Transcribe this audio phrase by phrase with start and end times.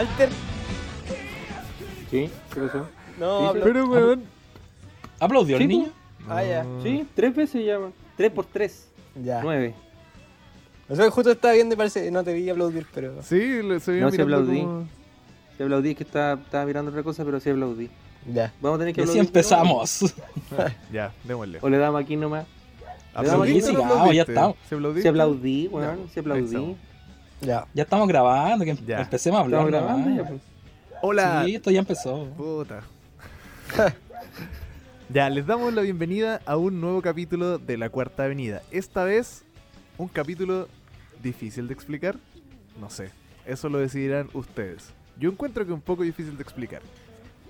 [0.00, 0.30] Walter.
[2.10, 2.30] ¿Sí?
[2.54, 2.88] ¿Qué pasó?
[3.18, 4.22] No, Sí, Pero, weón.
[5.18, 5.88] ¿Aplaudió Sí, el niño?
[6.26, 6.64] Ah, ya.
[6.82, 7.92] Sí, tres veces ya, weón.
[8.16, 8.88] Tres por tres.
[9.22, 9.42] Ya.
[9.42, 9.74] Nueve.
[10.88, 13.22] No sé, justo estaba viendo y parece no te vi aplaudir, pero.
[13.22, 14.60] Sí, lo- se No, sí aplaudí.
[14.60, 14.88] como-
[15.58, 17.90] Sí aplaudí, es que estaba, estaba mirando otra cosa, pero sí aplaudí.
[18.32, 18.52] Ya.
[18.62, 20.14] Vamos a tener que Y así empezamos.
[20.92, 21.58] Ya, démosle.
[21.60, 22.46] ¿O le damos aquí nomás?
[23.12, 24.56] ¿Aplaudiste Sí, o no ya estamos.
[24.66, 25.02] ¿Se aplaudiste?
[25.02, 26.08] Sí aplaudí, weón.
[26.14, 26.76] Sí aplaudí.
[27.40, 27.66] Ya.
[27.74, 29.00] Ya estamos grabando, que Ya.
[29.00, 29.66] empecemos a hablar.
[29.66, 30.24] Estamos grabando nomás.
[30.24, 30.42] ya, pues.
[31.02, 31.42] Hola.
[31.44, 32.24] Sí, esto ya empezó.
[32.36, 32.82] Puta.
[35.08, 38.62] ya, les damos la bienvenida a un nuevo capítulo de La Cuarta Avenida.
[38.70, 39.42] Esta vez,
[39.98, 40.68] un capítulo
[41.22, 42.16] difícil de explicar.
[42.80, 43.10] No sé,
[43.46, 44.90] eso lo decidirán ustedes.
[45.18, 46.82] Yo encuentro que un poco difícil de explicar.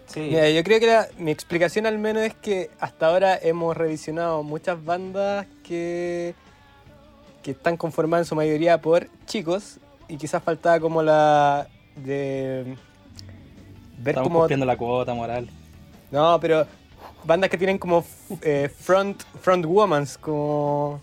[0.07, 0.21] Sí.
[0.21, 4.43] Mira, yo creo que la- mi explicación al menos es que hasta ahora hemos revisionado
[4.43, 6.35] muchas bandas que,
[7.43, 12.77] que están conformadas en su mayoría por chicos y quizás faltaba como la de
[13.99, 15.49] ver Estamos como cumpliendo la cuota moral.
[16.11, 16.67] no, pero
[17.25, 18.05] bandas que tienen como
[18.43, 21.01] eh, front front womans como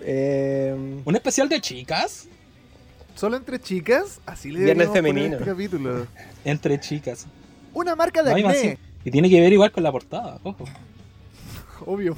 [0.00, 2.28] eh, ¿Un especial de chicas?
[3.14, 5.36] Solo entre chicas, así le Viernes femenino.
[5.38, 6.06] este capítulo.
[6.44, 7.26] Entre chicas.
[7.74, 8.78] Una marca de No, acné.
[9.04, 10.64] Y tiene que ver igual con la portada, ojo.
[11.86, 12.14] Obvio.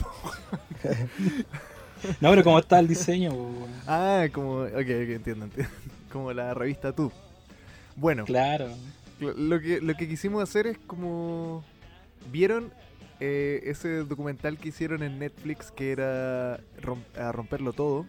[2.21, 3.33] No, pero cómo está el diseño.
[3.87, 4.61] Ah, como.
[4.63, 5.73] Ok, ok, entiendo, entiendo.
[6.13, 7.13] Como la revista Tú.
[7.97, 8.69] Bueno, Claro.
[9.21, 11.63] Lo- que, lo que quisimos hacer es como...
[12.33, 12.73] ¿Vieron
[13.21, 18.07] eh, ese documental que hicieron en Netflix que era a romperlo todo?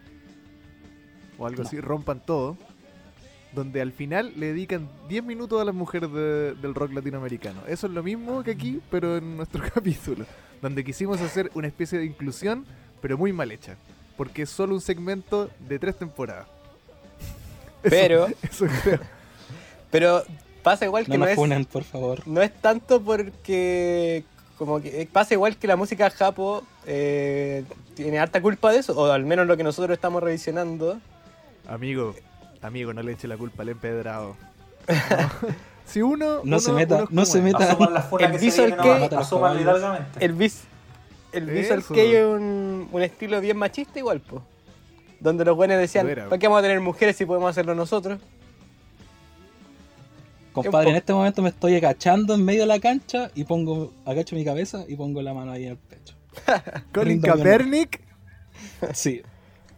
[1.38, 1.68] O algo No.
[1.68, 2.56] así, rompan todo.
[3.54, 7.60] Donde al final le dedican 10 minutos a las mujeres de- del rock latinoamericano.
[7.68, 10.24] Eso es lo mismo que aquí, pero en nuestro capítulo.
[10.62, 12.64] Donde quisimos hacer una especie de inclusión,
[13.02, 13.74] pero muy mal hecha.
[14.16, 16.46] Porque es solo un segmento de tres temporadas.
[17.82, 19.00] Eso- Pero- Eso creo.
[19.90, 20.22] pero
[20.62, 22.26] pasa igual que No no, nos es funen, por favor.
[22.26, 24.24] no es tanto porque
[24.56, 27.64] como que pasa igual que la música japo eh,
[27.94, 31.00] tiene harta culpa de eso o al menos lo que nosotros estamos revisionando
[31.68, 32.14] Amigo,
[32.60, 34.36] amigo, no le eche la culpa al empedrado.
[34.88, 35.48] No.
[35.84, 36.36] Si uno.
[36.36, 37.58] No uno- se meta, uno es no se meta.
[37.58, 40.32] La el visual que- el
[41.32, 44.42] el visual que es un, un estilo bien machista igual pues
[45.20, 46.06] donde los buenos decían.
[46.06, 48.18] ¿para qué vamos a tener mujeres si podemos hacerlo nosotros?
[50.52, 53.92] Compadre, en po- este momento me estoy agachando en medio de la cancha y pongo,
[54.04, 56.14] agacho mi cabeza y pongo la mano ahí en el pecho.
[56.92, 57.28] Colin Rindo.
[57.34, 58.00] Kaepernick.
[58.92, 59.22] Sí.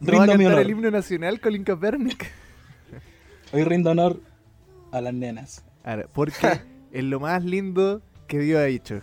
[0.00, 0.60] ¿No va a Rindo mi honor.
[0.60, 2.26] el himno nacional, Colin Kaepernick?
[3.52, 4.18] Hoy rindo honor
[4.90, 5.62] a las nenas.
[5.84, 6.60] Ahora, porque
[6.92, 8.98] es lo más lindo que Dios ha hecho.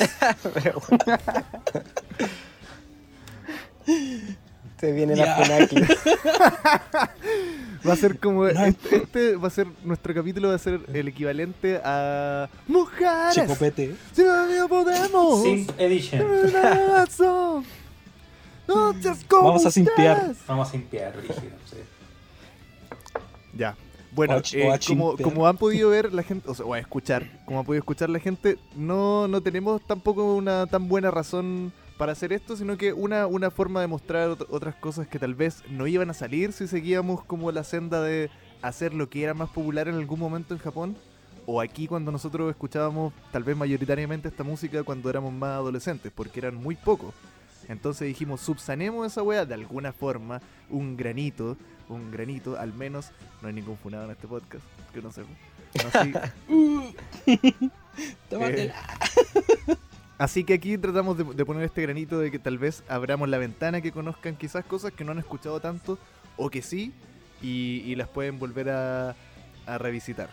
[4.80, 5.26] Se viene Ya.
[5.26, 5.76] la Funaki.
[7.86, 8.46] Va a ser como.
[8.46, 9.66] Este, este va a ser.
[9.84, 12.48] Nuestro capítulo va a ser el equivalente a.
[12.68, 13.34] ¡Mujeres!
[13.34, 13.96] Chicopete.
[14.12, 15.42] ¡Si no podemos!
[15.42, 16.20] Simp Edition.
[18.68, 18.92] ¡No
[19.42, 20.16] Vamos a simpiar.
[20.18, 20.36] ustedes!
[20.46, 20.70] Vamos a
[21.16, 21.56] rígido.
[21.70, 21.76] sí.
[23.54, 23.74] Ya.
[24.12, 24.66] Bueno, eh,
[25.22, 28.18] como, han podido ver la gente, o, sea, o escuchar, como ha podido escuchar la
[28.18, 33.26] gente, no, no tenemos tampoco una tan buena razón para hacer esto, sino que una,
[33.26, 36.66] una forma de mostrar ot- otras cosas que tal vez no iban a salir si
[36.66, 38.30] seguíamos como la senda de
[38.62, 40.96] hacer lo que era más popular en algún momento en Japón,
[41.46, 46.40] o aquí cuando nosotros escuchábamos tal vez mayoritariamente esta música cuando éramos más adolescentes, porque
[46.40, 47.14] eran muy pocos.
[47.68, 51.56] Entonces dijimos, subsanemos esa wea de alguna forma, un granito,
[51.90, 53.10] un granito, al menos,
[53.42, 55.28] no hay ningún funado en este podcast, que no sepa.
[55.92, 56.12] Así,
[60.18, 63.38] así que aquí tratamos de, de poner este granito de que tal vez abramos la
[63.38, 65.98] ventana, que conozcan quizás cosas que no han escuchado tanto,
[66.36, 66.92] o que sí,
[67.42, 69.14] y, y las pueden volver a,
[69.66, 70.28] a revisitar.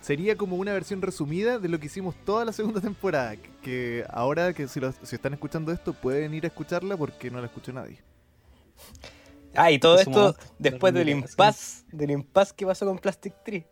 [0.00, 4.52] Sería como una versión resumida de lo que hicimos toda la segunda temporada, que ahora
[4.52, 7.72] que si, lo- si están escuchando esto pueden ir a escucharla porque no la escuchó
[7.72, 7.98] nadie.
[9.54, 13.66] Ah, y todo esto después del impasse, del impasse que pasó con Plastic Tree.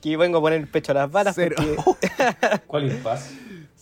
[0.00, 1.56] Que vengo a poner el pecho a las balas Cero.
[1.56, 2.08] porque
[2.66, 3.30] ¿Cuál impas?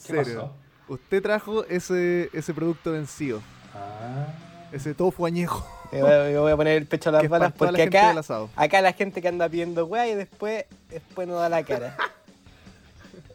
[0.06, 0.54] ¿Qué Cero.
[0.88, 3.44] Usted trajo ese, ese producto vencido, pasó?
[3.74, 4.26] Ah.
[4.72, 5.66] ese tofu añejo.
[5.90, 6.00] me
[6.38, 8.22] voy, a- poner el pecho a las que balas la porque gente acá,
[8.56, 11.96] acá la gente que anda pidiendo weá y después, después no da la cara.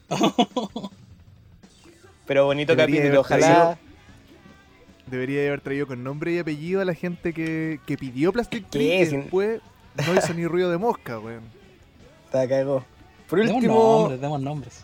[2.25, 3.77] Pero bonito Debería capítulo, ojalá.
[5.09, 8.69] Debería haber traído con nombre y apellido a la gente que, que pidió Plastic ¿Qué?
[8.69, 9.61] Tree y después
[10.05, 11.43] no hizo ni ruido de mosca, weón.
[12.31, 12.83] Te cagó.
[13.29, 14.83] Por Demos último, nombres, demos nombres.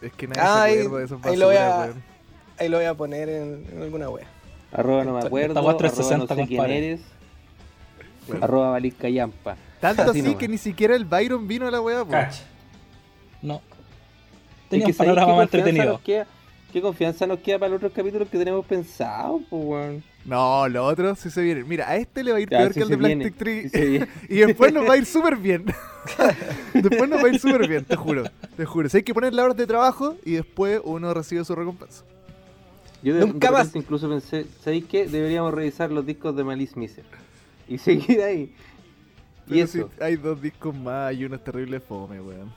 [0.00, 2.02] Es que nadie Ah, se acuerda de esos ahí lo voy a- weón.
[2.58, 4.26] ahí lo voy a poner en, en alguna wea.
[4.72, 5.58] Arroba no me acuerdo.
[5.58, 6.78] Arroba no 360, sé quién compadre.
[6.78, 7.00] eres.
[8.26, 8.44] Bueno.
[8.44, 9.56] Arroba Valisca Yampa.
[9.80, 10.38] Tanto Así nomás.
[10.38, 12.10] que ni siquiera el Byron vino a la weá, po.
[12.10, 12.42] Cacha.
[13.42, 13.56] No.
[13.56, 15.92] Es Tenía que un ¿sabéis panorama más entretenido.
[15.92, 16.26] nos queda?
[16.72, 20.02] ¿Qué confianza nos queda para los otros capítulos que tenemos pensados, pues, weón?
[20.24, 21.64] No, lo otro sí se viene.
[21.64, 23.38] Mira, a este le va a ir Ya, peor sí que al de viene, Plastic
[23.38, 23.68] Tree.
[23.68, 25.64] sí y después nos va a ir súper bien.
[26.74, 28.24] después nos va a ir súper bien, te juro.
[28.56, 28.88] Te juro.
[28.88, 32.04] Si hay que poner las horas de trabajo y después uno recibe su recompensa.
[33.02, 33.74] Yo de, Nunca de más.
[33.76, 35.06] incluso pensé, ¿sabéis qué?
[35.08, 37.04] Deberíamos revisar los discos de Malice Miser.
[37.68, 38.54] Y seguir ahí.
[39.48, 39.90] Y eso.
[39.98, 42.52] si hay dos discos más y uno es terrible fome, weón.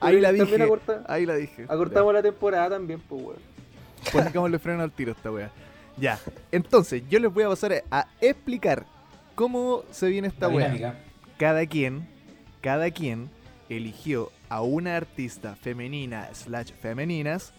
[0.00, 0.60] Ahí la dije.
[0.62, 1.64] acorta- Ahí la dije.
[1.68, 3.53] Acortamos la temporada también, pues, weón.
[4.12, 5.50] Pongámosle freno al tiro a esta weá.
[5.96, 6.18] Ya.
[6.52, 8.84] Entonces, yo les voy a pasar a, explicar
[9.34, 10.98] cómo se viene esta La weá.
[11.38, 12.08] cada quien,
[12.60, 13.30] cada quien
[13.68, 17.52] eligió a una artista femenina slash femeninas,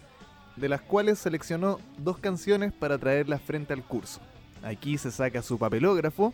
[0.56, 4.20] de las cuales seleccionó dos canciones para traerlas frente al curso.
[4.64, 6.34] Aquí se saca su papelógrafo,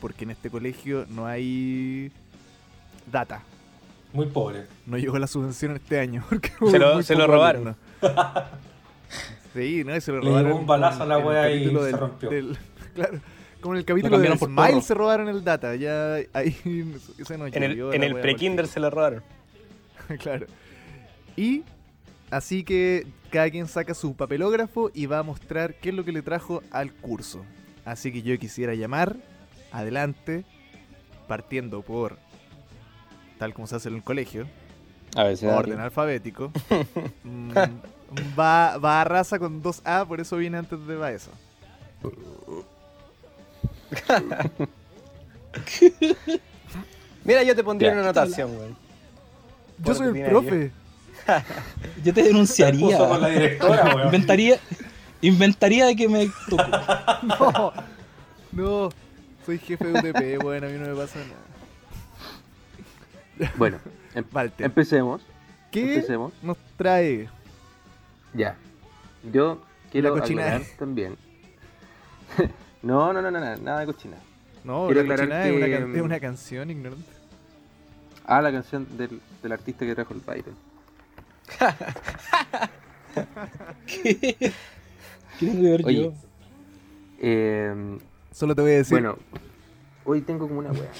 [0.00, 2.10] porque en este colegio no hay
[3.10, 3.42] data.
[4.12, 4.66] Muy pobre.
[4.86, 6.24] No llegó la subvención este año.
[6.30, 7.76] Porque Se lo- se lo robaron.
[9.54, 10.52] sí, no, se lo Le robaron.
[10.52, 12.30] un balazo a la wea y se rompió.
[12.94, 13.20] claro,
[13.60, 15.74] como en el capítulo de Smile se robaron el data.
[15.76, 16.56] Ya ahí
[17.18, 17.56] esa noche.
[17.56, 17.62] En
[18.02, 19.22] el, en pre-kinder se lo robaron.
[20.18, 20.46] claro.
[21.36, 21.62] Y
[22.30, 26.12] así que cada quien saca su papelógrafo y va a mostrar qué es lo que
[26.12, 27.44] le trajo al curso.
[27.84, 29.16] Así que yo quisiera llamar
[29.72, 30.44] adelante,
[31.28, 32.18] partiendo por
[33.38, 34.46] tal como se hace en el colegio,
[35.16, 36.52] A ver, orden alfabético.
[37.24, 37.52] Mm,
[38.38, 41.30] va, va a raza con dos A, por eso viene antes de Baeza.
[47.24, 47.94] Mira, yo te pondría Ya.
[47.94, 48.76] una anotación, weón.
[49.78, 50.72] Yo soy el profe.
[52.04, 52.30] Yo te Puso
[53.08, 53.28] con la denunciaría.
[53.28, 54.58] directora, inventaría,
[55.20, 56.30] inventaría que me.
[57.22, 57.72] No,
[58.52, 58.88] no,
[59.44, 61.40] soy jefe de UTP, bueno, a mí no me pasa nada.
[63.56, 63.78] Bueno,
[64.14, 65.20] em- Walter, empecemos.
[65.70, 66.32] ¿qué Empecemos.
[66.42, 67.28] nos trae?
[68.34, 68.56] Ya.
[69.32, 69.60] Yo
[69.90, 71.16] quiero aclarar también.
[72.82, 74.22] no, no, no, no, no, nada de cochinada.
[74.64, 77.10] No, Quiero la aclarar cochinada es, una que, can- es mm, una canción ignorante.
[78.26, 80.54] Ah, la canción del, del artista que trajo el Byron.
[85.38, 86.12] ¿Qué ver Oye, yo?
[87.18, 87.98] Eh,
[88.32, 88.92] Solo te voy a decir.
[89.00, 89.16] bueno,
[90.04, 90.90] hoy tengo como una wea.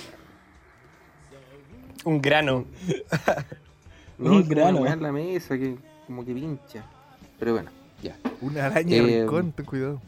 [2.04, 2.64] Un grano.
[4.18, 4.70] No, Un grano.
[4.70, 6.84] Una wea en la mesa que como que pincha.
[7.40, 7.70] Pero bueno,
[8.02, 8.16] ya.
[8.42, 10.00] una araña de eh, rincón, ten cuidado.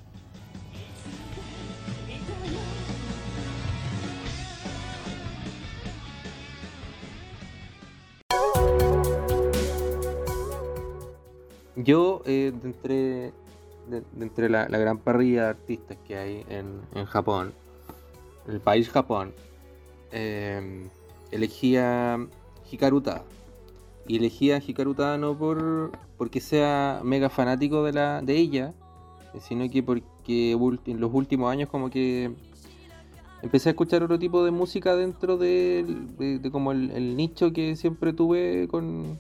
[11.75, 13.33] Yo, eh, de entre, de,
[13.89, 17.55] de entre la, la gran parrilla de artistas que hay en, en Japón,
[18.47, 19.35] el país Japón,
[20.13, 20.87] eh,
[21.31, 22.19] elegí a
[22.71, 23.25] Hikaru Tada.
[24.07, 28.75] Y elegí a Hikaru Tada no por, porque sea mega fanático de, la, de ella,
[29.41, 32.33] sino que porque en los últimos años como que
[33.43, 38.13] empecé a escuchar otro tipo de música dentro de, como el, el nicho que siempre
[38.13, 39.19] tuve con,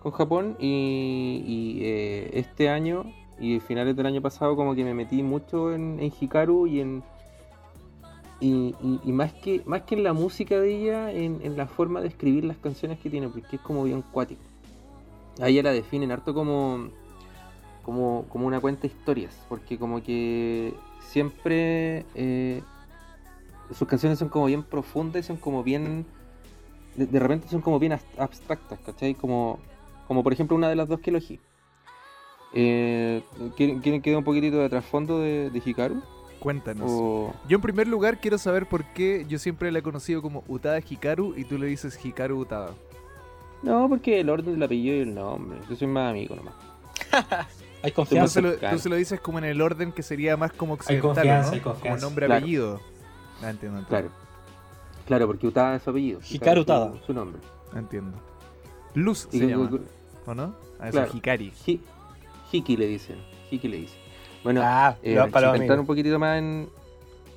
[0.00, 3.04] con Japón y, y, eh, este año
[3.38, 7.02] y finales del año pasado como que me metí mucho en, en Hikaru y en
[8.40, 8.74] y,
[9.06, 12.44] más que más que en la música de ella en, en la forma de escribir
[12.44, 14.42] las canciones que tiene porque es como bien cuático
[15.40, 16.88] a ella la definen harto como
[17.82, 22.62] como, como una cuenta de historias porque como que siempre eh,
[23.72, 26.06] sus canciones son como bien profundas son como bien
[26.94, 29.14] de, de repente son como bien as- abstractas ¿cachai?
[29.14, 29.58] como
[30.08, 31.38] como por ejemplo una de las dos que elegí.
[32.54, 33.22] Eh,
[33.56, 36.02] ¿quieren, que un poquitito de trasfondo de, de Hikaru?
[36.40, 36.86] Cuéntanos.
[36.90, 37.34] O...
[37.48, 40.78] Yo en primer lugar quiero saber por qué yo siempre la he conocido como Utada
[40.78, 42.74] Hikaru y tú le dices Hikaru Utada.
[43.62, 45.58] No, porque el orden del apellido y el nombre.
[45.68, 46.54] Yo soy más amigo nomás.
[47.82, 48.34] Hay Tú confianza.
[48.34, 48.72] se, lo, cercano.
[48.76, 51.48] tú se lo dices como en el orden que sería más como Hay occidental, confianza,
[51.50, 51.54] ¿no?
[51.54, 51.88] hay confianza.
[52.00, 52.38] Como nombre Claro.
[52.40, 52.80] apellido.
[53.42, 53.88] Ah, entiendo, entiendo.
[53.88, 54.08] Claro.
[55.06, 56.20] Claro, porque Utada es su apellido.
[56.28, 56.92] Hikaru su- Utada.
[57.06, 57.40] Su, nombre.
[57.74, 58.18] Entiendo.
[58.94, 59.70] Luz Y se llama,
[60.26, 60.54] ¿o no?
[60.80, 61.12] A eso Claro.
[61.14, 61.52] Hikari.
[61.66, 61.80] Hi-
[62.52, 63.16] Hiki le dicen.
[63.50, 63.98] Hiki le dicen.
[64.48, 66.70] Bueno, Ah, eh, para entrar un poquitito más en.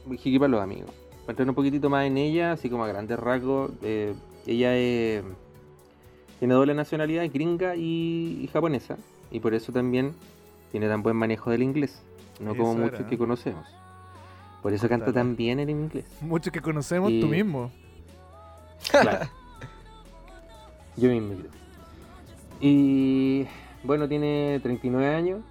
[0.10, 0.90] Hiki para los amigos.
[1.26, 4.14] Para entrar un poquitito más en ella, así como a grandes rasgos, eh,
[4.48, 5.22] ella es-
[6.40, 8.96] tiene doble nacionalidad, gringa y, y japonesa.
[9.30, 10.14] Y por eso también
[10.72, 12.02] tiene tan buen manejo del inglés.
[12.40, 13.10] No como Eso muchos era.
[13.10, 13.66] que conocemos.
[14.62, 16.06] Por eso canta tan bien el inglés.
[16.22, 17.72] Muchos que conocemos, Y- tú mismo.
[18.90, 19.28] Claro.
[20.96, 21.52] Yo mismo creo.
[22.62, 23.46] Y
[23.84, 25.42] bueno, tiene 39 años.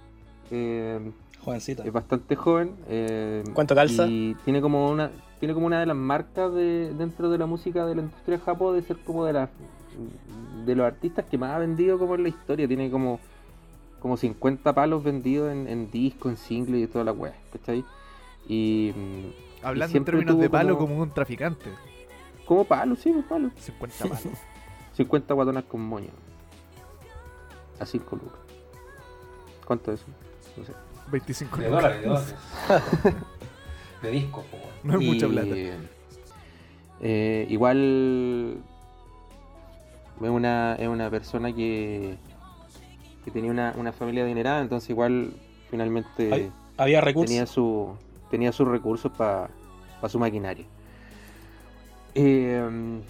[0.49, 0.99] eh,
[1.43, 1.83] Jovencita.
[1.83, 2.75] es bastante joven.
[2.87, 4.07] eh, ¿Cuánto calza?
[4.07, 7.85] Y tiene como una tiene como una de las marcas de, dentro de la música
[7.87, 9.49] de la industria de Japón de ser como de las
[10.65, 12.67] de los artistas que más ha vendido como en la historia.
[12.67, 13.19] Tiene como
[13.99, 17.83] como 50 palos vendidos en, en disco, en single y toda la weá, ¿cachai?
[18.47, 21.65] Y mm, Hablando en siempre términos de palo como- como un traficante.
[22.45, 23.51] como palos, sí, pues palos.
[23.59, 24.23] 50 palos.
[24.93, 26.09] 50 guatonas con moño.
[27.79, 28.39] A 5 lucas.
[29.65, 30.09] ¿Cuánto es eso?
[30.57, 30.73] No sé.
[31.11, 31.81] 25 De lucas.
[31.81, 32.35] dólares, de dólares.
[34.01, 34.69] de discos, po, weón.
[34.83, 35.55] No es mucha Y, plata.
[37.01, 38.57] eh, igual
[40.21, 42.15] es una, es una persona que,
[43.25, 45.33] que tenía una, una familia adinerada, entonces igual
[45.69, 47.29] finalmente Ay, Había recursos.
[47.29, 47.95] tenía su
[48.29, 49.49] tenía sus recursos para
[50.07, 50.65] su maquinaria.
[52.15, 53.01] Eh,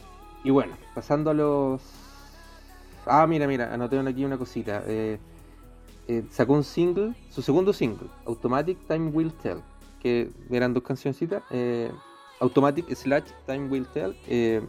[0.43, 1.81] y bueno, pasando a los...
[3.05, 4.83] Ah, mira, mira, anoté aquí una cosita.
[4.87, 5.19] Eh,
[6.11, 9.59] eh, sacó un single, su segundo single, Automatic Time Will Tell,
[10.01, 11.41] que eran dos cancioncitas.
[11.51, 11.89] eh,
[12.41, 14.13] Automatic slash Time Will Tell.
[14.27, 14.61] eh,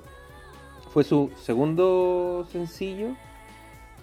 [0.93, 3.17] fue su segundo sencillo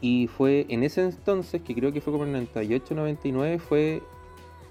[0.01, 4.03] y fue en ese entonces, que creo que fue como en 98-99, fue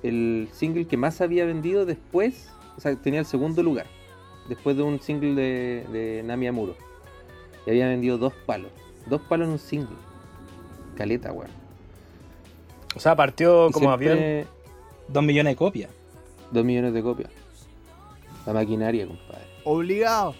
[0.02, 3.87] el single que más había vendido después, o sea, tenía el segundo lugar,
[4.48, 6.75] después de un single de, de Nami Amuro.
[7.66, 8.72] Y había vendido dos palos,
[9.06, 9.96] dos palos en un single.
[10.96, 11.67] Caleta, weón.
[12.95, 14.47] O sea, partió como avión.
[15.09, 15.90] Dos millones de copias.
[16.50, 17.30] Dos millones de copias.
[18.47, 19.45] La maquinaria, compadre.
[19.64, 20.35] Obligado.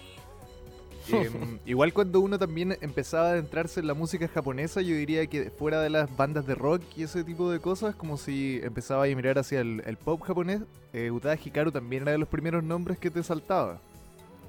[1.11, 5.49] Em, igual cuando uno también empezaba a adentrarse en la música japonesa, yo diría que
[5.49, 9.07] fuera de las bandas de rock y ese tipo de cosas, como si empezaba a
[9.07, 10.61] mirar hacia el, el pop japonés,
[10.93, 13.79] eh, Utada Hikaru también era de los primeros nombres que te saltaba.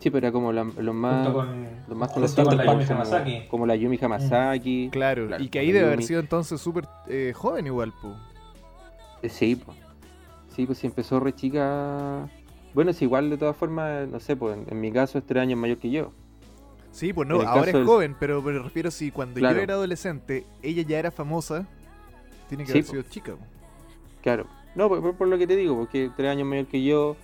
[0.00, 3.42] Sí, pero era como la- los más, con, los más con la como, Yumi Hamasaki.
[3.48, 4.88] como la Yumi Hamasaki.
[4.90, 8.08] Claro, Claro, y que ahí debe haber sido entonces súper eh, joven igual, pu.
[9.22, 9.76] Eh, Sí, pues.
[10.56, 12.28] Sí, pues sí empezó re chica.
[12.74, 15.42] Bueno, es igual de todas formas, no sé, pues en, en mi caso es tres
[15.42, 16.12] años mayor que yo.
[16.92, 19.56] Sí, pues no, ahora es del- joven, pero me refiero si cuando Claro.
[19.58, 21.66] yo era adolescente, ella ya era famosa,
[22.48, 22.90] tiene que Sí, haber po.
[22.92, 23.32] sido chica.
[23.36, 23.44] po.
[24.22, 24.46] Claro.
[24.74, 27.16] No, por, por- por lo que te digo, porque tres años mayor que yo,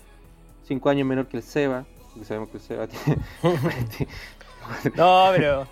[0.63, 1.85] cinco años menor que el Seba,
[2.17, 3.19] porque sabemos que Seba tiene...
[4.97, 5.67] No, pero.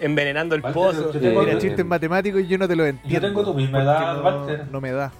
[0.00, 1.12] Envenenando el Walter, pozo.
[1.12, 3.28] yo tengo- Mira, chistes matemáticos y yo no te lo entiendo.
[3.28, 4.66] tengo tu misma porque edad, no, Walter.
[4.72, 5.12] No me da.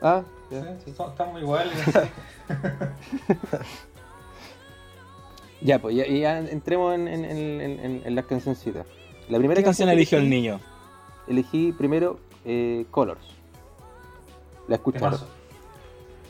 [0.00, 0.92] ah, Sí, ya, sí.
[0.96, 1.72] son- estamos iguales.
[5.60, 8.86] Ya, pues ya, ya entremos en, en- en- en- en las cancioncitas.
[9.30, 10.60] La primera ¿Qué canción que eligió el elegí- niño?
[11.26, 13.24] Elegí primero eh, Colors.
[14.68, 15.12] La escucharon.
[15.12, 15.26] Temazo.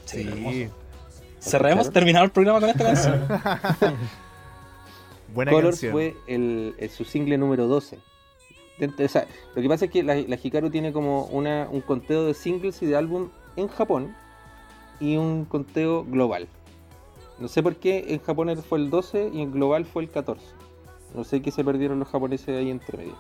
[0.04, 0.22] Sí.
[0.22, 0.74] hermoso.
[1.40, 1.90] ¿Cerremos?
[1.90, 3.26] ¿Terminado el programa con esta canción?
[5.34, 5.92] Buena canción.
[5.92, 7.98] fue el, el- su single número 12.
[8.78, 11.80] Dentro- o sea, lo que pasa es que la, la Hikaru tiene como una, un
[11.80, 14.14] conteo de singles y de álbum en Japón
[15.00, 16.48] y un conteo global.
[17.38, 20.44] No sé por qué en Japón fue el 12 y en global fue el 14.
[21.14, 23.16] No sé qué se perdieron los japoneses ahí entre medio.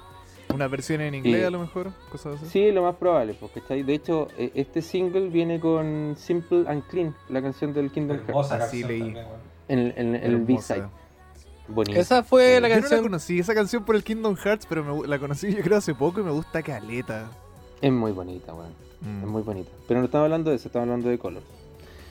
[0.54, 1.44] Una versión en inglés Sí.
[1.44, 2.46] a lo mejor, cosas así.
[2.46, 7.14] Sí, lo más probable, porque De hecho, eh, este single viene con Simple and Clean,
[7.28, 9.00] la canción del Kingdom Hearts, Así canción leí.
[9.00, 9.38] también, weón.
[9.68, 10.74] en, el- en el- en el Hermosa.
[10.74, 10.88] B-side.
[11.66, 11.98] Bonito.
[11.98, 13.02] Esa fue la Yo no la canción.
[13.02, 16.20] conocí, esa canción por el Kingdom Hearts, pero me la conocí yo creo hace poco
[16.20, 17.30] y me gusta caleta.
[17.80, 18.72] Es muy bonita, weón.
[19.00, 19.22] Mm.
[19.24, 19.70] Es muy bonita.
[19.88, 21.44] Pero no estamos hablando de eso, estamos hablando de Colors.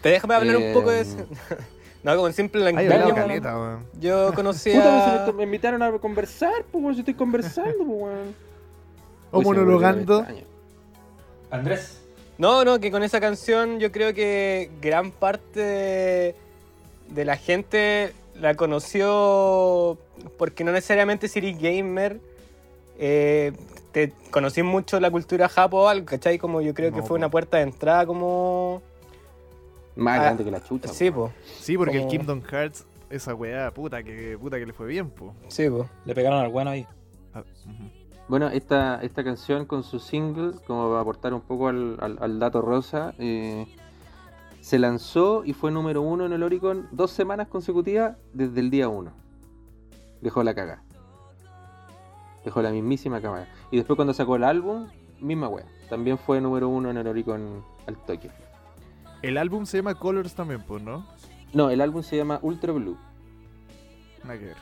[0.02, 1.18] Te déjame hablar un poco de Eh, eso.
[2.04, 3.16] no, como simple la weón.
[3.16, 3.80] caleta.
[4.00, 5.32] Yo conocí a...
[5.36, 8.36] me, invitaron a conversar, pues, weón, si estoy conversando, pues, weón.
[9.32, 10.26] O monologando.
[11.50, 12.00] Andrés.
[12.38, 16.36] No, no, que con esa canción yo creo que gran parte de,
[17.10, 19.98] de la gente la conoció
[20.38, 22.20] porque no necesariamente si eres gamer,
[22.98, 23.54] eh,
[23.92, 26.38] te conocí mucho la cultura japo o algo, ¿cachai?
[26.38, 27.16] Como yo creo que fue po.
[27.16, 28.82] una puerta de entrada como...
[29.96, 30.88] Más Ah, grande que la chucha.
[30.88, 34.74] Sí, po, Sí, porque Como- el Kingdom Hearts, esa weá, puta que, puta que le
[34.74, 35.34] fue bien, po.
[35.48, 35.88] sí, po.
[36.06, 36.88] Le pegaron al bueno ahí.
[37.34, 37.44] Ah.
[38.28, 42.18] Bueno, esta, esta canción con su single, como va a aportar un poco al, al-
[42.22, 43.68] al dato rosa, eh,
[44.62, 48.88] se lanzó y fue número uno en el Oricon dos semanas consecutivas desde el día
[48.88, 49.12] uno.
[50.22, 50.82] Dejó la caga.
[52.46, 53.48] Dejó la mismísima cámara.
[53.72, 54.88] Y después cuando sacó el álbum,
[55.20, 55.66] misma wea.
[55.90, 58.32] También fue número uno en el Oricon al toque.
[59.24, 61.06] El álbum se llama Colors también, pues, ¿no?
[61.54, 62.98] No, el álbum se llama Ultra Blue.
[64.24, 64.58] Nada que ver.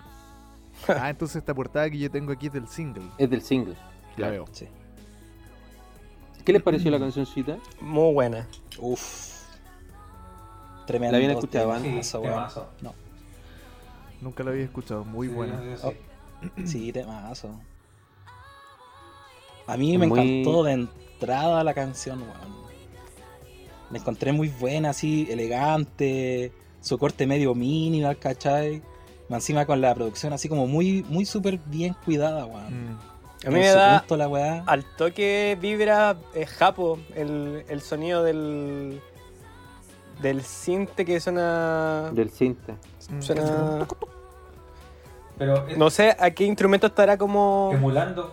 [0.87, 3.03] Ah, entonces esta portada que yo tengo aquí es del single.
[3.17, 3.75] Es del single.
[4.17, 4.45] Ya veo.
[4.51, 4.67] Sí.
[6.43, 7.57] ¿Qué les pareció la cancioncita?
[7.81, 8.47] Muy buena.
[8.79, 9.41] Uf.
[10.87, 11.11] Tremendo.
[11.11, 12.07] ¿La habían escuchado antes?
[12.07, 12.17] Sí.
[12.81, 12.93] No.
[14.21, 15.59] Nunca lo había escuchado, muy Sí, buena.
[15.77, 16.65] sí.
[16.65, 17.59] Sí, temazo.
[19.67, 22.70] A mí me Muy- encantó de entrada la canción, weón.
[23.91, 28.81] La encontré muy buena, así, elegante, su corte medio minimal, ¿cachai?
[29.29, 32.93] Más Encima con la producción así como muy, muy súper bien cuidada, weón.
[32.93, 32.99] Mm.
[33.47, 34.63] A mí me da punto la weá.
[34.67, 39.01] al toque vibra eh, japo el, el sonido del
[40.21, 42.73] del cinte que suena Del cinte.
[43.09, 43.21] Mm.
[43.21, 43.87] suena
[45.39, 48.31] Pero es- no sé a qué instrumento estará como emulando.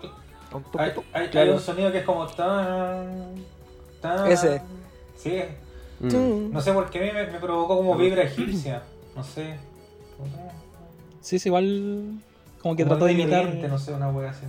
[0.79, 0.93] Hay,
[1.35, 3.35] hay- un sonido que es como tan.
[4.03, 4.61] tan Ese.
[5.19, 5.43] Sí.
[6.01, 6.53] Mm.
[6.53, 8.83] No sé por qué a mí me, me provocó como vibra egipcia.
[9.17, 9.57] No sé.
[11.21, 12.21] Sí, sí, igual
[12.63, 14.45] como que Como trató de imitar no sé, una wea así.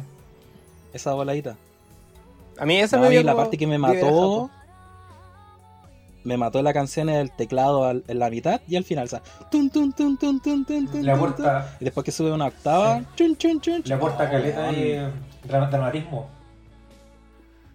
[0.93, 1.55] esa voladita.
[2.57, 4.49] a mí esa No, me a mí dio la parte que me mató.
[6.23, 9.21] Me mató la canción el teclado al- en la mitad y al final, o sea,
[9.49, 13.35] tun, tun, tun, tun, tun, tun, tun, aporta, Y después que sube una octava, Sí.
[13.37, 15.09] chun, chun, aporta oh, caleta de
[15.47, 16.27] dra- dramatismo.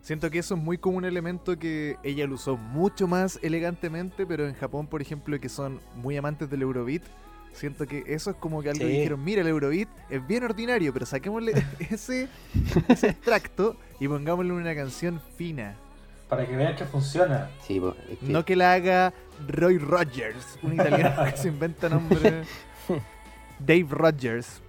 [0.05, 4.27] Siento que eso es muy como un elemento que ella lo usó mucho más elegantemente,
[4.27, 7.03] pero en Japón, por ejemplo, que son muy amantes del Eurobeat,
[7.55, 8.87] siento que eso es como que algo Sí.
[8.87, 11.53] que dijeron, mira, el Eurobeat es bien ordinario, pero saquémosle
[11.91, 12.29] ese,
[12.89, 15.75] ese extracto y pongámosle una canción fina.
[16.29, 17.49] Para que vean que funciona.
[17.67, 17.81] Sí,
[18.11, 19.15] es que- No que la haga
[19.49, 22.43] Roy Rogers, un italiano que se inventa nombre.
[23.59, 24.61] Dave Rogers.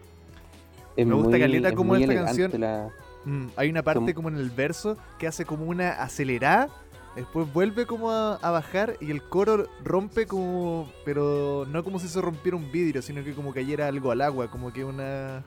[0.96, 2.90] es me gusta muy- caleta es como muy esta canción- la-
[3.26, 6.70] Mm, hay una parte Como- en el verso que hace como una acelerada,
[7.16, 12.08] después vuelve como a, a bajar y el coro rompe como, pero no como si
[12.08, 15.44] se rompiera un vidrio, sino que como cayera algo al agua, como que una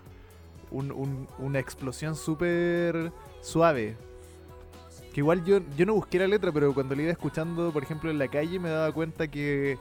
[0.71, 3.97] un- un- una explosión súper suave.
[5.15, 8.11] Que igual yo, yo no busqué la letra, pero cuando la iba escuchando, por ejemplo,
[8.11, 9.79] en la calle, me daba cuenta que,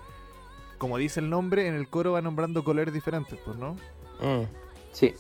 [0.78, 3.74] como dice el nombre, en el coro va nombrando colores diferentes, pues, ¿no?
[4.22, 4.46] Mm.
[4.94, 5.14] Sí.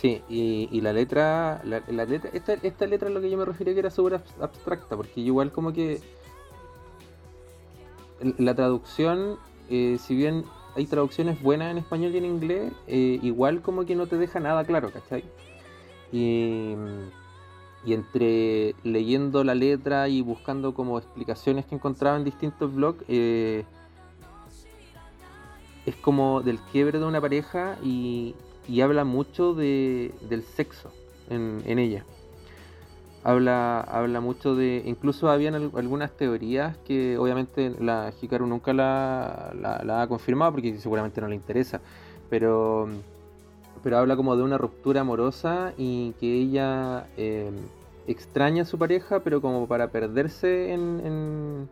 [0.00, 3.38] Sí, y, y la letra, la, la letra esta, esta letra es lo que yo
[3.38, 6.00] me refería que era súper abs- abstracta, porque igual como que
[8.36, 9.38] la traducción,
[9.70, 13.96] eh, si bien hay traducciones buenas en español y en inglés, eh, igual como que
[13.96, 15.24] no te deja nada claro, ¿cachai?
[16.12, 16.74] Y,
[17.86, 23.64] y entre leyendo la letra y buscando como explicaciones que encontraba en distintos blogs, eh,
[25.86, 28.34] es como del quiebre de una pareja y,
[28.68, 30.92] y habla mucho de, del sexo
[31.30, 32.04] en, ella.
[33.24, 34.82] Habla, habla mucho de.
[34.86, 39.52] Incluso habían al- algunas teorías que obviamente la Hikaru nunca la,
[39.84, 41.80] la- ha confirmado porque seguramente no le interesa.
[42.30, 42.88] Pero,
[43.82, 47.50] pero habla como de una ruptura amorosa y que ella eh,
[48.06, 51.68] extraña a su pareja, pero como para perderse en,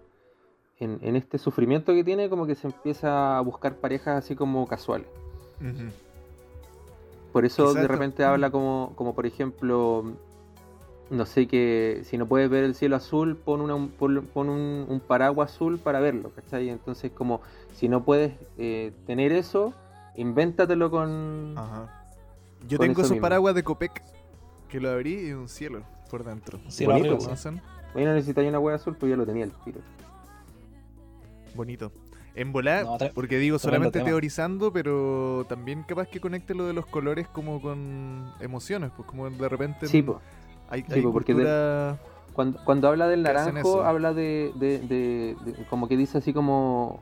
[0.80, 5.06] en, este sufrimiento que tiene, como que se empieza a buscar parejas así como casuales.
[7.34, 10.04] Por eso de repente habla como, como por ejemplo,
[11.10, 14.48] no sé, que si no puedes ver el cielo azul, pon, una, un- pon, pon
[14.48, 16.68] un, un paraguas azul para verlo, ¿cachai?
[16.68, 17.40] Entonces como
[17.72, 19.74] si no puedes eh, tener eso,
[20.14, 21.54] invéntatelo con...
[21.58, 22.06] Ajá.
[22.68, 24.00] Yo Con tengo eso esos paraguas de Copec
[24.68, 26.60] que lo abrí y un cielo por dentro.
[26.64, 27.18] Un cielo Bonito.
[27.96, 29.80] Oye, no necesitáis una hueá azul, pues ya lo tenía el tiro.
[31.56, 31.90] Bonito.
[32.36, 34.06] En volar, No, porque digo, solamente tema.
[34.10, 39.30] teorizando, pero también capaz que conecte lo de los colores como con emociones, pues como
[39.30, 40.18] de repente Sí, pues.
[40.68, 41.94] hay, Sí, hay po, porque de-.
[42.32, 47.00] Cuando, cuando habla del naranjo, habla de, de- de- de- como que dice así como,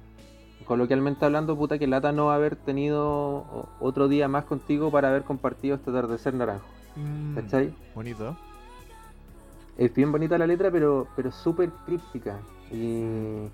[0.67, 5.77] coloquialmente hablando, puta que lata no haber tenido otro día más contigo para haber compartido
[5.77, 6.67] este atardecer naranjo.
[6.97, 7.73] Mm, ¿Cachai?
[7.95, 8.37] bonito.
[9.79, 12.37] Es bien bonita la letra, pero, pero súper críptica.
[12.71, 13.51] Y pe-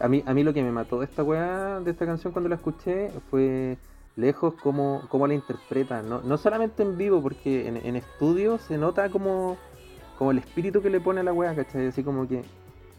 [0.00, 2.48] a mí, a mí lo que me mató de esta weá, de esta canción cuando
[2.48, 3.76] la escuché, fue
[4.16, 6.08] lejos cómo, cómo la interpretan.
[6.08, 9.56] No, no solamente en vivo, porque en, en estudio se nota como,
[10.18, 11.86] como el espíritu que le pone a la weá, ¿cachai?
[11.86, 12.42] Así como que,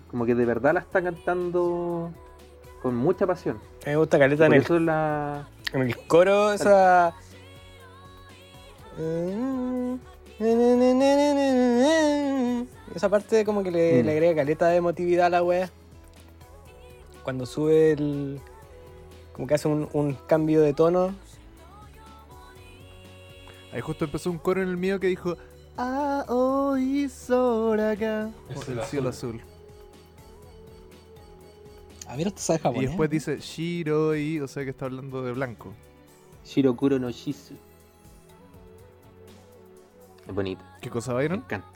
[0.09, 2.11] como que de verdad la está cantando
[2.81, 3.59] con mucha pasión.
[3.85, 5.47] me gusta caleta en el, la...
[5.73, 7.13] en el coro esa
[12.95, 14.05] esa parte como que le, Mm.
[14.05, 15.69] le agrega caleta de emotividad a la wea
[17.23, 18.39] cuando sube el
[19.33, 21.15] como que hace un, un cambio de tono
[23.71, 25.35] Ahí justo empezó un coro en el mío que dijo
[25.77, 28.29] Aoi Soraga.
[28.47, 29.41] El Oh, cielo el cielo azul.
[32.05, 32.83] Ah, mira, usted sabe japonés.
[32.83, 35.73] Y después dice Shiroi, o sea que está hablando de blanco.
[36.45, 37.55] Shirokuro no Shizu.
[40.27, 41.39] Es bonito, ¿Qué cosa, me Byron?
[41.39, 41.67] encanta.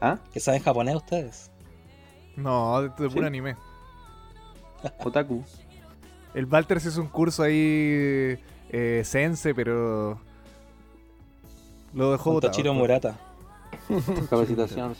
[0.00, 0.18] ¿Ah?
[0.32, 1.50] ¿Que saben japonés ustedes?
[2.36, 3.26] No, de, de puro ¿Sí?
[3.26, 3.56] anime.
[5.04, 5.42] Otaku.
[6.34, 8.36] El Walter se hizo un curso ahí
[8.70, 10.18] eh, sense, pero
[11.92, 12.50] lo dejó botado.
[12.50, 13.16] Toshiro Murata.
[14.30, 14.98] capacitaciones.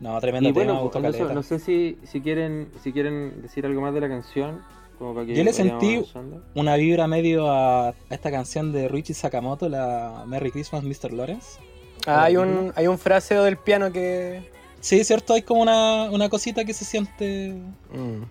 [0.00, 3.80] No, tremendo Y tema, bueno, eso, no sé si, si quieren si quieren decir algo
[3.80, 4.62] más de la canción.
[4.96, 6.42] Como para que Yo le sentí- avanzando.
[6.54, 11.12] Una vibra medio a, a esta canción de Richie Sakamoto, la Merry Christmas, Mr.
[11.12, 11.58] Lawrence.
[12.06, 14.50] Ah, hay un, hay un fraseo del piano que.
[14.80, 17.52] Sí, cierto, hay como una, una cosita que se siente
[17.92, 18.22] Mm.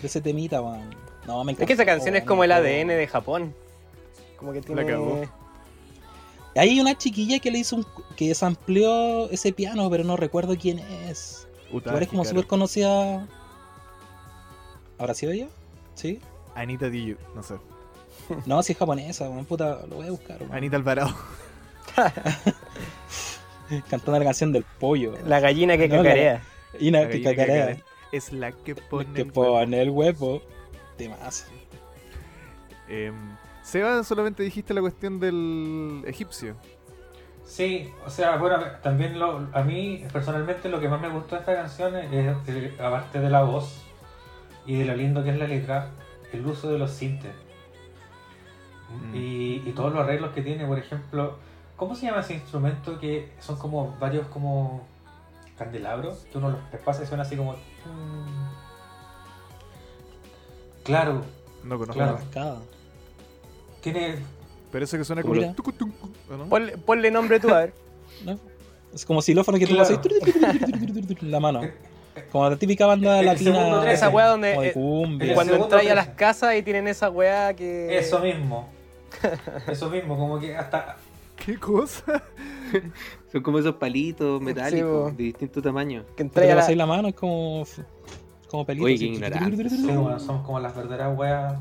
[0.00, 0.94] de ese temita, weón.
[1.26, 3.52] No, me Es que esa canción es como el ADN de Japón.
[4.36, 4.86] Como que tiene.
[4.86, 5.22] cagó.
[6.54, 7.86] Hay una chiquilla que le hizo un.
[8.16, 11.46] que sampleó ese piano, pero no recuerdo quién es.
[11.72, 13.26] Uta, Igual es como súper conocida.
[14.98, 15.48] ¿Habrá sido ella?
[15.94, 16.20] ¿Sí?
[16.54, 17.54] Anita Diyu, no sé.
[18.46, 20.38] No, si es japonesa, weón, puta, lo voy a buscar.
[20.40, 20.54] weón.
[20.54, 21.14] Anita Alvarado.
[23.90, 25.14] Cantando la canción del pollo.
[25.26, 26.42] La gallina que No, la- cacarea.
[26.78, 27.66] Y una La que gallina que cacarea.
[27.66, 27.84] cacarea.
[28.12, 29.12] Es la que pone.
[29.12, 29.52] Que el huevo.
[29.54, 30.42] pone el huevo.
[30.98, 31.46] De más.
[32.88, 33.14] Em,
[33.62, 36.54] Seba, solamente dijiste la cuestión del egipcio.
[37.44, 41.40] Sí, o sea, bueno, también lo, a mí personalmente lo que más me gustó de
[41.42, 42.08] esta canción es,
[42.48, 43.82] eh, aparte de la voz
[44.66, 45.90] y de lo lindo que es la letra,
[46.32, 47.32] el uso de los sintes.
[49.10, 49.14] Mm.
[49.14, 51.36] Y, y todos los arreglos que tiene, por ejemplo,
[51.76, 54.82] ¿cómo se llama ese instrumento que son como varios como
[55.58, 56.26] candelabros?
[56.32, 57.52] Que uno los pasa y suena así como...
[57.52, 58.46] mm.
[60.84, 61.22] Claro,
[61.64, 61.94] No conozco.
[61.94, 62.12] Claro.
[62.12, 62.24] nada.
[62.24, 62.58] Cascada.
[63.80, 64.16] tiene...
[64.72, 65.34] Eso que suena como.
[66.50, 67.72] Ponle, ponle nombre tú, a ver.
[68.26, 68.38] ¿no?
[68.94, 70.00] Es como xilófono que tú Claro.
[70.00, 71.62] pasas en la mano.
[72.30, 73.80] Como la típica banda El segundo latina.
[73.80, 73.94] trece.
[73.94, 74.48] Esa weá donde.
[74.48, 75.28] de eh, cumbia.
[75.28, 77.96] El cuando entráis a las casas y tienen esa weá que.
[77.98, 78.68] Eso mismo.
[79.66, 80.96] Eso mismo, como que hasta...
[81.36, 82.22] ¿Qué cosa?
[83.32, 85.16] Son como esos palitos metálicos po.
[85.16, 86.04] de distinto tamaño.
[86.08, 86.74] Que Que entráis te a la.
[86.76, 87.64] la mano, es como.
[88.48, 88.86] Como pelito.
[88.86, 89.68] Oye, qué ignorante.
[89.68, 91.54] Sí, bueno, son como las verdaderas weas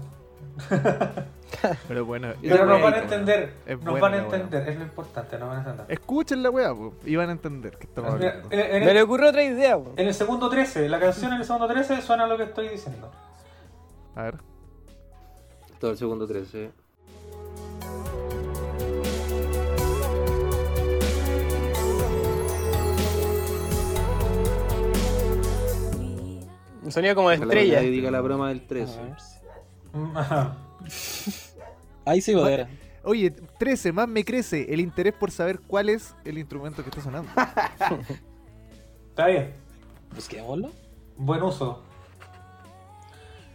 [1.87, 2.33] Pero bueno.
[2.41, 5.57] Pero nos van a entender, nos buena van a entender, es lo importante, nos van
[5.57, 5.85] a entender.
[5.89, 8.51] Escuchen la weá, po, y van a entender que estamos Mira, hablando.
[8.51, 9.93] en, en Me el, le ocurrió otra idea, weón.
[9.97, 13.11] en el segundo 13, la canción en el segundo 13 suena lo que estoy diciendo.
[14.15, 14.35] A ver.
[15.79, 16.71] Todo el segundo 13.
[26.85, 27.75] Un sonido como de estrella.
[27.77, 28.99] nadie diga la broma del 13.
[30.15, 30.55] Ajá.
[32.05, 32.69] Ahí sí, bodera.
[33.03, 37.01] Oye, 13, más me crece el interés por saber cuál es el instrumento que está
[37.01, 37.29] sonando.
[39.09, 39.53] Está bien,
[40.13, 40.71] Busquémoslo.
[41.17, 41.81] buen uso.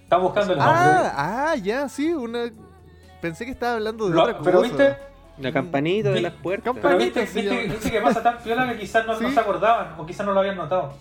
[0.05, 0.75] Están buscando el nombre.
[0.79, 2.51] ah, ah, ya, sí, una.
[3.21, 4.51] Pensé que estaba hablando de Lo- otra cosa.
[4.51, 4.97] pero viste,
[5.39, 6.73] La campanita de las puertas.
[6.75, 7.21] pero Campanita.
[7.21, 9.35] viste, se viste, viste que pasa tan piola que quizás no, no Sí.
[9.35, 10.95] se acordaban o quizás no lo habían notado.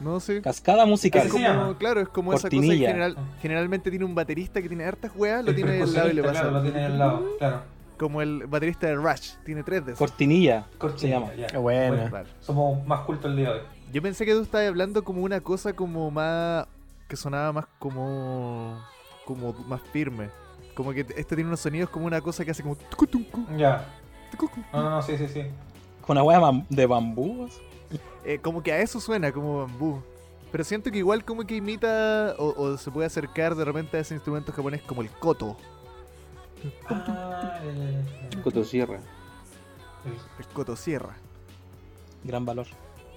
[0.00, 0.40] No sé.
[0.42, 1.26] Cascada musical.
[1.26, 2.88] Es como, claro, es como esa cosa Cortinilla.
[2.88, 6.22] general, generalmente tiene un baterista que tiene hartas weas, lo tiene al lado y le
[6.22, 6.32] pasa.
[6.40, 7.62] Claro, lo tiene al lado, claro.
[7.98, 9.98] Como el baterista de Rush, tiene tres de esos.
[9.98, 10.66] Cortinilla.
[10.78, 11.34] Cortina, Se llama.
[11.34, 11.46] ya.
[11.48, 12.08] Qué buena.
[12.08, 12.28] Claro.
[12.40, 13.66] Somos más cultos el día de hoy.
[13.92, 16.66] Yo pensé que tú estabas hablando como una cosa como más.
[17.08, 18.82] que sonaba más como.
[19.26, 20.28] como más firme.
[20.74, 22.76] Como que este tiene unos sonidos como una cosa que hace como.
[23.58, 23.84] Ya.
[24.72, 25.42] No, no, no, sí, sí, sí.
[26.06, 27.46] Con una hueá bam- de bambú.
[27.46, 27.60] así.
[28.24, 30.02] Eh, como que a eso suena, como bambú.
[30.52, 34.00] Pero siento que igual como que imita o, o se puede acercar de repente a
[34.00, 35.56] ese instrumento japonés como el koto.
[36.88, 38.42] Ah, ya.
[38.42, 39.00] Cotosierra.
[40.38, 41.16] El koto sierra.
[42.24, 42.66] Gran valor.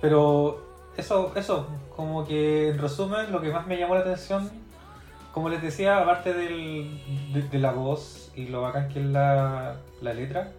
[0.01, 0.63] Pero
[0.95, 4.51] eso, eso, como que en resumen, lo que más me llamó la atención,
[5.33, 7.01] como les decía, aparte del,
[7.33, 10.51] de, de la voz y lo bacán que es la, la letra,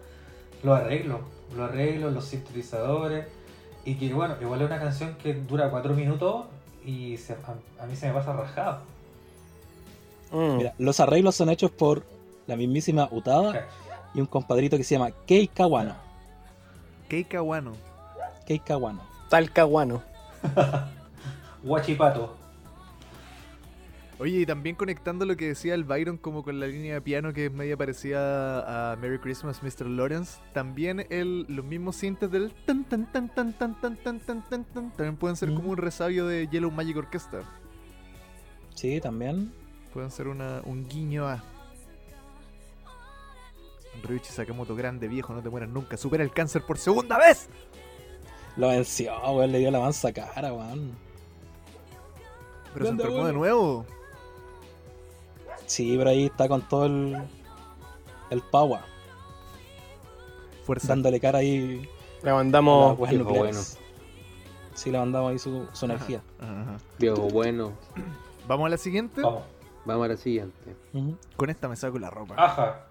[0.63, 1.21] los arreglos,
[1.55, 3.27] los arreglos, los sintetizadores,
[3.85, 6.45] y que bueno, igual es una canción que dura cuatro minutos
[6.85, 8.79] y se- a, a mí se me pasa rajado.
[10.31, 10.57] Mm.
[10.57, 12.03] Mira, los arreglos son hechos por
[12.47, 13.67] la mismísima Utada
[14.13, 15.95] y un compadrito que se llama Kei Kawano.
[17.09, 17.73] Keika Wano.
[18.47, 19.01] Kei Kawano.
[19.29, 20.01] Talcahuano.
[21.63, 22.35] Guachipato.
[24.17, 27.33] Oye, y también conectando lo que decía el Byron como con la línea de piano
[27.33, 29.87] que es media parecida a Merry Christmas, Mr.
[29.87, 34.41] Lawrence, también el, los mismos sintes del tan tan tan tan tan tan tan tan
[34.49, 35.55] tan tan también pueden ser Mm.
[35.55, 37.41] como un resabio de Yellow Magic Orchestra.
[38.73, 39.53] Sí, también.
[39.93, 41.43] Pueden ser una, un guiño a
[44.03, 47.49] Ryuichi Sakamoto grande, viejo, no te mueras nunca, supera el cáncer por segunda vez.
[48.55, 49.51] Lo venció, weón.
[49.51, 50.91] Le dio la mansa cara, weón.
[52.73, 53.85] Pero se enfermó de nuevo.
[55.65, 57.17] Sí, pero ahí está con todo el.
[58.29, 58.81] El power.
[60.65, 60.87] Fuerza.
[60.89, 61.87] Dándole cara ahí
[62.23, 62.97] Le mandamos.
[62.97, 63.77] viejo nucleares.
[64.73, 66.21] Sí, le mandamos ahí su, su energía.
[66.39, 66.77] Ajá, ajá.
[66.99, 67.73] Viejo bueno.
[68.47, 69.21] Vamos a la siguiente.
[69.21, 69.43] Vamos.
[69.85, 70.75] Vamos a la siguiente.
[71.37, 72.35] Con esta me saco la ropa.
[72.37, 72.87] Aja.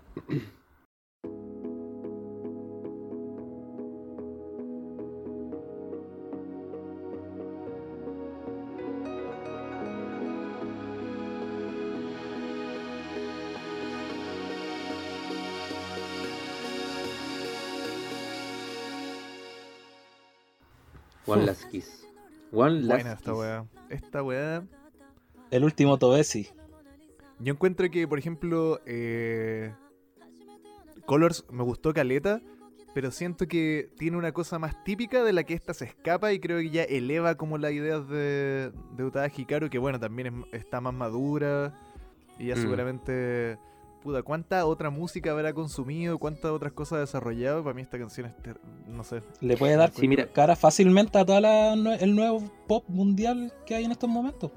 [21.27, 22.07] One Last Kiss.
[22.53, 23.41] One Last Buena esta Kiss.
[23.41, 23.65] weá.
[23.89, 24.63] Esta weá.
[25.51, 26.49] El último Toesi.
[27.39, 29.73] Yo encuentro que, por ejemplo, eh,
[31.07, 32.41] Colors me gustó Caleta,
[32.95, 36.39] pero siento que tiene una cosa más típica de la que esta se escapa y
[36.41, 40.61] creo que ya eleva como las ideas de, de Utada Hikaru, que bueno, también es-
[40.61, 41.75] está más madura
[42.39, 42.61] y ya Mm.
[42.63, 43.59] seguramente...
[44.05, 46.19] Puta, ¿cuánta otra música habrá consumido?
[46.19, 47.63] ¿Cuántas otras cosas ha desarrollado?
[47.65, 49.23] Para mí esta canción es, ter- no sé.
[49.41, 50.27] Le puede dar Sí, mira.
[50.27, 54.51] cara fácilmente a todo el nuevo pop mundial que hay en estos momentos.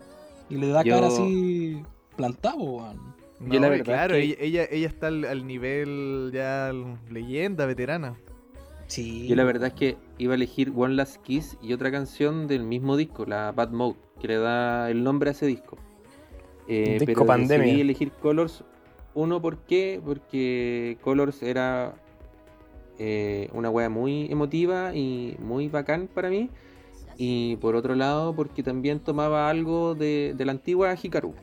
[0.49, 1.81] Y le da Yo- cara así
[2.17, 3.15] plantado, weón.
[3.39, 6.73] Yo la verdad claro, que- ella, ella, ella está al, al nivel ya
[7.09, 8.17] leyenda, veterana.
[8.87, 9.27] Sí.
[9.27, 12.63] Yo la verdad es que iba a elegir One Last Kiss y otra canción del
[12.63, 15.77] mismo disco, la Bad Mode, que le da el nombre a ese disco.
[16.67, 17.65] Eh, Disco pero Pandemia.
[17.65, 18.63] decidí elegir Colors.
[19.17, 19.99] Uno, ¿por qué?
[20.05, 21.95] Porque Colors era
[22.99, 26.51] eh, una wea muy emotiva y muy bacán para mí.
[27.17, 31.33] Y por otro lado, porque también tomaba algo de, de la antigua Hikaru.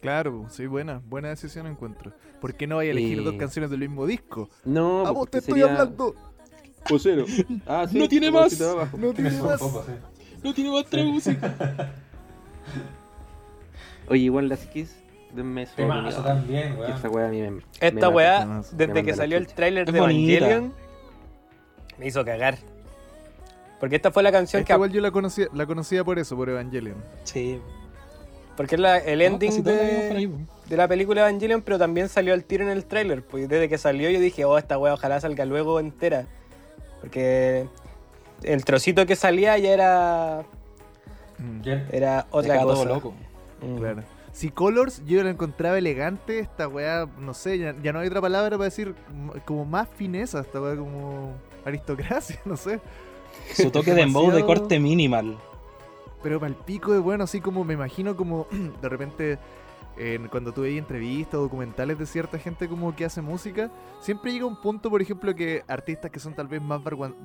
[0.00, 2.12] Claro, sí, buena, buena decisión encuentro.
[2.40, 4.50] ¿Por qué no vaya a elegir Y- dos canciones del mismo disco?
[4.64, 6.16] No, ¡A pues, vos te estoy hablando!
[6.90, 7.26] Vocero.
[7.64, 8.60] Ah, sí, No tiene más.
[8.98, 9.60] No tiene más.
[9.60, 9.92] poco, sí.
[10.42, 11.54] No tiene más otra música.
[14.08, 14.96] Oye, One Last Kiss,
[15.34, 16.24] denme su Temazo opinión.
[16.24, 16.92] también, Que weón.
[16.92, 17.50] Esta wea a mí me.
[17.50, 18.08] me Esta mata.
[18.08, 19.98] weá, desde que salió el tráiler de.
[19.98, 20.72] Evangelion,
[21.98, 22.58] me hizo cagar.
[23.80, 24.76] Porque esta fue la canción Esta que...
[24.76, 26.96] igual yo la conocía, la conocía por eso, por Evangelion.
[27.24, 27.60] Sí.
[28.56, 30.34] Porque es la- el No, ending de, ahí,
[30.68, 33.22] de la película Evangelion, pero también salió al tiro en el tráiler.
[33.24, 36.26] Pues desde que salió yo dije, oh, esta weá ojalá salga luego entera.
[37.00, 37.66] Porque
[38.44, 40.42] el trocito que salía ya era,
[41.62, 41.86] ¿Quién?
[41.92, 42.74] era otra cosa.
[42.74, 43.14] todo loco.
[43.60, 43.76] Mm.
[43.78, 44.02] Claro.
[44.34, 48.20] Si Colors yo la encontraba elegante, esta weá, no sé, ya, ya no hay otra
[48.20, 48.92] palabra para decir
[49.44, 52.80] como más fineza, esta weá como aristocracia, no sé.
[53.54, 55.38] Su toque de dembow de Demasiado- corte minimal.
[56.20, 58.48] Pero para el pico de bueno, así como me imagino como
[58.82, 59.38] de repente
[59.96, 63.70] en- cuando tú veis entrevistas o documentales de cierta gente como que hace música,
[64.00, 66.80] siempre llega un punto, por ejemplo, que artistas que son tal vez más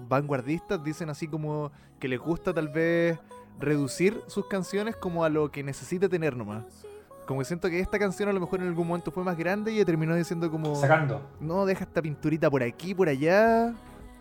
[0.07, 3.17] vanguardistas dicen así como que les gusta tal vez
[3.59, 6.85] reducir sus canciones como a lo que necesita tener nomás.
[7.29, 9.71] Como que siento que esta canción a lo mejor en algún momento fue más grande
[9.71, 10.73] y terminó diciendo como...
[10.75, 11.21] Sacando.
[11.39, 13.71] No, deja esta pinturita por aquí, por allá,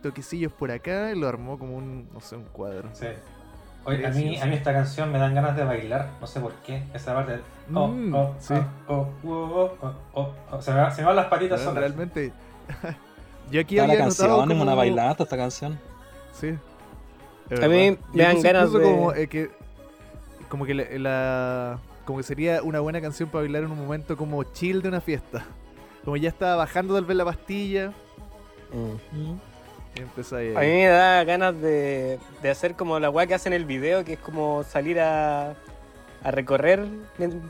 [0.03, 2.91] toquecillos por acá, y lo armó como un, no sé, un cuadro.
[2.93, 3.07] Sí.
[3.87, 6.53] Oye, a mí, a mí esta canción me dan ganas de bailar, no sé por
[6.57, 6.83] qué.
[6.93, 7.41] Esa parte de.
[7.75, 8.53] Oh, Mm, oh, sí.
[8.89, 10.61] oh, oh, oh, oh, oh, oh.
[10.61, 11.85] Se, me, va- se me van las patitas Bueno, solas.
[11.95, 12.31] realmente.
[13.51, 14.63] Yo aquí Toda la había canción notado es como...
[14.65, 15.79] una bailanta esta canción.
[16.33, 16.55] Sí.
[17.63, 19.51] A mí me dan ganas de- Como, eh, que,
[20.51, 24.17] como que la, la- Como que sería una buena canción para bailar en un momento
[24.17, 25.45] como chill de una fiesta.
[26.07, 27.93] Como ya estaba bajando tal vez la pastilla.
[28.73, 29.35] Mm.
[29.95, 30.55] Y empezó ahí.
[30.57, 33.67] A mí me da ganas de, de hacer como la weá que hacen en el
[33.67, 36.87] video, que es como salir a, a recorrer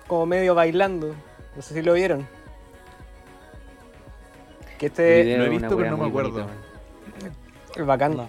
[0.08, 1.14] como medio bailando.
[1.54, 2.26] No sé si lo vieron.
[4.76, 6.48] Que este lo he visto, pero no me acuerdo.
[7.76, 8.16] es bacán.
[8.16, 8.28] No.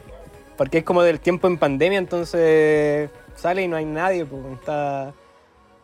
[0.57, 5.11] Porque es como del tiempo en pandemia, entonces sale y no hay nadie, pues, está,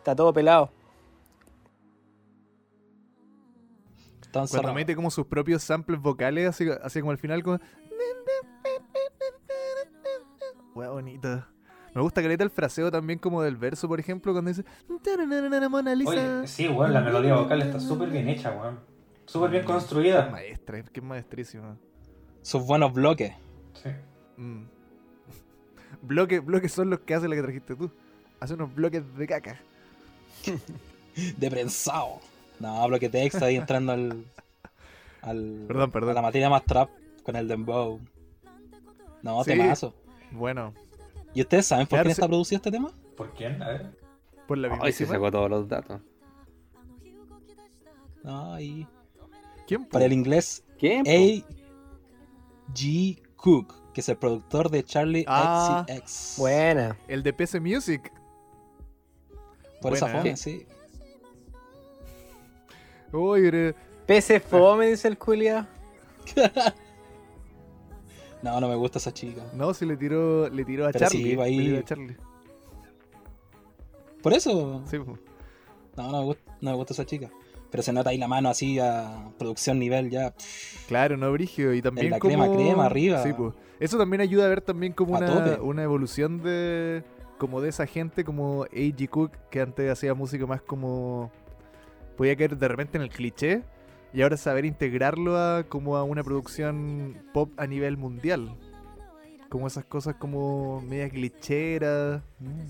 [0.06, 0.70] está todo pelado.
[4.22, 4.74] Están Cuando cerrados.
[4.76, 7.58] mete como sus propios samples vocales, así, así como al final, como.
[10.76, 11.48] Wea bonita.
[11.92, 14.64] Me gusta que el fraseo también como del verso, por ejemplo, cuando dice
[15.70, 16.10] Mona Lisa.
[16.10, 18.78] Oye, sí, weón, la melodía vocal está súper bien hecha, weón.
[19.24, 20.28] Súper bien Es construida.
[20.30, 21.76] maestra, es que es maestrísima.
[22.42, 23.32] Sus buenos bloques.
[23.82, 23.88] Sí.
[24.36, 24.66] Mm.
[26.02, 27.90] Bloques, bloques son los que hace la que trajiste tú.
[28.38, 29.58] Hace unos bloques de caca.
[31.36, 32.20] De prensado.
[32.60, 34.24] No, bloque extra ahí entrando al.
[35.22, 36.10] al Perdón, perdón.
[36.10, 36.90] A la materia más trap
[37.22, 38.00] con el dembow.
[39.22, 39.50] No, Sí.
[39.52, 39.94] temazo.
[40.30, 40.72] Bueno,
[41.34, 42.20] ¿Y ustedes saben por Claro, quién sí.
[42.20, 42.90] está producido este tema?
[43.16, 43.62] ¿Por quién?
[43.62, 43.90] A ver.
[44.46, 45.12] por la Ay, se mismísima.
[45.14, 46.00] sacó todos los datos.
[48.22, 48.86] No, y.
[49.66, 49.84] ¿Quién?
[49.86, 50.86] Para el inglés, po?
[50.86, 51.44] A.
[52.74, 53.22] G.
[53.36, 55.84] Cook, que es el productor de Charlie Ah.
[55.88, 56.34] XCX.
[56.38, 56.96] Buena.
[57.08, 58.12] El de PC Music.
[59.80, 60.36] Por esa ¿eh?
[60.36, 60.66] sí.
[63.12, 63.74] Uy, pero-
[64.06, 65.68] PC Fome, dice el culia.
[68.42, 69.42] No, no me gusta esa chica.
[69.54, 71.34] No, si le tiró, le tiró a Pero Charlie.
[71.34, 71.56] sí, ahí.
[71.56, 72.16] le tiró a Charlie.
[74.22, 74.82] Por eso.
[74.88, 75.18] Sí, po.
[75.96, 77.30] No, no me gusta, no me gusta esa chica.
[77.70, 80.32] Pero se nota ahí la mano así a producción nivel ya.
[80.86, 81.74] Claro, no brigio.
[81.74, 82.34] Y también En la como...
[82.34, 83.22] crema, crema, arriba.
[83.22, 83.52] Sí, pues.
[83.80, 87.02] Eso también ayuda a ver también como A una, una evolución de
[87.38, 89.08] como de esa gente como A.G.
[89.08, 91.30] Cook que antes hacía música más como
[92.16, 93.62] podía caer de repente en el cliché
[94.12, 98.54] y ahora saber integrarlo a como a una producción pop a nivel mundial.
[99.50, 102.20] Como esas cosas como medias glitcheras,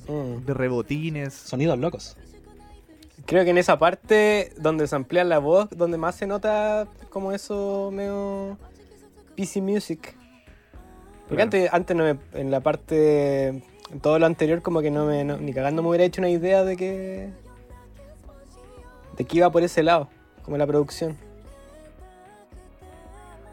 [0.09, 0.45] Mm.
[0.45, 1.33] de rebotines.
[1.33, 2.17] Sonidos locos.
[3.25, 7.33] Creo que en esa parte donde se amplía la voz, donde más se nota como
[7.33, 8.59] eso medio
[9.37, 10.15] PC Music.
[11.29, 11.43] Porque Claro.
[11.45, 13.63] antes, antes no me- en la parte,
[14.03, 16.65] todo lo anterior como que no me, no- ni cagando me hubiera hecho una idea
[16.65, 17.31] de que,
[19.17, 20.09] de que iba por ese lado,
[20.43, 21.17] como la producción.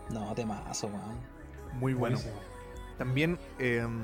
[0.10, 1.80] No, temazo, weón.
[1.80, 2.18] Muy bueno.
[2.18, 2.42] Buenísimo.
[2.98, 4.02] También, em,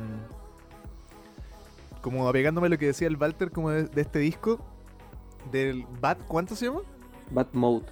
[2.01, 4.59] como apegándome a lo que decía el Walter como de, de este disco,
[5.51, 6.81] del Bad, ¿cuánto se llama?
[7.31, 7.85] Bad Mode.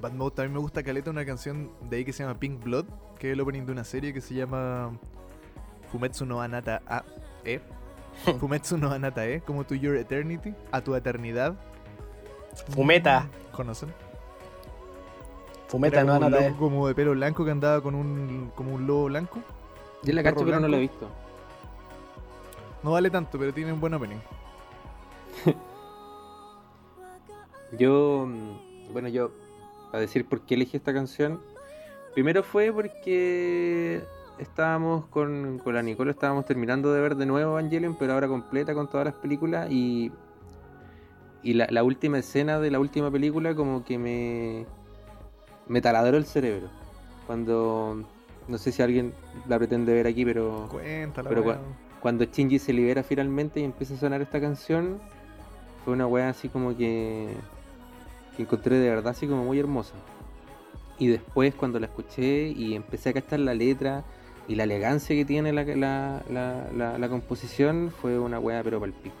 [0.00, 2.86] Bad Mode también me gusta caleta una canción de ahí que se llama Pink Blood,
[3.18, 4.92] que es el opening de una serie que se llama
[5.90, 7.04] Fumetsu no Anata A.
[7.44, 7.60] E.
[8.40, 11.54] Fumetsu no Anata E, como To Your Eternity, a tu eternidad.
[12.70, 13.92] Fumeta, ¿Conocen?
[15.68, 18.74] fumeta, Era no un Anata, loco como de pelo blanco que andaba con un como
[18.74, 19.38] un lobo blanco.
[20.02, 21.08] Yo la cacho, pero no la he visto.
[22.82, 24.18] No vale tanto, pero tiene un buen opening.
[27.78, 29.30] Yo, mm, bueno, yo,
[29.90, 31.40] para decir por qué elegí esta canción,
[32.14, 34.02] primero fue porque
[34.38, 38.74] estábamos con, con la Nicole, estábamos terminando de ver de nuevo Evangelion, pero ahora completa
[38.74, 40.12] con todas las películas y,
[41.42, 44.66] y la, la última escena de la última película como que me,
[45.68, 46.68] me taladró el cerebro.
[47.26, 48.04] Cuando,
[48.48, 49.12] no sé si alguien
[49.46, 51.44] la pretende ver aquí, pero Cuéntala, Pero
[52.00, 54.98] cuando Shinji se libera finalmente y empieza a sonar esta canción,
[55.84, 57.28] fue una weá así como que,
[58.36, 59.94] que encontré de verdad así como muy hermosa.
[60.98, 64.04] Y después cuando la escuché y empecé a cachar la letra
[64.48, 68.80] y la elegancia que tiene la, la, la, la- la composición, fue una weá pero
[68.80, 69.14] palpico.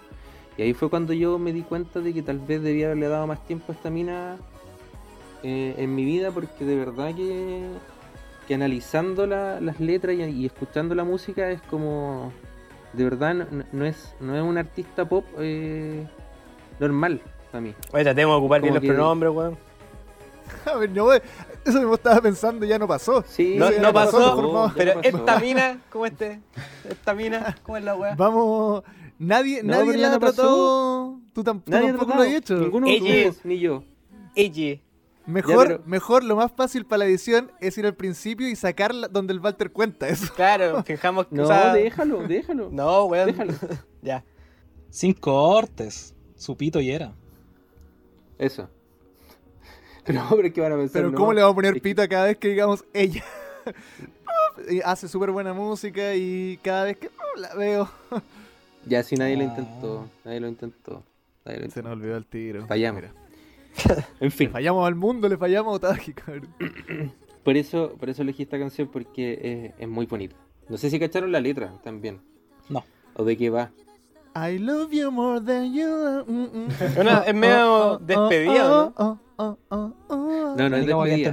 [0.56, 3.26] Y ahí fue cuando yo me di cuenta de que tal vez debía haberle dado
[3.28, 4.36] más tiempo a esta mina
[5.44, 7.62] eh, en mi vida porque de verdad que,
[8.48, 12.32] que analizando la- las letras y, y escuchando la música es como
[12.92, 13.34] de verdad
[13.72, 16.06] no, es no es un artista pop eh,
[16.80, 17.20] normal
[17.52, 19.56] para mí Oye, tratemos de ocupar bien los que- pronombres, weón.
[20.66, 21.20] A ver, no, wey,
[21.70, 23.22] eso mismo estaba pensando y ya no pasó.
[23.26, 25.02] sí No, Sí, no ya pasó, pero pasó.
[25.02, 26.40] esta mina, ¿cómo este?
[26.88, 28.14] Esta mina, ¿cómo es la weá?
[28.16, 28.82] Vamos.
[29.18, 31.18] Nadie, No, nadie la ha tratado.
[31.32, 32.54] Tú, tam- nadie tampoco lo has hecho.
[32.56, 33.82] ninguno Ella- ni yo
[34.34, 34.80] Ella.
[35.26, 38.56] Mejor, Ya, pero- mejor, lo más fácil para la edición es ir al principio y
[38.56, 40.32] sacar donde el Walter cuenta eso.
[40.34, 41.34] Claro, fijamos que.
[41.34, 43.26] no o sea, déjalo déjalo No, weón.
[43.26, 43.52] déjalo
[44.02, 44.24] Ya.
[44.88, 46.14] Sin cortes.
[46.36, 47.12] Su pito y era.
[48.38, 48.68] eso
[50.30, 52.26] pero es que van a pensar Pero no, ¿cómo le vamos a poner pita cada
[52.26, 53.24] vez que digamos ella?
[54.84, 57.88] Hace súper buena música y cada vez que oh, la veo.
[58.86, 59.46] ya si nadie lo Ah.
[59.46, 61.02] intentó nadie lo intentó
[61.44, 61.88] nadie lo Se intentó.
[61.88, 62.66] nos olvidó el tiro.
[62.66, 63.02] Fallamos.
[63.02, 63.14] Mira.
[63.88, 66.48] en Le fin fallamos al mundo, le fallamos a Otaki, cabrón.
[67.44, 70.34] por eso por eso elegí esta canción porque es, es muy bonita
[70.68, 72.20] no sé si cacharon la letra también
[72.68, 72.84] No.
[73.14, 73.70] o de qué va
[74.40, 76.24] I love you more than you.
[76.26, 77.00] mm, mm.
[77.00, 79.18] Una- es medio despedida, ¿no?
[80.56, 81.32] no no es despedida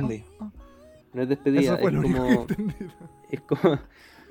[1.14, 2.46] no es despedida es como
[3.32, 3.80] es como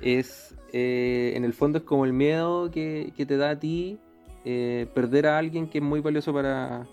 [0.03, 3.99] es eh, en el fondo es como el miedo que, que te da a ti
[4.45, 6.87] eh, perder a alguien que es muy valioso para,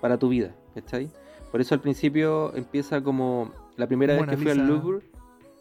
[0.00, 1.08] para tu vida, ¿cachai?
[1.52, 4.66] Por eso al principio empieza como la primera Mona vez que fui al.
[4.66, 5.06] Louvre,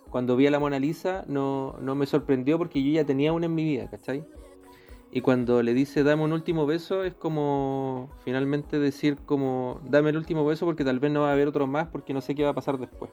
[0.10, 3.45] cuando vi a la Mona Lisa no, no me sorprendió porque yo ya tenía una
[3.45, 4.23] en mi vida, ¿cachai?
[5.15, 10.17] Y cuando le dice dame un último beso es como finalmente decir como dame el
[10.17, 12.43] último beso porque tal vez no va a haber otro más porque no sé qué
[12.43, 13.11] va a pasar después.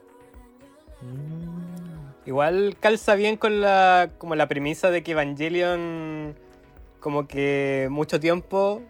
[2.25, 6.35] Igual calza bien con la como la premisa de que Evangelion
[6.99, 8.81] como que mucho tiempo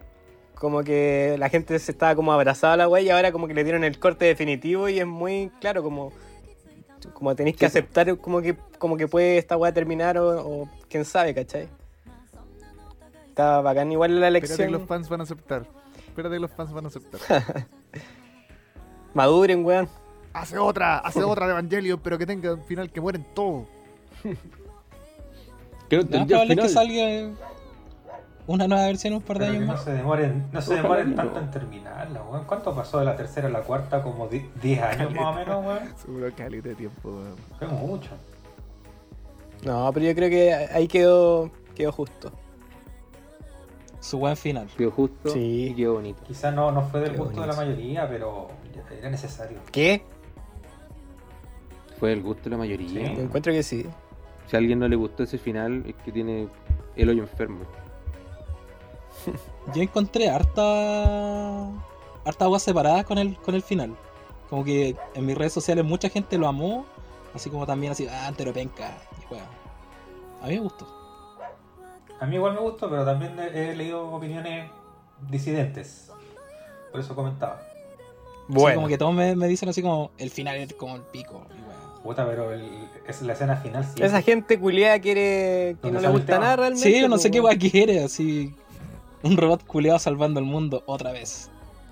[0.56, 3.54] como que la gente se estaba como abrazada a la wey y ahora como que
[3.54, 6.14] le dieron el corte definitivo y es muy claro como
[7.14, 10.70] como tenéis que Sí, aceptar como que como que puede esta weá terminar o, o
[10.88, 11.68] quién sabe, ¿cachai?
[13.32, 14.72] Está bacán igual la Espérate que elección.
[14.80, 15.66] los fans van a aceptar.
[16.08, 17.22] Espérate que los fans van a aceptar.
[19.14, 19.90] Maduren, weón.
[20.34, 23.66] hace otra, hace otra de Evangelion, pero que tenga un final que mueren todos.
[25.90, 27.30] Que no entendí al probable que salga
[28.48, 29.84] una nueva versión en un par de Pero que años no más.
[29.84, 32.46] se demoren, no se demoren que tanto en terminarla, weón.
[32.46, 34.02] ¿Cuánto pasó de la tercera a la cuarta?
[34.04, 35.98] Como di- 10 años más o menos, weón.
[35.98, 37.36] Seguro que de tiempo, weón.
[37.60, 38.10] Fue mucho.
[39.64, 42.32] No, pero yo creo que ahí quedó quedó justo.
[44.02, 44.68] Su buen final.
[44.78, 45.68] Quedó justo Sí.
[45.70, 46.22] y quedó bonito.
[46.24, 49.60] Quizás no, no fue del Qué gusto de la mayoría, pero ya era necesario.
[49.72, 50.04] ¿Qué?
[52.00, 52.88] Fue el gusto de la mayoría.
[53.16, 53.22] Sí.
[53.22, 53.86] Encuentro que sí.
[54.48, 56.50] Si a alguien no le gustó ese final, es que tiene
[56.96, 57.60] el hoyo enfermo.
[59.76, 61.68] Yo encontré harta.
[62.26, 63.96] harta aguas separadas con el, con el final.
[64.50, 66.86] Como que en mis redes sociales mucha gente lo amó.
[67.36, 68.98] Así como también así, ah, entero penca.
[69.22, 69.46] Y, weón.
[70.42, 71.01] A mí me gustó.
[72.22, 74.70] A mí igual me gustó, pero también he, he leído opiniones
[75.30, 76.10] disidentes.
[76.92, 77.62] Por eso comentaba.
[78.48, 81.02] Sí, Bueno, como que todos me, me dicen así como el final es como el
[81.02, 81.46] pico.
[81.50, 81.82] y bueno.
[82.04, 84.02] Puta, pero el- es la escena final sí.
[84.04, 86.90] esa gente culiada quiere que ¿Dónde no le gusta nada realmente.
[86.92, 88.56] Sí, yo no sé qué guay quiere, así.
[89.24, 91.50] Un robot culeado salvando el mundo otra vez.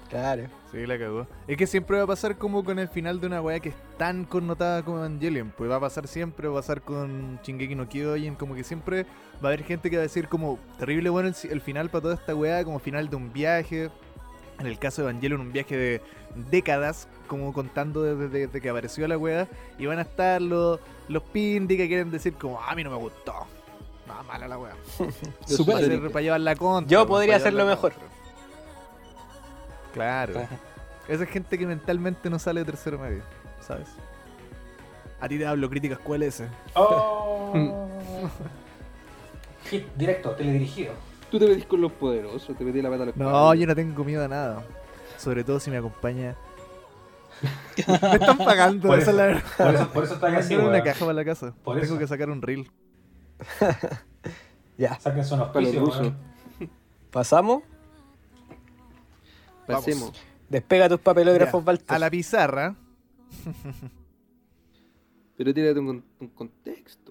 [0.09, 0.43] Claro.
[0.71, 1.25] Sí, la cagó.
[1.47, 3.75] Es que siempre va a pasar como con el final de una weá que es
[3.97, 5.51] tan connotada como Evangelion.
[5.57, 8.35] Pues va a pasar siempre, va a pasar con Shingeki no Kyojin.
[8.35, 9.03] Como que siempre
[9.43, 12.03] va a haber gente que va a decir como terrible bueno el, el final para
[12.03, 13.89] toda esta weá, como final de un viaje.
[14.59, 16.01] En el caso de Evangelion, un viaje de
[16.51, 19.47] décadas, como contando desde, desde que apareció la weá.
[19.79, 22.91] Y van a estar los, los pindi que quieren decir como, "Ah, a mí no
[22.91, 23.33] me gustó.
[24.05, 24.75] No, mala la weá.
[25.47, 26.91] Super Para, para llevar la contra.
[26.91, 27.93] Yo weón, podría hacerlo mejor.
[27.93, 28.18] contra.
[29.99, 30.47] Claro.
[31.09, 33.21] Esa es gente que mentalmente no sale de tercero medio,
[33.59, 33.89] ¿sabes?
[35.19, 36.43] A ti te hablo críticas QLS.
[36.75, 37.53] ¡Oh!
[39.69, 40.93] Hit directo, teledirigido.
[41.29, 43.75] Tú te metís con los poderosos, te metí la pata a los No, yo no
[43.75, 44.63] tengo miedo a nada.
[45.17, 46.35] Sobre todo si me acompaña.
[47.87, 49.43] me están pagando, Por esa es eso, la verdad.
[49.57, 50.85] por eso, por eso está Me así, mandaron una weón.
[50.85, 51.53] caja para la casa.
[51.63, 51.99] Por tengo eso.
[51.99, 52.71] que sacar un reel.
[54.77, 54.97] Ya.
[54.97, 56.01] Sáquense unos Para los auspicios, rusos.
[56.01, 56.69] weón.
[57.11, 57.63] Pasamos.
[59.73, 60.11] Pasemos.
[60.49, 61.95] Despega tus papelógrafos, Walter.
[61.95, 62.75] A la pizarra.
[65.37, 66.03] Pero tírate un
[66.33, 67.08] contexto.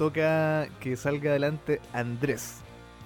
[0.00, 2.54] Toca que salga adelante Andrés.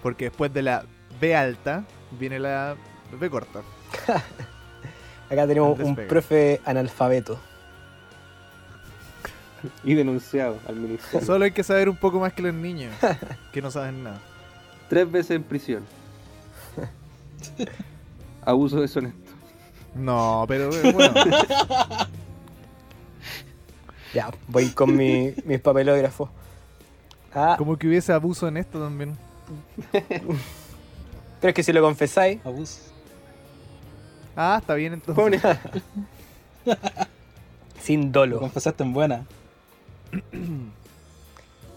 [0.00, 0.84] Porque después de la
[1.20, 1.82] B alta
[2.20, 2.76] viene la
[3.18, 3.62] B corta.
[5.28, 6.08] Acá tenemos Andrés un Vega.
[6.08, 7.36] profe analfabeto.
[9.82, 11.26] Y denunciado al ministerio.
[11.26, 12.94] Solo hay que saber un poco más que los niños,
[13.52, 14.20] que no saben nada.
[14.88, 15.82] Tres veces en prisión.
[18.44, 19.32] Abuso deshonesto.
[19.96, 21.12] No, pero eh, bueno.
[24.12, 26.30] Ya, voy con mi, mis papelógrafos.
[27.34, 29.16] Ah, Como que hubiese abuso en esto también.
[29.92, 32.80] pero es que si lo confesáis, Abuso.
[34.36, 35.42] Ah, está bien entonces.
[37.80, 38.38] sin Lo dolo.
[38.40, 39.26] confesaste en buena.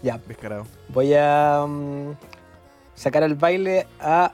[0.00, 0.64] Ya, Descarado.
[0.90, 2.12] voy a mm,
[2.94, 4.32] sacar al baile a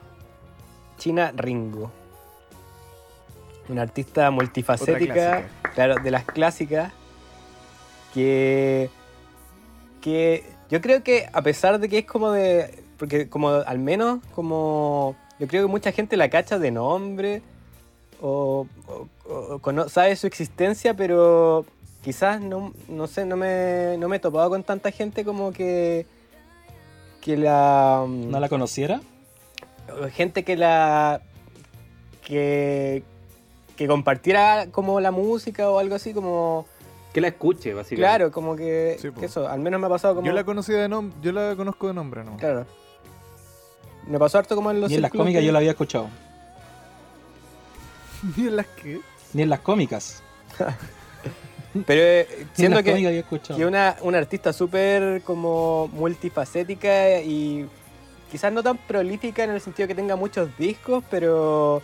[0.98, 1.90] China Ringo.
[3.70, 6.92] Una artista multifacética, claro, de las clásicas,
[8.12, 8.90] que,
[10.02, 14.20] que yo creo que a pesar de que es como de, porque como al menos
[14.34, 17.42] como, yo creo que mucha gente la cacha de nombre
[18.20, 18.66] o,
[19.28, 21.64] o- sabe su existencia, pero
[22.02, 26.06] quizás no, no sé, no me, no me he topado con tanta gente como que,
[27.20, 28.04] que la...
[28.08, 29.00] ¿No la conociera?
[30.12, 31.20] gente que la
[32.22, 33.02] que
[33.76, 36.64] que compartiera como la música o algo así como
[37.14, 38.02] Que la escuche, básicamente.
[38.02, 39.20] claro como que, Sí, po.
[39.20, 41.56] que eso al menos me ha pasado como Yo la conocí de nombre, yo la
[41.56, 42.36] conozco de nombre, ¿no?
[42.36, 42.66] claro
[44.06, 46.08] me pasó harto como en los Ni en las cómicas yo la había escuchado.
[48.36, 49.00] ¿Y en las que?
[49.32, 50.22] Ni en las cómicas.
[51.86, 53.24] pero eh, Ni las que
[53.56, 57.66] que una, una artista súper como multifacética y
[58.30, 61.82] quizás no tan prolífica en el sentido que tenga muchos discos, pero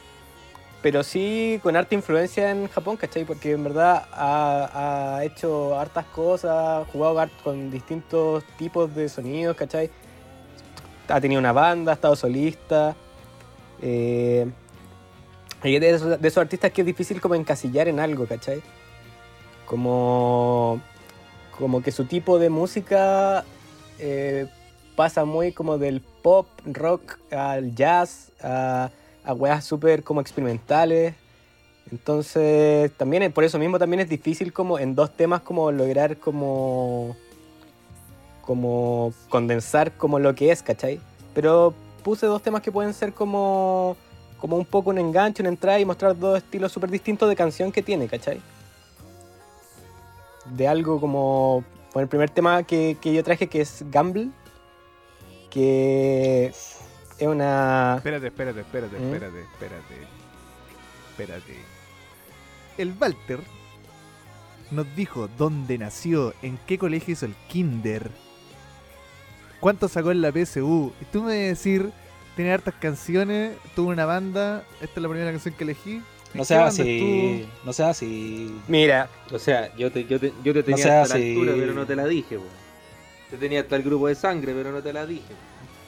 [0.83, 3.25] pero sí con harta influencia en Japón, ¿cachai?
[3.25, 9.91] Porque en verdad ha, ha hecho hartas cosas, jugado con distintos tipos de sonidos, ¿cachai?
[11.09, 12.95] Ha tenido una banda, ha estado solista.
[13.83, 14.51] Eh,
[15.65, 18.63] y es de esos, de esos artistas que es difícil como encasillar en algo, ¿cachai?
[19.67, 20.81] Como
[21.61, 23.45] como que su tipo de música
[23.99, 24.47] eh,
[24.97, 28.91] pasa muy como del pop, rock, al jazz, a,
[29.31, 31.15] a weas súper como experimentales.
[31.91, 37.17] Entonces, también por eso mismo también es difícil como en dos temas como lograr como
[38.43, 41.01] como condensar como lo que es, ¿cachai?
[41.35, 43.97] Pero puse dos temas que pueden ser como
[44.39, 47.71] como un poco un enganche, una entrada y mostrar dos estilos súper distintos de canción
[47.73, 48.41] que tiene, ¿cachai?
[50.47, 54.31] de algo como bueno, el primer tema que, que yo traje que es Gamble
[55.51, 56.53] que
[57.21, 59.05] es una Espérate, espérate, espérate, ¿Mm?
[59.05, 59.95] espérate, espérate.
[61.11, 61.57] Espérate.
[62.79, 63.41] El Walter
[64.71, 68.11] nos dijo dónde nació, en qué colegio hizo el kinder,
[69.61, 70.93] cuánto sacó en la PSU.
[71.01, 71.91] Y tú me decir,
[72.37, 75.97] tiene hartas canciones, tuvo una banda, esta es la primera canción que elegí.
[76.33, 77.47] ¿En No sea así.
[77.65, 78.57] No sea así.
[78.69, 81.85] Mira, O sea, yo te, yo te, yo te tenía hasta la altura, pero no
[81.87, 82.61] te la dije, weón.
[83.31, 85.35] Te tenía hasta el grupo de sangre, pero no te la dije.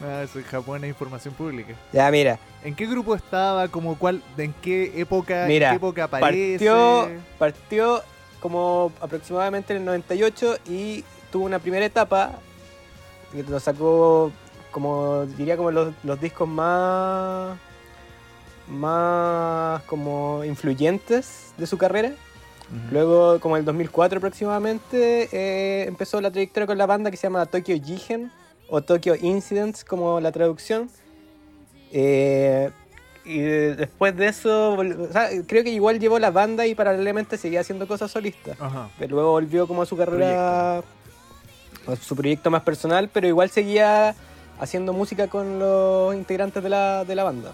[0.03, 0.47] Ah, eso es
[0.89, 1.75] información pública.
[1.93, 3.69] ya mira, ¿En qué grupo estaba?
[3.69, 5.45] Como cuál, ¿En qué época?
[5.47, 6.59] Mira, ¿En qué época aparece?
[6.59, 8.03] partió, partió
[8.41, 12.33] como aproximadamente en el 98 y tuvo una primera etapa
[13.33, 14.33] que lo sacó
[14.73, 17.57] como diría como los, los discos más
[18.69, 22.13] más como influyentes de su carrera.
[22.91, 27.25] Luego, como en el 2004 aproximadamente, eh, empezó la trayectoria con la banda que se
[27.25, 28.33] llama Tokyo Jigen
[28.75, 30.89] o Tokyo Incidents, como la traducción.
[31.93, 32.71] Eh,
[33.25, 37.37] y de- después de eso, o sea, creo que igual llevó la banda y paralelamente
[37.37, 38.57] seguía haciendo cosas solistas.
[38.59, 38.89] Ajá.
[38.99, 44.15] Pero luego volvió como a su carrera, a su proyecto más personal, pero igual seguía
[44.59, 47.53] haciendo música con los integrantes de la, de la banda.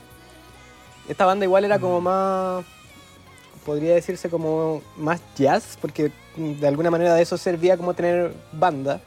[1.08, 2.04] Esta banda igual era como Mm.
[2.04, 2.64] más,
[3.66, 9.00] podría decirse como más jazz, porque de alguna manera de eso servía como tener banda.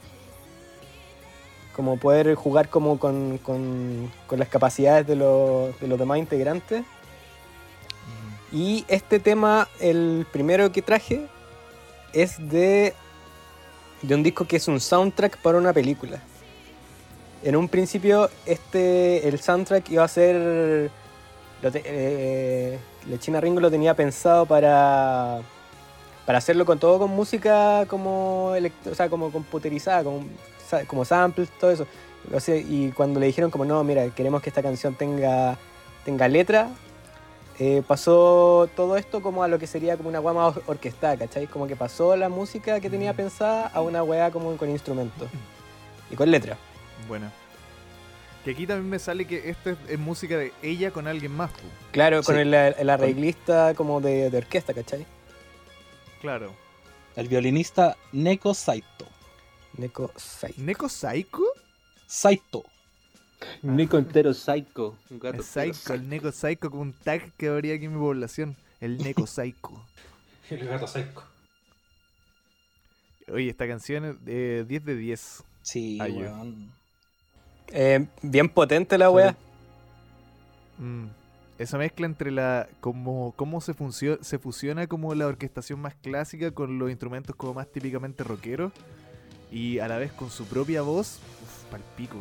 [1.74, 6.84] Como poder jugar como con, con- con las capacidades de los, de los demás integrantes.
[8.52, 11.26] Y este tema, el primero que traje,
[12.12, 12.92] es de,
[14.02, 16.20] de un disco que es un soundtrack para una película.
[17.42, 20.90] En un principio, este, el soundtrack iba a ser.
[21.62, 25.40] Lo eh, la China Ringo lo tenía pensado para.
[26.26, 30.24] Para hacerlo con todo con música como o sea, como computerizada, como,
[30.86, 31.86] como samples, todo eso.
[32.32, 35.58] O sea, y cuando le dijeron como no, mira, queremos que esta canción tenga,
[36.04, 36.68] tenga letra,
[37.58, 41.16] eh, pasó todo esto como a lo que sería como una weá más or- orquestada,
[41.16, 41.46] ¿cachai?
[41.46, 45.28] Como que pasó la música que tenía pensada a una weá como con instrumentos
[46.10, 46.56] y con letra.
[47.08, 47.30] Bueno.
[48.44, 51.50] Que aquí también me sale que esta es, es música de ella con alguien más.
[51.52, 51.58] pu.
[51.92, 55.06] Claro, con el arreglista como de, de orquesta, ¿cachai?
[56.20, 56.52] Claro.
[57.14, 59.06] El violinista Neko Saito.
[59.78, 60.54] Neko Sai.
[60.58, 61.44] ¿Neko Saiko?
[62.06, 62.64] Saito.
[63.62, 64.96] Nico entero psycho.
[65.10, 67.98] Un gato El Saiko, el Neko Saiko con un tag que habría aquí en mi
[67.98, 68.56] población.
[68.80, 69.84] El Neko Saiko.
[70.50, 71.24] El gato psycho.
[73.32, 75.44] Oye, esta canción es de 10 de 10.
[75.62, 76.20] Sí, Ay, yo.
[76.20, 76.70] weón.
[77.68, 79.36] Eh, bien potente la weá.
[80.78, 81.06] Mm.
[81.58, 82.68] Esa mezcla entre la.
[82.80, 87.54] como cómo se, funcio- se fusiona como la orquestación más clásica con los instrumentos como
[87.54, 88.72] más típicamente rockeros.
[89.52, 91.20] Y a la vez con su propia voz.
[91.42, 92.18] Uf, palpico.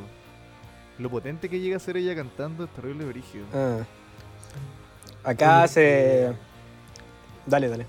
[1.00, 3.48] Lo potente que llega a ser ella cantando es terrible brígido.
[3.54, 3.88] Ah.
[5.24, 6.28] Acá se.
[6.28, 6.34] eh,
[7.46, 7.88] Dale, dale.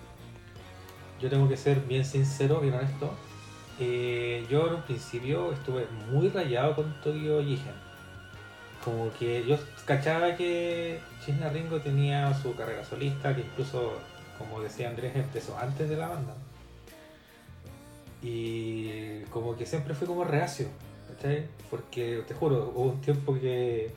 [1.20, 3.18] Yo tengo que ser bien sincero, bien honesto.
[3.78, 7.74] Eh, yo en un principio estuve muy rayado con Tokyo Jigen.
[8.84, 14.02] Como que yo cachaba que China Ringo tenía su carrera solista, que incluso,
[14.38, 16.41] como decía Andrés, empezó antes de la banda.
[18.22, 20.66] Y como que siempre fui como reacio,
[21.08, 21.46] ¿cachai?
[21.70, 23.90] Porque te juro, hubo un tiempo que,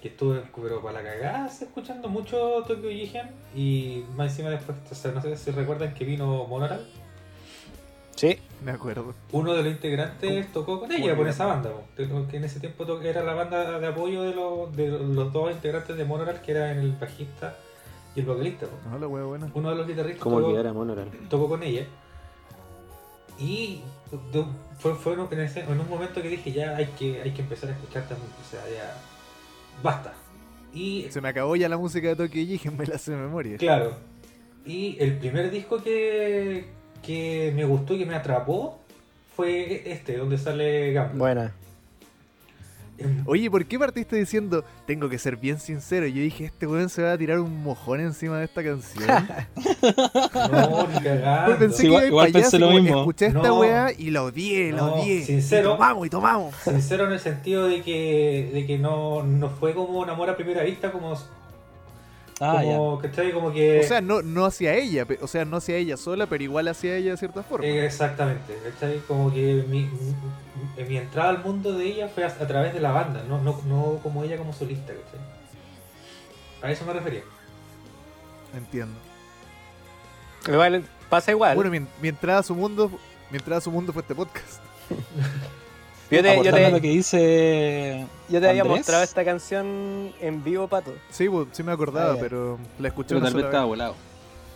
[0.00, 4.94] que estuve pero para la cagada escuchando mucho Tokyo Jigen y más encima después, o
[4.94, 6.86] sea, no sé si recuerdan que vino Monoral.
[8.16, 8.38] Sí.
[8.64, 9.12] Me acuerdo.
[9.32, 12.04] Uno de los integrantes tocó con ella, con esa banda, que
[12.36, 15.94] en ese tiempo to- era la banda de apoyo de los, de los dos integrantes
[15.96, 17.54] de Monoral, que eran el bajista
[18.16, 18.66] y el vocalista.
[18.90, 19.50] No, la wea buena.
[19.52, 21.10] Uno de los guitarristas ¿Cómo tocó, olvidar a Monoral?
[21.28, 21.84] tocó con ella.
[23.38, 23.80] Y
[24.78, 27.70] fue, fue en, ese- en un momento que dije, ya hay que, hay que empezar
[27.70, 28.96] a escuchar también, o sea, ya
[29.82, 30.12] basta.
[30.72, 33.56] Y Se me acabó ya la música de Tokyo Jigen, me la sé de memoria.
[33.58, 33.96] Claro.
[34.66, 36.66] Y el primer disco que,
[37.02, 38.80] que me gustó y que me atrapó
[39.36, 41.14] fue este, donde sale Gamba.
[41.14, 41.54] Buena.
[43.26, 46.06] Oye, ¿por qué partiste diciendo, tengo que ser bien sincero?
[46.06, 49.04] Yo dije, este weón se va a tirar un mojón encima de esta canción.
[50.34, 51.46] No, ni cagando.
[51.46, 52.98] Pues pensé Sí, que igual- pensé lo mismo.
[53.00, 53.60] Escuché esta No.
[53.60, 55.24] weá y la odié, la No, odié.
[55.24, 55.70] sincero.
[55.70, 56.54] Y tomamos y tomamos.
[56.56, 60.36] Sincero en el sentido de que, de que no, no fue como un amor a
[60.36, 61.14] primera vista, como,
[62.40, 62.76] Ah, ya.
[62.76, 63.32] como ¿cachai?
[63.32, 63.80] Como que...
[63.80, 66.96] O sea, no, no hacia ella, o sea, no hacia ella sola, pero igual hacia
[66.96, 67.66] ella de cierta forma.
[67.66, 68.98] exactamente, ¿cachai?
[69.06, 69.88] Como que mi,
[70.76, 73.40] mi, mi entrada al mundo de ella fue a, a través de la banda, no,
[73.40, 75.20] no, no como ella como solista, ¿cachai?
[76.62, 77.22] A eso me refería.
[78.56, 78.98] Entiendo.
[80.48, 81.54] Igual, pasa igual.
[81.54, 82.90] Bueno, mi, mi entrada a su mundo,
[83.30, 84.60] mi entrada a su mundo fue este podcast.
[86.16, 88.06] yo te, yo Aportando te- lo que dice.
[88.28, 90.92] yo te había mostrado esta canción en vivo, Pato.
[91.10, 93.94] Sí, pues, sí me acordaba, Ah, pero la escuché Pero una tal vez estaba volado.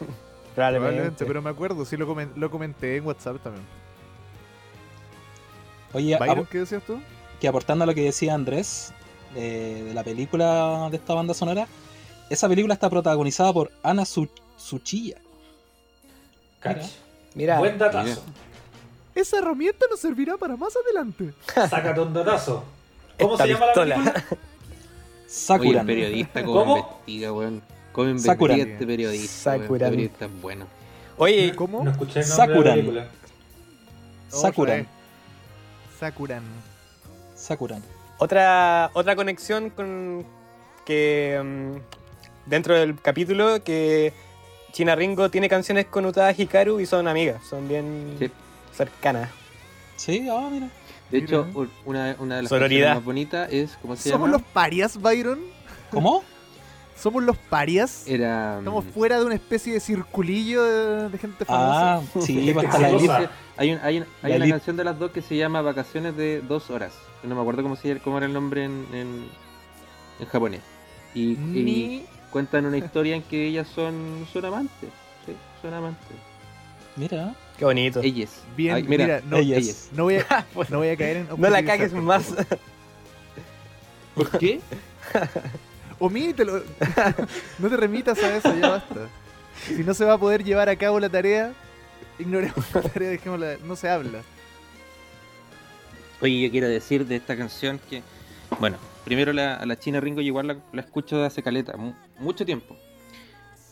[0.55, 0.55] Probablemente.
[0.55, 3.65] Probablemente, pero me acuerdo, sí lo, comen- lo comenté en WhatsApp también.
[5.93, 7.01] Oye, Byron, ¿qué decías tú?
[7.41, 8.93] que aportando a lo que decía Andrés,
[9.37, 11.69] eh, de la película de esta banda sonora,
[12.31, 15.19] esa película está protagonizada por Ana Su- Suchilla.
[16.61, 16.83] Cach.
[17.35, 18.23] Mira, Buen datazo.
[19.21, 21.33] Esa herramienta nos servirá para más adelante.
[21.55, 22.63] Sácate un datazo.
[23.19, 23.97] ¿Cómo Esta se llama pistola.
[23.97, 24.25] la película?
[24.39, 25.87] Oye, el Sakuran.
[25.87, 26.77] periodista, cómo, ¿Cómo?
[26.77, 27.63] investiga, weón.
[27.93, 29.57] Cómo investiga este periodista.
[29.57, 30.67] Este periodista es bueno.
[31.19, 31.83] oye, ¿Cómo?
[31.85, 32.95] No escuché el nombre de Sakuran.
[32.95, 33.09] la.
[34.29, 34.87] Sakuran.
[35.99, 36.43] Sakuran.
[37.35, 37.83] Sakuran.
[38.19, 40.25] otra, otra conexión con
[40.87, 44.13] que mm, dentro del capítulo que
[44.73, 48.31] China Ringo tiene canciones con Utada Hikaru y son amigas, son bien Sí.
[48.79, 49.29] Cercanas.
[49.97, 50.69] Sí, ah, mira.
[51.11, 51.25] De Mira.
[51.27, 52.95] hecho, un- una, una de las Sororidad.
[52.95, 54.39] canciones más bonitas es, ¿cómo se ¿Somos llama?
[54.39, 55.41] los parias, Byron?
[55.91, 56.23] ¿Cómo?
[56.97, 58.05] ¿Somos los parias?
[58.07, 58.55] Era...
[58.57, 61.95] mm, Estamos fuera de una especie de circulillo de, de gente famosa.
[61.97, 62.89] Ah, sí, pues está la.
[63.57, 66.17] Hay, un- hay, un- hay La una canción de las dos que se llama Vacaciones
[66.17, 66.93] de dos horas.
[67.23, 69.29] No me acuerdo cómo, se, cómo era el nombre en, en,
[70.21, 70.61] en japonés.
[71.15, 74.91] Y, cuentan una historia en que ellas son, son amantes.
[75.25, 76.17] Sí, son amantes.
[76.97, 77.35] Mira.
[77.59, 78.01] Qué bonito.
[78.03, 78.43] Ellas.
[78.57, 79.59] Bien, Ay, mira, mira, no, ellas.
[79.59, 79.89] ellas.
[79.93, 81.29] no, voy a, no voy a caer en...
[81.37, 82.33] no la cagues por más.
[84.15, 84.61] ¿Por qué?
[85.99, 86.63] Omítelo.
[87.59, 89.09] no te remitas a eso, ya basta.
[89.67, 91.53] Si no se va a poder llevar a cabo la tarea,
[92.19, 93.57] ignoremos la tarea, dejémosla.
[93.65, 94.21] No se habla.
[96.21, 98.03] Oye, yo quiero decir de esta canción que,
[98.61, 101.77] bueno, primero la, a la China Ringo yo igual la, la escucho de hace caleta,
[101.77, 102.77] mu- mucho tiempo.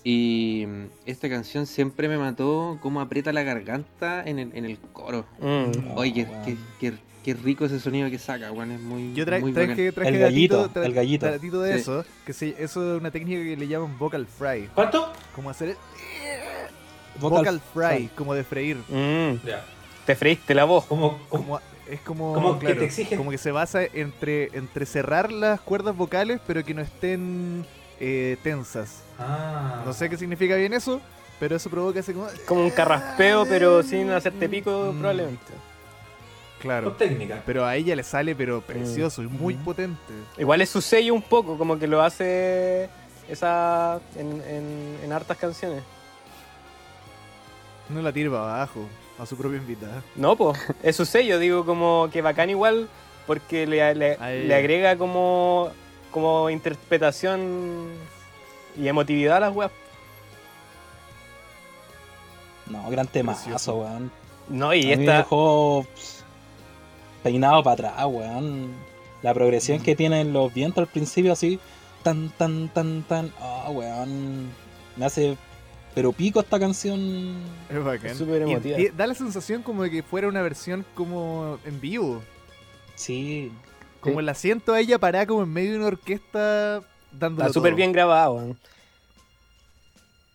[0.09, 4.79] Y mm, esta canción siempre me mató cómo aprieta la garganta en el, en el
[4.93, 5.27] coro.
[5.41, 5.97] Mm.
[5.97, 6.45] Oye, qué, weón.
[6.45, 6.93] qué- qué-
[7.25, 9.67] qué rico ese sonido que saca, weón, es muy, Yo tra muy bacán.
[9.75, 11.27] traje, traje El gallito, datito, tra- el gallito.
[11.27, 11.81] datito de Sí.
[11.81, 14.69] eso, que se, eso es una técnica que le llaman vocal fry.
[14.77, 15.13] ¿Cuánto?
[15.35, 15.77] Como hacer el
[17.21, 18.77] Vocal, vocal, fry, como de freír.
[18.89, 19.45] Mm.
[19.45, 19.65] Ya.
[20.07, 20.85] Te freíste la voz.
[20.85, 21.45] ¿Cómo, cómo?
[21.45, 25.33] Como, es como, Como que claro, te exigen- como que se basa entre, entre cerrar
[25.33, 27.67] las cuerdas vocales, pero que no estén
[28.01, 29.03] eh, tensas.
[29.19, 29.83] Ah.
[29.85, 31.01] No sé qué significa bien eso,
[31.41, 32.27] pero eso provoca así como...
[32.47, 34.99] Como un carraspeo, pero sin hacerte pico, Mm.
[34.99, 35.53] probablemente.
[36.61, 36.89] Claro.
[36.89, 37.43] Con técnica.
[37.47, 39.65] Pero a ella le sale, pero precioso y muy Mm.
[39.65, 40.13] potente.
[40.39, 42.89] Igual es su sello un poco, como que lo hace
[43.29, 45.83] esa en, en, en hartas canciones.
[47.89, 48.81] No la tira para abajo,
[49.19, 50.03] a su propia invitada.
[50.17, 52.89] No, pues, es su sello, digo, como que bacán igual,
[53.27, 55.71] porque le, le agrega como,
[56.17, 57.91] como interpretación
[58.75, 59.71] y emotividad a las weas.
[62.71, 64.11] No, gran temazo, weón.
[64.49, 65.19] No, y a mí me esta.
[65.19, 65.87] dejó
[67.23, 68.73] peinado para atrás, weón.
[69.21, 71.61] La progresión que tienen los vientos al principio, así,
[72.03, 73.31] tan, tan, tan, tan.
[73.39, 74.49] Ah, weón.
[74.97, 75.37] Me hace.
[75.95, 77.37] Pero pico esta canción.
[77.69, 78.13] Es bacán.
[78.13, 78.81] Es súper Y- emotiva.
[78.81, 82.23] y da la sensación como de que fuera una versión como en vivo.
[82.95, 83.53] Sí.
[84.01, 84.27] Como Sí.
[84.27, 86.83] la siento a ella parada como en medio de una orquesta
[87.13, 88.59] dándolo Está súper bien grabada, weón.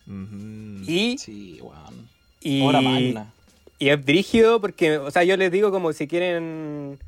[0.07, 0.83] Ujú.
[0.91, 2.09] Y, Sí, weón.
[2.41, 3.31] y, magna.
[3.79, 6.99] y es brígido porque, o sea, yo les digo como si quieren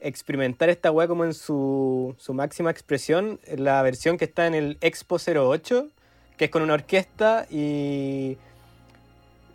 [0.00, 4.78] experimentar esta wea como en su, su máxima expresión, la versión que está en el
[4.80, 5.88] Expo 08,
[6.36, 8.36] que es con una orquesta y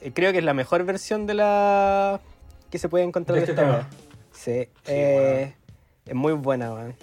[0.01, 2.19] eh, creo que es la mejor versión de la
[2.71, 3.89] que se puede encontrar De este esta wea.
[4.31, 5.53] Sí, eh,
[6.09, 6.95] es muy buena, weón.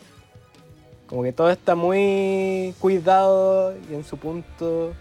[1.08, 4.92] Como que todo está muy cuidado y en su punto.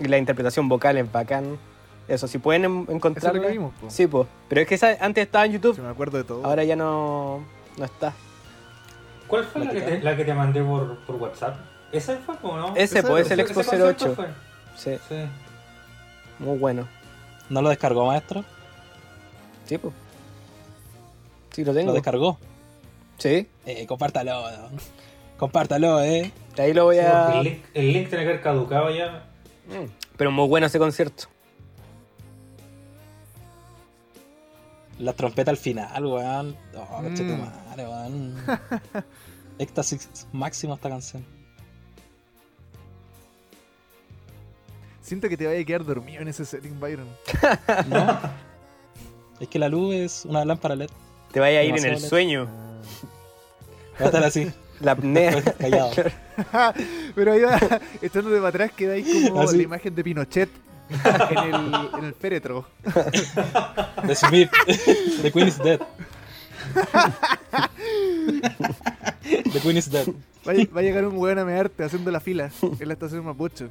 [0.00, 1.56] Y la interpretación vocal es bacán.
[2.08, 3.40] Eso, si pueden en- Eso es lo encontrarla.
[3.42, 3.88] que vimos, po.
[3.88, 4.26] Sí, pues.
[4.48, 6.44] Pero es que esa antes estaba en YouTube, Sí, me acuerdo de todo.
[6.44, 7.44] ahora ya no,
[7.78, 8.12] no está.
[9.28, 11.56] ¿Cuál fue la que, te, la que te mandé por, por WhatsApp?
[11.92, 12.76] ¿Esa fue o no?
[12.76, 14.14] Ese, pues, es el ¿Ese- Expo ese concierto 08.
[14.16, 14.26] fue?
[14.76, 15.14] Sí, Sí.
[16.40, 16.86] muy bueno.
[17.48, 18.44] ¿No lo descargó, maestro?
[19.64, 19.94] Sí, pues.
[21.54, 21.92] Sí, lo Lo tengo.
[21.92, 22.38] descargó.
[23.18, 24.50] Sí, Eh, compártalo.
[24.50, 24.68] ¿no?
[25.38, 26.32] Compártalo, eh.
[26.58, 27.32] ahí lo voy a.
[27.38, 29.24] el, link, el link tiene que haber caducado ya.
[29.68, 31.24] Mm, Pero muy bueno ese concierto.
[34.98, 36.56] La trompeta al final, weón.
[36.76, 37.04] Oh, Mm.
[37.04, 38.36] conchetumare, weón.
[39.58, 41.24] Éxtasis máximo esta canción.
[45.02, 47.08] Siento que te vaya a quedar dormido en ese setting, Byron.
[47.88, 48.18] ¿No?
[49.40, 50.90] es que la luz es una lámpara LED.
[51.34, 52.08] Te vaya a ir en el lento.
[52.08, 52.46] sueño.
[54.00, 55.42] Va a estar así, La apnea.
[55.58, 55.90] callado.
[57.14, 57.58] Pero ahí va,
[58.00, 59.56] estando de para atrás, queda ahí como Así.
[59.58, 60.48] la imagen de Pinochet
[61.30, 61.54] en el,
[61.98, 62.66] en el féretro.
[64.06, 64.50] The Smith.
[65.22, 65.80] The Queen is dead.
[69.52, 70.06] The Queen is dead.
[70.46, 73.24] Va, a- va a llegar un weón a mearte haciendo la fila en la estación
[73.24, 73.68] Mapucho.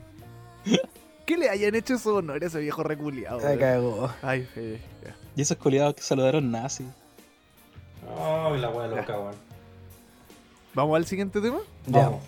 [1.25, 3.39] ¿Qué le hayan hecho esos honores a ese viejo reculeado?
[3.39, 4.11] Me cagó.
[4.21, 4.47] Ay,
[5.03, 5.15] ya.
[5.35, 6.87] Y esos culiados que saludaron nazis.
[8.19, 9.35] Ay, la wea loca, weón.
[10.73, 11.59] ¿Vamos al siguiente tema?
[11.87, 12.05] Ya.
[12.05, 12.23] Vamos.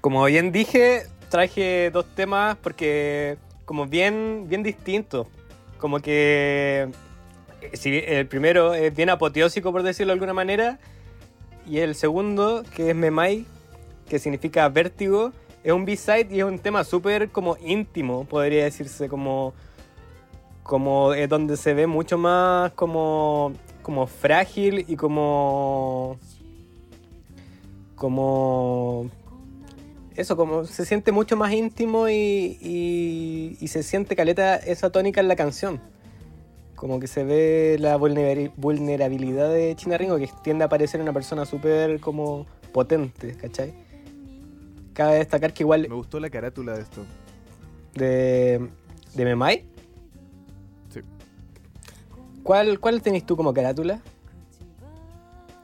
[0.00, 5.26] Como bien dije, traje dos temas porque como bien, bien distintos.
[5.78, 6.90] Como que
[7.60, 10.78] eh, si el primero es bien apoteósico, por decirlo de alguna manera,
[11.66, 13.44] y el segundo, que es Memai,
[14.08, 19.08] que significa vértigo, es un B-side y es un tema súper como íntimo, podría decirse,
[19.08, 19.54] como,
[20.62, 23.52] como es donde se ve mucho más como,
[23.82, 26.18] como frágil y como...
[27.96, 29.10] como
[30.18, 35.20] eso, como se siente mucho más íntimo y, y- y se siente caleta esa tónica
[35.20, 35.80] en la canción.
[36.74, 41.12] Como que se ve la vulnera- vulnerabilidad de China Ringo, que tiende a parecer una
[41.12, 43.72] persona súper como potente, ¿cachai?
[44.92, 47.04] Cabe destacar que igual Me gustó la carátula de esto.
[47.94, 48.68] de,
[49.14, 49.64] de Memai.
[50.92, 51.00] Sí.
[52.42, 54.00] ¿Cuál, ¿Cuál tenés tú como carátula?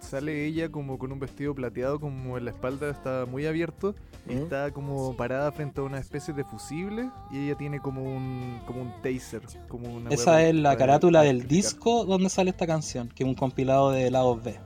[0.05, 3.95] Sale ella como con un vestido plateado, como en la espalda está muy abierto.
[4.29, 7.11] Y está como parada frente a una especie de fusible.
[7.31, 9.43] Y ella tiene como un, como un taser.
[9.69, 13.35] Como una Esa es la carátula del disco donde sale esta canción, que es un
[13.35, 14.59] compilado de lados B.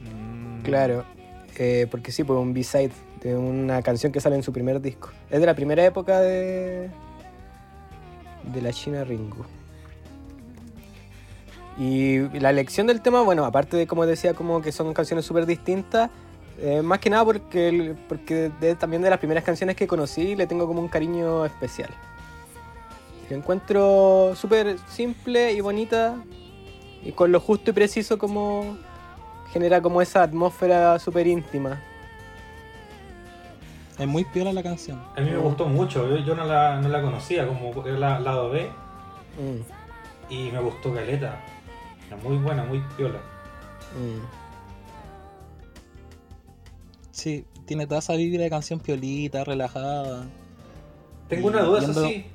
[0.00, 0.62] Mm.
[0.62, 1.04] Claro,
[1.56, 2.92] eh, porque sí, pues un B-side
[3.22, 5.10] de una canción que sale en su primer disco.
[5.30, 6.90] Es de la primera época de.
[8.52, 9.44] de la China Ringo.
[11.78, 15.44] Y la elección del tema, bueno, aparte de como decía, como que son canciones súper
[15.46, 16.08] distintas,
[16.60, 20.36] eh, más que nada porque, el- porque de- también de las primeras canciones que conocí
[20.36, 21.90] le tengo como un cariño especial.
[23.28, 26.14] La encuentro súper simple y bonita
[27.02, 28.76] y con lo justo y preciso como
[29.52, 31.80] genera como esa atmósfera súper íntima.
[33.98, 35.00] Es muy piola la canción.
[35.16, 38.20] A mí me gustó mucho, yo, yo no, la, no la conocía como era la
[38.20, 38.70] lado B
[39.36, 41.40] Mm, y me gustó Caleta.
[42.22, 43.18] Muy buena, muy piola.
[43.98, 44.44] mm.
[47.10, 50.26] Sí, tiene toda esa vibra de canción piolita, relajada.
[51.28, 52.26] Tengo Y una duda, eso sí.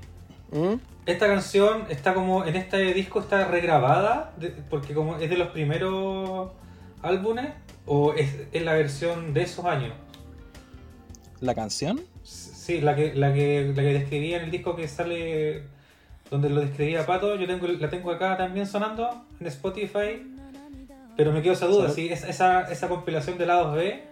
[0.52, 0.76] ¿Mm?
[1.06, 5.50] Esta canción está como en este disco está regrabada de- porque como es de los
[5.50, 6.52] primeros
[7.02, 7.50] álbumes
[7.86, 9.94] o es, es la versión de esos años.
[11.42, 12.02] ¿La canción?
[12.24, 15.64] Sí, la que la que la que describía en el disco que sale
[16.30, 20.36] donde lo describía Pato, yo tengo la tengo acá también sonando en Spotify.
[21.18, 24.04] Pero me quedo esa duda, si es- esa, esa compilación de lados B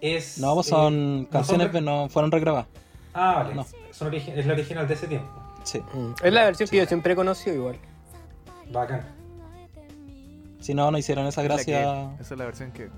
[0.00, 2.66] es No, pues eh, son canciones que no fueron regrabadas.
[3.14, 3.54] Ah, vale.
[3.54, 3.64] no.
[3.92, 5.28] Son origi- es la original de ese tiempo.
[5.64, 5.80] Sí.
[5.94, 6.12] Mm.
[6.22, 7.76] Es la versión que yo siempre he conocido igual.
[8.72, 9.02] Bacán.
[10.60, 11.78] Si no, no hicieron esa gracia,
[12.16, 12.88] que- esa es la versión que.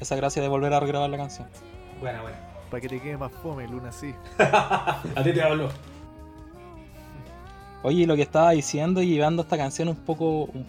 [0.00, 1.48] Esa gracia de volver a regrabar la canción.
[2.00, 2.38] Buena, buena.
[2.70, 4.14] Para que te quede más fome, Luna, sí.
[4.38, 5.70] A ti te hablo.
[7.82, 10.66] Oye, lo que estaba diciendo y llevando esta canción un poco, un-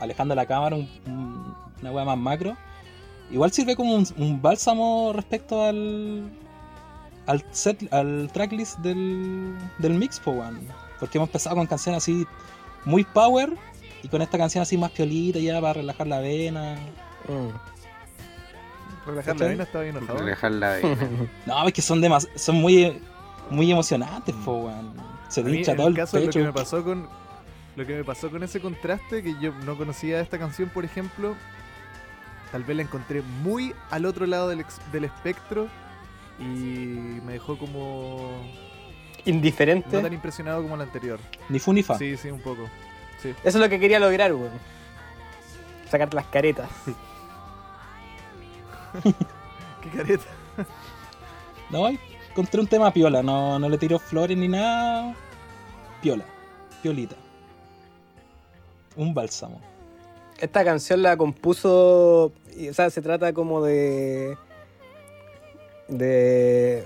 [0.00, 2.56] alejando la cámara, un- un- una wea más macro,
[3.30, 6.30] igual sirve como un, un bálsamo respecto al
[7.26, 10.60] al set, al tracklist del, del mix, po, weón.
[10.98, 12.26] porque hemos empezado con canciones así
[12.86, 13.52] muy power
[14.02, 16.76] y con esta canción así más piolita ya para relajar la vena.
[17.28, 19.08] Mm.
[19.08, 20.24] Relajar la vena estaba bien enojado.
[20.24, 21.28] Dejarla de.
[21.46, 22.98] No, es que son demas son muy
[23.50, 24.92] muy emocionantes, po, weón.
[25.28, 26.38] Se te hincha en todo el el caso, lo pecho.
[26.40, 27.08] que me pasó con
[27.76, 31.36] lo que me pasó con ese contraste que yo no conocía esta canción, por ejemplo,
[32.50, 35.68] tal vez la encontré muy al otro lado del, ex- del espectro
[36.40, 36.42] y
[37.24, 38.42] me dejó como
[39.26, 39.88] Indiferente.
[39.96, 41.20] no tan impresionado como la anterior.
[41.48, 41.96] Ni fu ni fa.
[41.98, 42.68] Sí, sí, un poco.
[43.22, 43.30] Sí.
[43.30, 44.50] Eso es lo que quería lograr, weón.
[45.90, 46.68] Sacarte las caretas.
[49.82, 50.24] Qué careta.
[51.70, 51.86] No,
[52.30, 55.14] encontré un tema piola, no, no le tiró flores ni nada.
[56.02, 56.24] Piola,
[56.82, 57.16] piolita.
[58.96, 59.60] Un bálsamo.
[60.38, 62.26] Esta canción la compuso.
[62.26, 64.36] O sea, se trata como de.
[65.88, 66.84] de.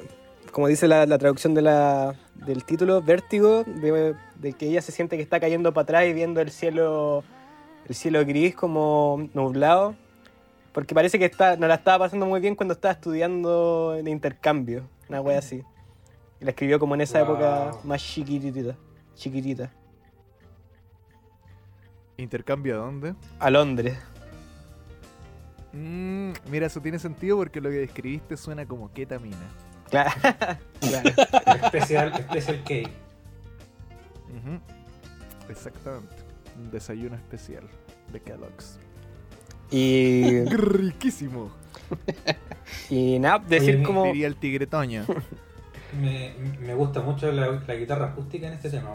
[0.51, 4.93] como dice la, la traducción de la, del título, vértigo, de, de que ella se
[4.93, 7.25] siente que está cayendo para atrás y viendo el cielo.
[7.89, 9.95] el cielo gris como nublado.
[10.73, 14.89] Porque parece que está, no la estaba pasando muy bien cuando estaba estudiando en intercambio,
[15.09, 15.63] una wea así.
[16.41, 17.33] Y la escribió como en esa Wow.
[17.35, 18.77] época más chiquitita.
[19.15, 19.71] Chiquitita.
[22.17, 23.15] ¿Intercambio a dónde?
[23.39, 23.99] A Londres.
[25.73, 29.37] Mm, mira, eso tiene sentido porque lo que describiste suena como ketamina.
[29.89, 30.11] Claro.
[30.81, 31.11] claro.
[31.65, 32.75] Especial, Special K.
[34.29, 34.61] Ujú.
[35.51, 36.15] Exactamente.
[36.59, 37.65] Un desayuno especial.
[38.13, 38.79] de Kellogg's.
[39.73, 41.51] Y, Riquísimo.
[42.91, 44.05] y nada, decir Oye, como...
[44.05, 45.05] Diría el tigre Toño.
[46.01, 48.89] Me, me gusta mucho la, la guitarra acústica en este tema,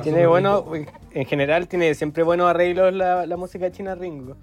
[0.00, 0.92] Tiene bueno, rico.
[1.10, 4.36] en general tiene siempre buenos arreglos la, la música china Ringo.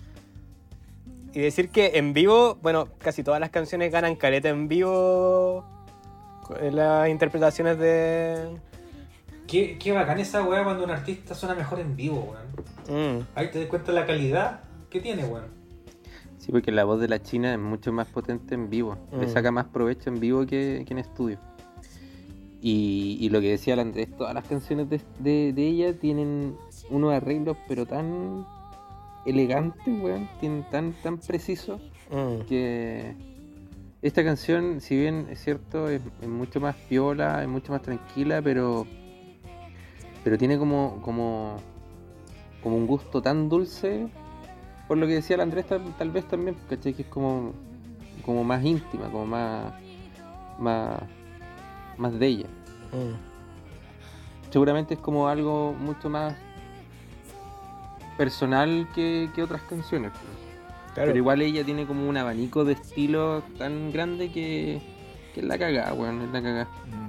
[1.34, 5.64] Y decir que en vivo, bueno, casi todas las canciones ganan careta en vivo
[6.60, 8.58] en las interpretaciones de...
[9.48, 12.34] Qué, qué bacán esa weá cuando un artista suena mejor en vivo,
[12.88, 13.18] weón.
[13.20, 15.46] Mm, Ahí te das cuenta la calidad que tiene, weón.
[16.38, 18.98] Sí, porque la voz de la china es mucho más potente en vivo.
[19.12, 19.30] Le Mm.
[19.30, 21.38] saca más provecho en vivo que, que en estudio.
[22.62, 26.56] Y, y lo que decía el Andrés, todas las canciones de, de- de ella tienen
[26.90, 28.46] unos arreglos, pero tan
[29.26, 30.30] elegantes, weón.
[30.40, 31.82] Tienen tan, tan precisos
[32.12, 32.46] mm.
[32.48, 33.14] que
[34.02, 38.42] esta canción, si bien es cierto, es, es mucho más piola, es mucho más tranquila,
[38.42, 38.86] pero
[40.24, 41.58] pero tiene como como
[42.62, 44.08] como un gusto tan dulce,
[44.88, 46.94] por lo que decía el Andrés tal, tal vez también, ¿cachai?
[46.94, 47.54] Que es como
[48.26, 49.74] como más íntima, como más
[50.60, 51.02] más
[51.98, 52.48] más de ella.
[52.92, 54.52] Mm.
[54.52, 56.36] Seguramente es como algo mucho más
[58.18, 60.12] personal que, que otras canciones.
[60.12, 60.44] pues.
[60.94, 61.10] Claro.
[61.10, 64.80] Pero igual ella tiene como un abanico de estilos tan grande que,
[65.34, 66.68] que es la cagada, weón, es la cagada.
[66.86, 67.03] Mm.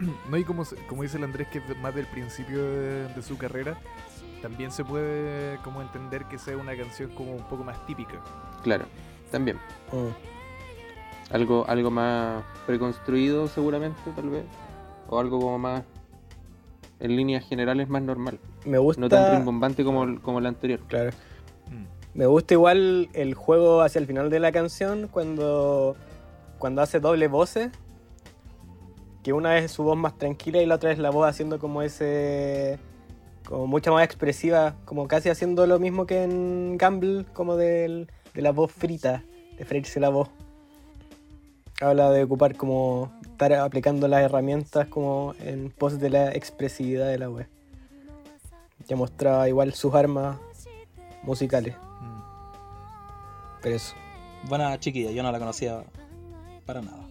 [0.30, 3.36] No, y como, como dice el Andrés, que es más del principio de, de su
[3.36, 3.78] carrera,
[4.44, 8.20] también se puede como entender que sea una canción como un poco más típica.
[8.62, 8.84] Claro,
[9.30, 9.56] también.
[9.90, 11.32] Mm.
[11.34, 14.44] Algo, algo más preconstruido seguramente, tal vez.
[15.08, 15.82] O algo como más,
[17.00, 18.38] en líneas generales, más normal.
[18.66, 19.00] Me gusta...
[19.00, 20.80] No tan rimbombante como, como la anterior.
[20.88, 21.10] Claro.
[21.70, 22.18] Mm.
[22.18, 25.96] Me gusta igual el juego hacia el final de la canción cuando,
[26.58, 27.70] cuando hace doble voces.
[29.24, 31.82] Que una es su voz más tranquila y la otra es la voz haciendo como
[31.82, 32.78] ese.
[33.48, 38.42] como mucha más expresiva, como casi haciendo lo mismo que en Gamble, como del, de
[38.42, 39.24] la voz frita,
[39.58, 40.28] de freírse la voz.
[41.80, 43.12] Habla de ocupar como.
[43.22, 47.48] estar aplicando las herramientas como en pos de la expresividad de la web.
[48.86, 50.36] Ya mostraba igual sus armas
[51.22, 51.74] musicales.
[52.00, 52.20] Mm.
[53.62, 53.94] Pero eso.
[54.48, 55.82] Buena chiquilla, yo no la conocía
[56.66, 57.03] para nada.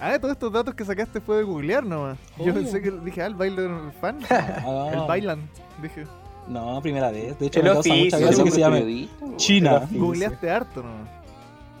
[0.00, 2.18] Ah, todos estos datos que sacaste fue de googlear nomás.
[2.38, 2.54] Yo Oh.
[2.54, 4.18] pensé que dije, ah, el Bailan fan.
[4.30, 5.48] Ah, El Bailan.
[5.82, 6.06] Dije,
[6.46, 7.38] No, primera vez.
[7.38, 9.08] De hecho, El me causa mucha gracia que se llame.
[9.36, 9.88] China.
[9.90, 11.08] Googleaste harto nomás.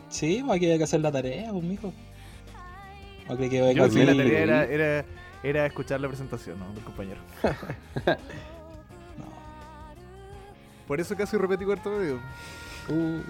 [0.08, 1.92] Sí, pues aquí hay que hacer la tarea, pues, mijo.
[3.28, 5.04] ¿O cree que voy a Yo sí, la tarea era, era,
[5.42, 6.72] era escuchar la presentación, ¿no?
[6.72, 7.20] Del compañero.
[9.18, 9.24] No.
[10.86, 12.16] Por eso casi repetí cuarto medio.
[12.88, 13.20] Uh.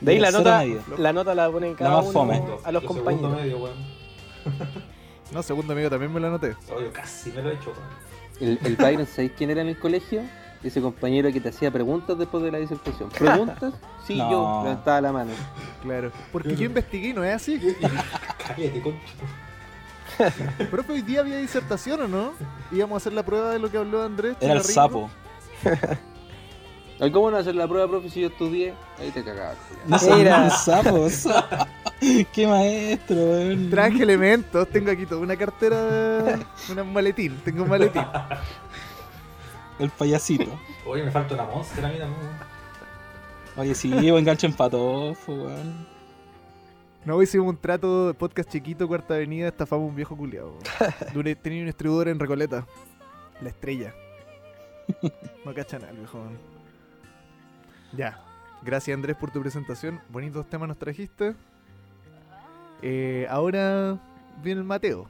[0.00, 0.80] De ahí la nota, medio.
[0.96, 2.42] la nota la ponen cada más uno fome.
[2.64, 3.36] a los Yo compañeros.
[3.36, 3.68] medio.
[5.32, 6.56] No, segundo amigo también me lo anoté.
[6.74, 7.72] Oye, casi me lo he hecho.
[8.40, 10.22] El, el Byron, ¿sabéis quién era en el colegio?
[10.62, 13.10] Ese compañero que te hacía preguntas después de la disertación.
[13.10, 13.74] ¿Preguntas?
[14.06, 14.30] Sí, No.
[14.30, 15.30] yo levantaba la mano.
[15.82, 16.10] Claro.
[16.32, 17.60] Porque yo investigué no es así.
[18.46, 20.64] Cállate, concha.
[20.70, 22.32] Profe, hoy día había disertación o no?
[22.72, 24.34] Íbamos a hacer la prueba de lo que habló Andrés.
[24.40, 25.10] Era el sapo.
[27.00, 28.74] Ay, ¿Cómo no hacer la prueba, profe, si yo estudié?
[28.98, 29.22] Ahí te
[29.98, 30.50] son Mira.
[30.50, 31.28] sapos.
[32.32, 33.70] Qué maestro, weón.
[33.70, 38.02] Traje elementos, tengo aquí toda una cartera, un maletín, tengo un maletín.
[39.78, 40.50] El payasito.
[40.86, 42.36] Oye, me falta una monster a mí también, weón.
[43.58, 45.86] Oye, sí, buen gancho en patofo, weón.
[47.04, 50.52] No, hicimos un trato de podcast chiquito, Cuarta Avenida, estafamos un viejo culiado.
[51.42, 52.66] Tenía un distribuidor en Recoleta,
[53.40, 53.94] la estrella.
[55.44, 56.18] No cachan al viejo.
[57.92, 58.20] Ya,
[58.62, 61.34] gracias Andrés por tu presentación, bonitos temas nos trajiste.
[62.82, 63.98] Eh, ahora
[64.42, 65.06] viene Mateo.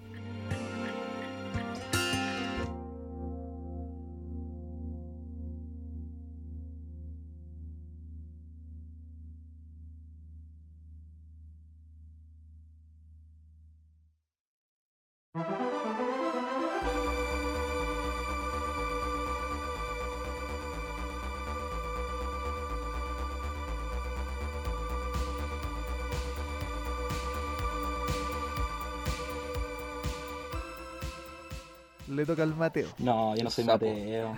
[32.39, 32.89] Toca al Mateo.
[32.99, 33.86] No, yo no soy Sapo.
[33.86, 34.34] Mateo.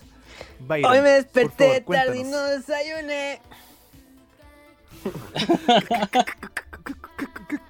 [0.60, 3.40] Byron, Hoy me desperté favor, tarde y no desayuné.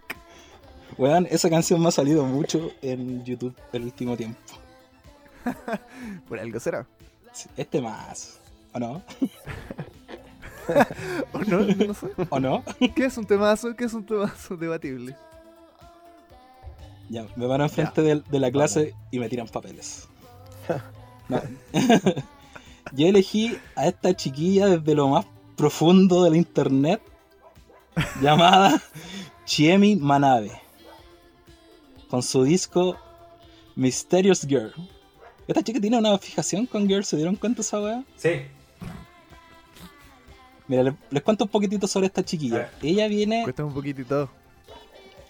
[0.99, 4.41] Weón, esa canción me ha salido mucho en YouTube el último tiempo.
[6.29, 6.87] Por algo será.
[7.57, 8.41] Este más.
[8.72, 9.03] ¿O no?
[11.33, 11.61] ¿O no?
[11.61, 12.07] No sé.
[12.31, 12.64] ¿O no?
[12.95, 13.77] ¿Qué es un temazo?
[13.77, 15.14] ¿Qué es un temazo debatible?
[17.09, 20.09] Ya, me van enfrente de, de la clase y me tiran papeles.
[21.28, 21.40] No.
[22.92, 25.26] Yo elegí a esta chiquilla desde lo más
[25.57, 27.00] profundo del internet,
[28.20, 28.80] llamada
[29.44, 30.52] Chiemi Manabe,
[32.09, 32.96] con su disco
[33.74, 34.72] Mysterious Girl.
[35.48, 38.04] Esta chica tiene una fijación con Girl, ¿se dieron cuenta esa weá?
[38.16, 38.42] Sí.
[40.68, 42.70] Mira, les, les cuento un poquitito sobre esta chiquilla.
[42.82, 44.28] Ella viene, Cuesta un poquitito.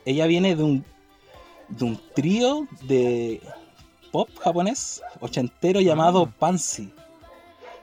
[0.07, 0.85] ella viene de un,
[1.69, 3.41] de un trío de
[4.13, 6.35] pop japonés ochentero llamado Ah.
[6.39, 6.93] Pansy.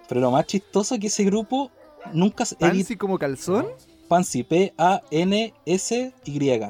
[0.08, 1.72] Pero lo más chistoso es que ese grupo
[2.14, 2.68] nunca se editó.
[2.68, 3.68] ¿Fancy como calzón?
[4.08, 6.62] Pansy, P-A-N-S-Y.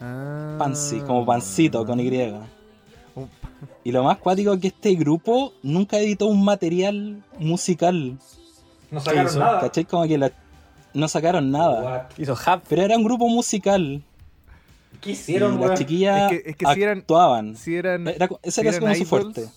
[0.00, 0.56] Ah.
[0.58, 2.32] Pansy, como pancito con Y.
[3.84, 8.18] Y lo más cuático es que este grupo nunca editó un material musical.
[8.90, 9.38] No sacaron hizo?
[9.38, 9.60] nada.
[9.60, 9.84] ¿Cachai?
[9.84, 10.32] Como que la-
[10.94, 11.82] no sacaron nada.
[11.82, 12.18] What?
[12.18, 12.36] Hizo.
[12.68, 14.02] Pero era un grupo musical.
[15.04, 17.56] ¿Qué hicieron, las chiquillas Es que- es que si eran- actuaban.
[17.56, 19.48] Si eran, Era, ese si era como su idols, fuerte.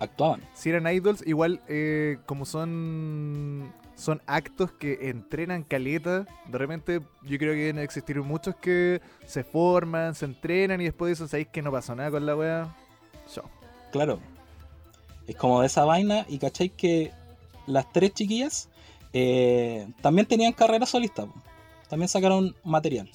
[0.00, 0.42] Actuaban.
[0.54, 7.38] si eran idols, igual eh, como son son actos que entrenan caleta, de repente yo
[7.38, 11.62] creo que deben existir muchos que se forman, se entrenan y después dicen, ¿sabéis que
[11.62, 12.74] no pasó nada con la wea?
[13.32, 13.44] Chao.
[13.92, 14.18] Claro.
[15.28, 16.26] Es como de esa vaina.
[16.28, 17.12] Y cachai que
[17.68, 18.68] las tres chiquillas
[19.12, 21.26] eh, también tenían carrera solista.
[21.88, 23.08] También sacaron material.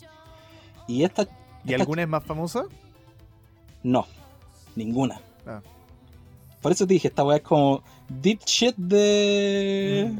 [0.87, 1.23] Y esta.
[1.65, 2.63] ¿Y esta alguna es más famosa?
[3.83, 4.05] No,
[4.75, 5.19] ninguna.
[5.45, 5.61] Ah.
[6.61, 10.13] Por eso te dije, esta weá es como deep shit de.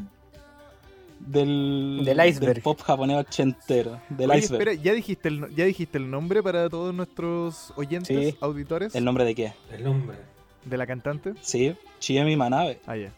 [1.20, 2.62] Del, Del iceberg.
[2.62, 4.00] pop japonés ochentero.
[4.08, 4.68] Del Oye, iceberg.
[4.68, 8.36] espera, ¿ya dijiste, el, ¿ya dijiste el nombre para todos nuestros oyentes, Sí.
[8.40, 8.94] auditores?
[8.94, 9.52] ¿El nombre de qué?
[9.72, 10.16] El nombre.
[10.64, 11.34] ¿De la cantante?
[11.42, 12.80] Sí, Chiemi Manabe.
[12.86, 13.12] Ah, ya.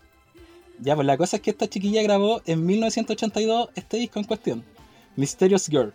[0.80, 4.64] Ya, pues la cosa es que esta chiquilla grabó en 1982 este disco en cuestión,
[5.16, 5.92] Mysterious Girl.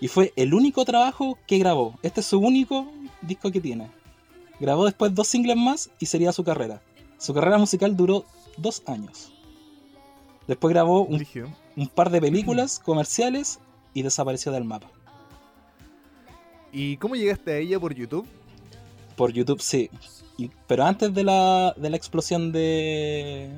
[0.00, 1.98] Y fue el único trabajo que grabó.
[2.02, 2.90] Este es su único
[3.20, 3.90] disco que tiene.
[4.58, 6.82] Grabó después dos singles más y sería su carrera.
[7.18, 8.24] Su carrera musical duró
[8.56, 9.32] dos años.
[10.46, 13.60] Después grabó un, par de películas comerciales
[13.94, 14.90] y desapareció del mapa.
[16.72, 18.26] ¿Y cómo llegaste a ella por YouTube?
[19.16, 19.90] Por YouTube sí.
[20.38, 23.50] Y- pero antes de la, de la explosión de.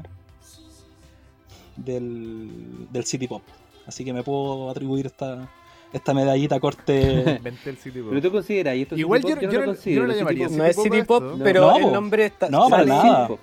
[1.77, 2.89] del.
[2.91, 3.43] del City Pop.
[3.87, 5.49] Así que me puedo atribuir esta,
[5.93, 7.37] esta medallita corte.
[7.39, 8.07] Inventé el sitio.
[8.09, 10.03] Pero tú consideras, y esto Igual City Pop, yo- no yo lo no- considero, yo
[10.03, 10.57] no la City llamaría Pop.
[10.57, 11.03] No es Pop City?
[11.03, 12.49] Pop, pero No, el nombre está.
[12.49, 13.29] No, para nada.
[13.29, 13.41] Pop.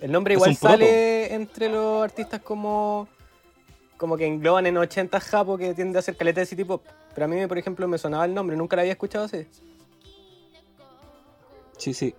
[0.00, 3.08] El nombre igual sale entre los artistas como.
[3.96, 6.82] como que engloban en 80 japo que tiende a ser caleta de City Pop.
[7.14, 9.46] Pero a mí, por ejemplo, me sonaba el nombre, nunca lo había escuchado así.
[11.78, 12.14] Sí, sí.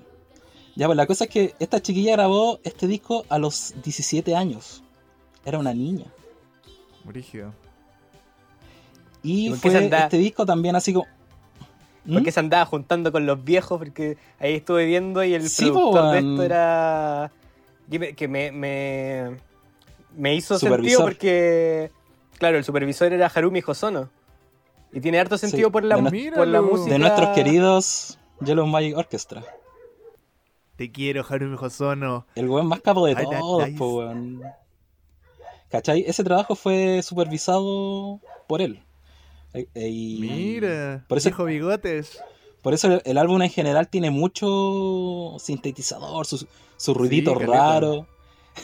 [0.75, 4.83] Ya, pues la cosa es que esta chiquilla grabó este disco a los 17 años.
[5.45, 6.05] Era una niña.
[7.03, 7.53] Brígido.
[9.25, 11.07] Y ¿Y por qué fue anda- este disco también así como.
[12.05, 12.13] ¿Mm?
[12.13, 15.91] Porque se andaba juntando con los viejos, porque ahí estuve viendo y el Sí, po,
[15.91, 17.31] productor de esto era.
[18.15, 19.37] que me, me,
[20.15, 21.91] me, hizo sentido porque.
[22.37, 24.09] Claro, el supervisor era Harumi Hosono.
[24.93, 26.91] Y tiene harto sentido Sí, por, la, por música.
[26.93, 29.43] De nuestros queridos Yellow Magic Orchestra.
[30.75, 32.27] Te quiero, Harumi Hosono.
[32.35, 34.41] El weón más capo de na- todos, po, weón.
[35.69, 36.03] ¿Cachai?
[36.07, 38.83] Ese trabajo fue supervisado por él.
[39.55, 42.19] Eh, eh, y Mira, Por eso- viejo bigotes.
[42.61, 46.47] Por eso el, el álbum en general tiene mucho sintetizador, su,
[46.77, 48.07] su ruidito raro.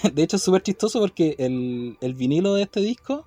[0.13, 3.25] De hecho es súper chistoso porque el, el vinilo de este disco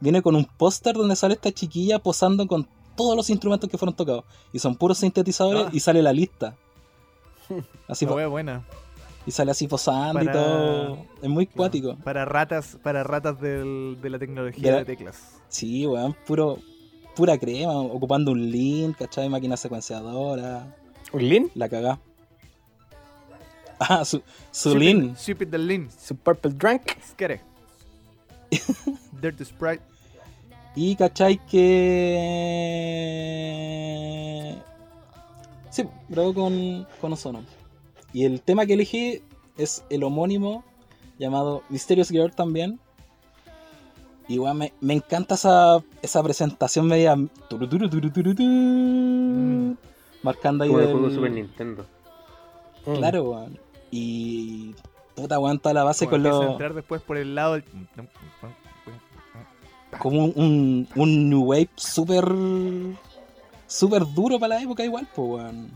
[0.00, 3.94] viene con un póster donde sale esta chiquilla posando con todos los instrumentos que fueron
[3.96, 4.24] tocados.
[4.52, 5.70] Y son puros sintetizadores Ah.
[5.72, 6.56] y sale la lista.
[7.88, 8.64] Así La buena.
[9.26, 10.98] y sale así posando y todo.
[11.22, 11.96] Es muy cuático.
[12.04, 15.40] Para ratas, para ratas del- de la tecnología De la- de teclas.
[15.48, 16.58] Sí, weón, puro,
[17.20, 19.28] pura crema, ocupando un link, ¿cachai?
[19.28, 20.74] Máquina secuenciadora,
[21.12, 21.50] ¿Un Lin?
[21.54, 21.98] la cagá.
[23.78, 25.08] Ah, su, su it-
[25.42, 25.90] it the link.
[25.90, 26.80] Su Purple Drunk.
[27.10, 27.42] Skere.
[29.20, 29.82] Dirty Sprite.
[30.74, 31.76] Y cachai que.
[35.68, 37.44] Sí, grabó con, con Ozono.
[38.14, 39.20] Y el tema que elegí
[39.58, 40.64] es el homónimo
[41.18, 42.80] llamado Mysterious Girl también.
[44.30, 47.16] Y weón, me, me encanta esa, esa presentación media.
[47.48, 49.76] turu, turu, turu, turu, tu,
[50.22, 50.70] Marcando ahí.
[50.70, 51.86] Como el el- juego de Super Nintendo.
[52.86, 52.94] Mm.
[52.94, 53.58] Claro, weón.
[53.90, 54.74] Y.
[55.16, 56.50] Puta, weón, toda la base Como con los.
[56.52, 57.64] entrar después por el lado del...
[59.98, 62.24] como un, un, un new wave súper
[63.66, 65.70] súper duro para la época igual, pues weón.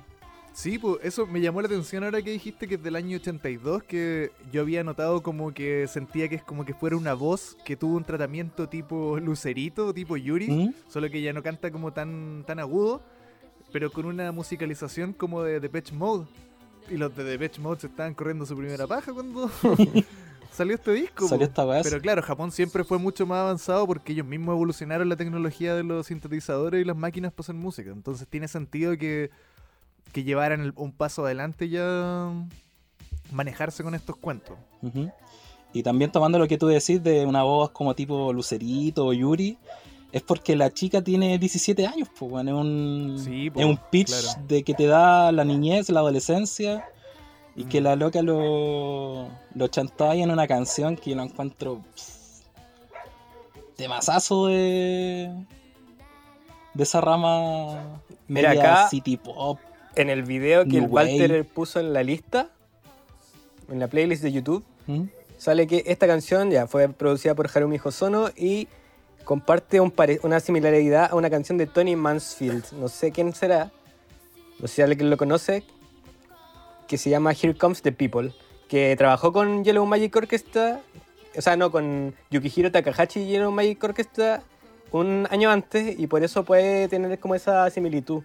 [0.54, 3.82] Sí, pues eso me llamó la atención ahora que dijiste que es del año 82,
[3.82, 7.76] que yo había notado como que sentía que es como que fuera una voz que
[7.76, 10.74] tuvo un tratamiento tipo Lucerito, tipo Yuri, ¿Mm?
[10.88, 13.02] solo que ya no canta como tan, tan agudo,
[13.72, 16.26] pero con una musicalización como de Depeche Mode.
[16.88, 19.50] y los de Depeche Mode se estaban corriendo su primera paja cuando
[20.52, 21.26] salió este disco.
[21.26, 21.82] Salió esta weá.
[21.82, 25.82] Pero claro, Japón siempre fue mucho más avanzado porque ellos mismos evolucionaron la tecnología de
[25.82, 27.90] los sintetizadores y las máquinas para hacer música.
[27.90, 29.30] Entonces tiene sentido que,
[30.14, 32.30] que llevaran el- un paso adelante ya
[33.32, 34.56] manejarse con estos cuentos.
[35.72, 39.58] Y también tomando lo que tú decís de una voz como tipo Lucerito o Yuri,
[40.12, 42.48] es porque la chica tiene 17 años, pues, weón.
[42.48, 44.46] Es un, Sí, po, es un pitch claro.
[44.46, 46.88] de que te da la niñez, la adolescencia,
[47.56, 47.84] y que Mm.
[47.84, 52.44] la loca lo, lo chantó ahí en una canción que yo lo encuentro pff,
[53.76, 55.34] de masazo de,
[56.74, 59.58] de esa rama Mira, media acá- city pop.
[59.96, 62.50] En el video que el Walter puso en la lista,
[63.70, 65.04] en la playlist de YouTube, ¿Mm?
[65.38, 68.68] sale que esta canción ya fue producida por Harumi Hosono y
[69.24, 69.92] comparte un
[70.22, 72.72] una similaridad a una canción de Tony Mansfield.
[72.72, 73.70] No sé quién será,
[74.58, 75.64] no sé si alguien lo conoce,
[76.86, 78.32] que se llama Here Comes the People,
[78.68, 80.80] que trabajó con Yellow Magic Orchestra,
[81.36, 84.42] o sea, no, con Yukihiro Takahashi y Yellow Magic Orchestra
[84.92, 88.22] un año antes y por eso puede tener como esa similitud.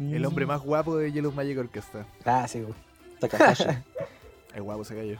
[0.00, 2.06] El hombre más guapo de Yellow Magic Orchestra.
[2.24, 2.60] Ah, sí.
[2.62, 2.74] güey.
[3.20, 3.64] Takahashi.
[4.54, 5.16] Es guapo ese gallo.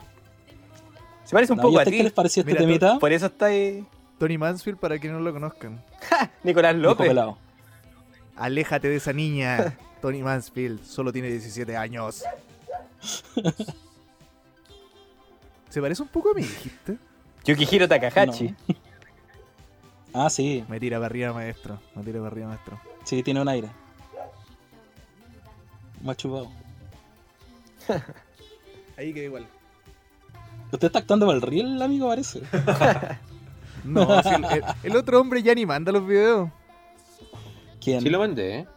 [1.23, 1.97] Se parece un No, ¿y poco a ustedes ti.
[1.99, 2.99] qué les pareció este Mira, temita?
[2.99, 3.85] Por eso está ahí
[4.19, 5.81] Tony Mansfield, para que no lo conozcan.
[6.43, 7.13] Nicolás López.
[8.35, 9.77] Aléjate de esa niña.
[10.01, 12.23] Tony Mansfield solo tiene 17 años.
[15.69, 16.97] ¿Se parece un poco a mí, dijiste?
[17.45, 18.49] Yukihiro Takahashi.
[18.67, 18.75] No.
[20.13, 21.79] Ah, sí, Me tira para arriba, maestro.
[21.95, 22.79] Me tira para arriba, maestro.
[23.05, 23.69] sí, tiene un aire.
[26.03, 26.49] Más chupado.
[28.97, 29.45] Ahí queda igual.
[30.71, 32.41] Usted está actuando para el riel, amigo, parece.
[33.83, 36.49] No, si el, el- el otro hombre ya ni manda los videos.
[37.83, 37.99] ¿Quién?
[38.01, 38.67] Sí lo mandé, ¿eh?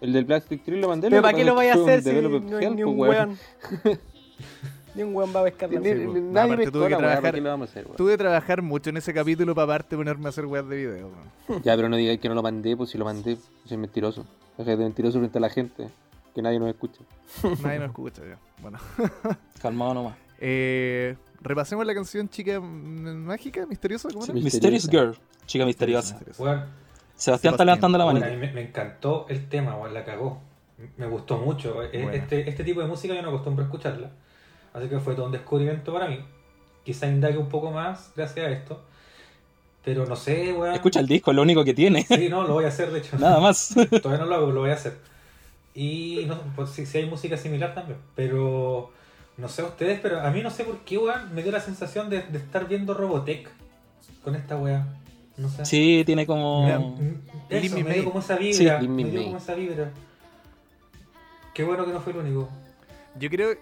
[0.00, 1.10] El del Plastic Tree lo mandé.
[1.10, 3.00] Pero ¿para qué lo vaya a hacer si developer no hay oficial, ni pues, un
[3.00, 3.38] weón?
[4.94, 6.22] ni un weón va a pescar la Ni- Sí, ni- pues.
[6.22, 7.96] Nadie tuve que la weá, ¿para trabajar- lo vamos a hacer, weón?
[7.96, 11.10] Tuve que trabajar mucho en ese capítulo para aparte ponerme a hacer weas de video.
[11.48, 11.62] weón.
[11.64, 14.24] Ya, pero no digáis que no lo mandé, pues si lo mandé, soy mentiroso.
[14.58, 15.88] Deja de mentiroso frente a la gente,
[16.34, 17.00] que nadie nos escucha.
[17.62, 18.38] Nadie nos escucha ya.
[18.60, 18.78] Bueno.
[19.62, 20.16] Calmado nomás.
[20.40, 24.08] Eh, repasemos la canción Chica Mágica, Misteriosa.
[24.10, 24.40] ¿Cómo Sí, era?
[24.40, 25.16] Mysterious Girl,
[25.46, 26.18] chica misteriosa.
[27.16, 30.40] Sebastián está levantando la Bueno, a mí me, me encantó el tema, weón, la cagó.
[30.96, 31.82] Me gustó mucho.
[31.84, 32.14] E- Buena.
[32.18, 34.10] Este, este tipo de música yo no acostumbro a escucharla.
[34.72, 36.18] Así que fue todo un descubrimiento para mí.
[36.84, 38.82] Quizá indague un poco más gracias a esto.
[39.84, 40.74] Pero no sé, weón.
[40.74, 42.02] Escucha el disco, es lo único que tiene.
[42.02, 43.16] Sí, no, lo voy a hacer, de hecho.
[43.20, 43.74] Nada más.
[44.02, 44.98] Todavía no lo hago, lo voy a hacer.
[45.74, 47.98] Y no, pues sí, sí hay música similar también.
[48.14, 48.92] Pero
[49.36, 52.08] no sé ustedes, pero a mí no sé por qué, weón, me dio la sensación
[52.08, 53.48] de, de estar viendo Robotech
[54.22, 54.86] con esta weá.
[55.36, 55.64] No sé.
[55.64, 56.68] Sí, tiene como.
[57.48, 58.80] Eso, me dio como esa Sí, vibra.
[58.80, 59.90] Mi me dio como esa vibra.
[61.52, 62.48] Qué bueno que no fue el único.
[63.18, 63.56] Yo creo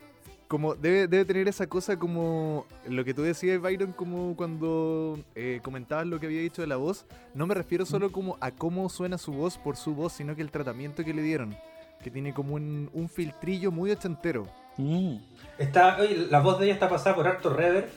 [0.49, 5.61] como debe, debe tener esa cosa como lo que tú decías, Byron, como cuando eh,
[5.63, 7.07] comentabas lo que había dicho de la voz.
[7.35, 10.43] No me refiero solo como a cómo suena su voz por su voz, sino que
[10.43, 11.57] el tratamiento que le dieron.
[12.03, 14.47] Que tiene como un, un filtrillo muy ochentero.
[14.77, 15.17] Mm.
[15.59, 17.89] Está, oye, la voz de ella está pasada por harto reverb.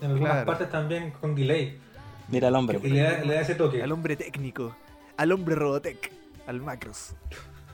[0.00, 0.46] En algunas Claro.
[0.46, 1.78] partes también con delay.
[2.28, 2.80] Mira el hombre.
[2.82, 3.82] Y le da, le da ese toque.
[3.82, 4.74] Al hombre técnico,
[5.16, 6.10] al hombre Robotech,
[6.46, 7.14] al Macros,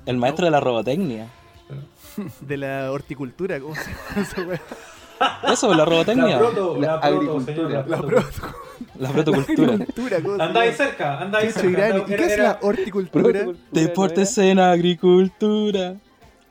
[0.07, 1.27] El maestro de la robotecnia.
[2.41, 4.61] de la horticultura, ¿cómo se llama?
[5.53, 6.27] Eso, la robotecnia.
[6.29, 7.55] La proto, La la, proto, agricultura.
[7.55, 8.27] señor, la La proto.
[8.31, 8.57] proto-
[8.99, 9.73] La protocultura.
[9.75, 10.77] agricultura, ¿cómo se Anda ahí llama?
[10.85, 11.87] cerca, anda ahí Chicho cerca.
[11.87, 13.23] Anda- ¿Y qué es la horticultura?
[13.25, 15.95] Protocultura, Deportes ¿no en agricultura.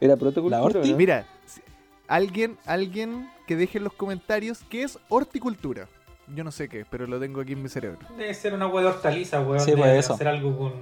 [0.01, 0.97] Era, protocultura, La horti- ¿no?
[0.97, 1.61] Mira, si-
[2.07, 5.87] alguien, alguien que deje en los comentarios qué es horticultura.
[6.35, 7.99] Yo no sé qué, pero lo tengo aquí en mi cerebro.
[8.15, 9.59] Debe ser una hueá de hortaliza, weón.
[9.59, 10.13] Sí, de pues eso.
[10.13, 10.73] hacer algo con.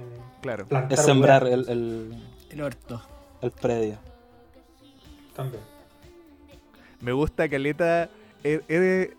[0.42, 0.66] Claro.
[0.66, 3.02] Plantar Es sembrar el, el, El orto.
[3.40, 3.96] el predio.
[5.34, 5.62] También.
[7.00, 8.10] Me gusta Caleta.
[8.42, 9.10] Es, es-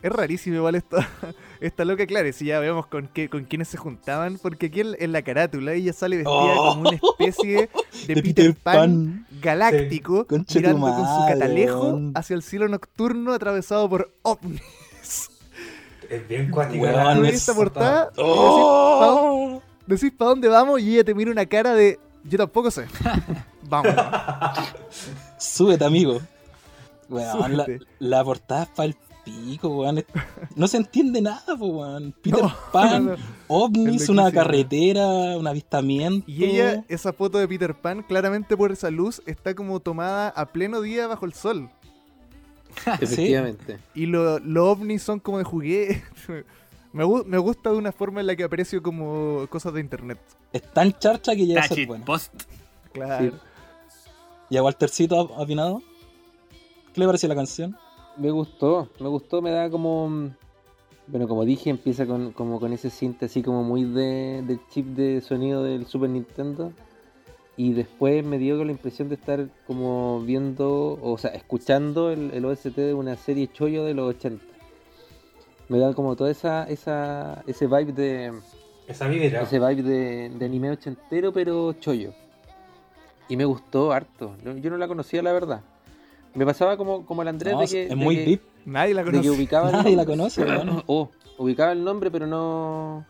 [0.00, 1.08] es rarísimo igual esta,
[1.60, 4.94] esta loca, claro, si ya vemos con qué, con quiénes se juntaban, porque aquí en,
[4.96, 6.68] en la carátula ella sale vestida Oh.
[6.74, 7.68] como una especie
[8.06, 14.12] de, Peter, Pan, galáctico, tu mirando con su catalejo hacia el cielo nocturno atravesado por
[14.22, 14.62] ovnis.
[16.08, 16.50] Es bien
[17.30, 19.60] es- esta portada, ¡Oh!
[19.86, 22.86] decís para dónde vamos y ella te mira una cara de yo tampoco sé.
[23.64, 23.92] vamos.
[25.38, 26.20] Súbete, amigo.
[27.08, 27.66] Weón, la,
[27.98, 29.98] la portada es para el pico, weón.
[29.98, 30.06] Es-
[30.56, 32.14] No se entiende nada, po, weón.
[32.22, 33.22] Peter No, Pan, no, no.
[33.48, 35.06] ovnis, Es una carretera,
[35.36, 36.30] un avistamiento.
[36.30, 40.46] Y ella, esa foto de Peter Pan, claramente por esa luz, está como tomada a
[40.46, 41.70] pleno día bajo el sol.
[43.00, 43.78] Efectivamente.
[43.94, 46.02] Y lo- los ovnis son como de juguete.
[46.92, 50.18] me, gu- me gusta de una forma en la que aprecio como cosas de internet.
[50.52, 52.04] Es tan charcha que llega a Touch ser it, buena.
[52.04, 52.32] post.
[52.92, 53.32] Claro.
[54.50, 55.82] ¿Y a Waltercito opinado?
[56.98, 57.78] ¿Qué le pareció la canción?
[58.16, 60.32] Me gustó, me gustó, me da como.
[61.06, 64.84] Bueno, como dije, empieza con, como con ese synth así como muy de, del chip
[64.96, 66.72] de sonido del Super Nintendo.
[67.56, 72.44] Y después me dio la impresión de estar como viendo, o sea, escuchando el, el
[72.44, 74.44] OST de una serie chollo de los 80.
[75.68, 78.32] Me da como toda esa, esa ese vibe de,
[78.88, 79.42] Esa vibra.
[79.42, 82.12] ese vibe de, de anime ochentero, pero chollo.
[83.28, 84.34] Y me gustó harto.
[84.42, 85.62] Yo no la conocía, la verdad.
[86.34, 88.40] Me pasaba como, como el Andrés No, de que, es de muy que- deep.
[88.66, 89.30] Nadie la de que conoce.
[89.30, 90.16] ubicaba el Nadie la nombre.
[90.16, 90.82] conoce, weón.
[90.86, 93.04] Oh, ubicaba el nombre, pero no.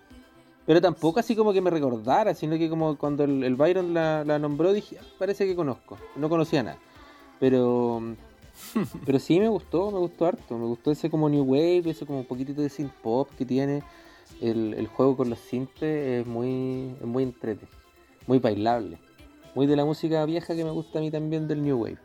[0.66, 4.22] Pero tampoco así como que me recordara, sino que como cuando el, el Byron la,
[4.24, 5.96] la nombró dije, "Ah, parece que conozco.
[6.16, 6.78] No conocía nada.
[7.40, 8.02] Pero.
[9.06, 10.58] Pero sí me gustó, me gustó harto.
[10.58, 13.82] Me gustó ese como New Wave, ese como un poquitito de synth pop que tiene.
[14.40, 17.66] El, el juego con los synths es muy, es muy entrete,
[18.26, 18.98] muy bailable.
[19.54, 21.98] Muy de la música vieja que me gusta a mí también del New Wave.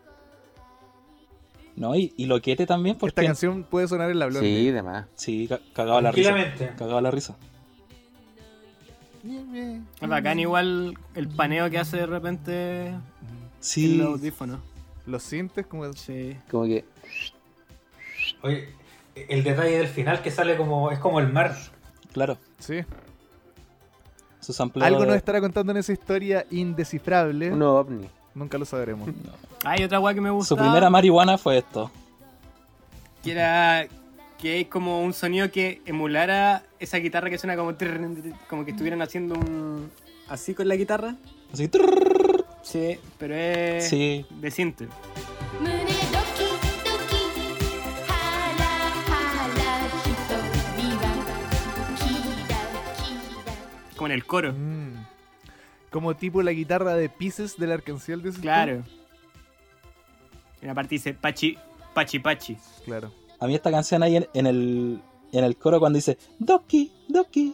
[1.76, 3.22] No, y, y Loquete también, porque.
[3.22, 4.48] Esta canción puede sonar en la blonde.
[4.48, 5.08] Sí, demás.
[5.16, 6.36] Sí, ca- cagaba la risa.
[6.78, 7.36] Cagaba la risa.
[10.02, 13.02] Es bacán igual el paneo que hace de repente en
[13.62, 13.98] Sí.
[13.98, 14.60] los audífonos.
[15.06, 15.92] Los sientes como...
[15.94, 16.36] Sí.
[16.52, 16.84] Como que.
[18.42, 18.68] Oye,
[19.16, 20.92] el detalle del final que sale como.
[20.92, 21.56] es como el mar.
[22.12, 22.38] Claro.
[22.60, 22.82] Sí.
[24.82, 27.50] Algo de- nos estará contando en esa historia indescifrable.
[27.52, 28.08] Un ovni.
[28.36, 29.08] Nunca lo sabremos.
[29.24, 29.32] No.
[29.66, 30.50] Hay otra weá que me gusta.
[30.50, 31.90] Su primera marihuana fue esto.
[33.24, 33.88] Que era.
[34.38, 37.74] Que es como un sonido que emulara esa guitarra que suena como.
[38.50, 39.90] Como que estuvieran haciendo un.
[40.28, 41.16] Así con la guitarra.
[41.54, 41.70] Así.
[42.62, 43.88] Sí, pero es.
[43.88, 44.26] Sí.
[44.42, 44.86] De cinta.
[53.96, 54.52] Como en el coro.
[54.52, 55.13] Mm.
[55.94, 58.84] Como tipo la guitarra de Pieces del arcanciel de ese Claro.
[60.62, 61.58] En la parte dice pachi
[61.94, 62.58] pachi pachi.
[62.84, 63.12] Claro.
[63.40, 65.00] A mí esta canción ahí en, en el,
[65.32, 67.54] en el coro cuando dice Doki, Doki.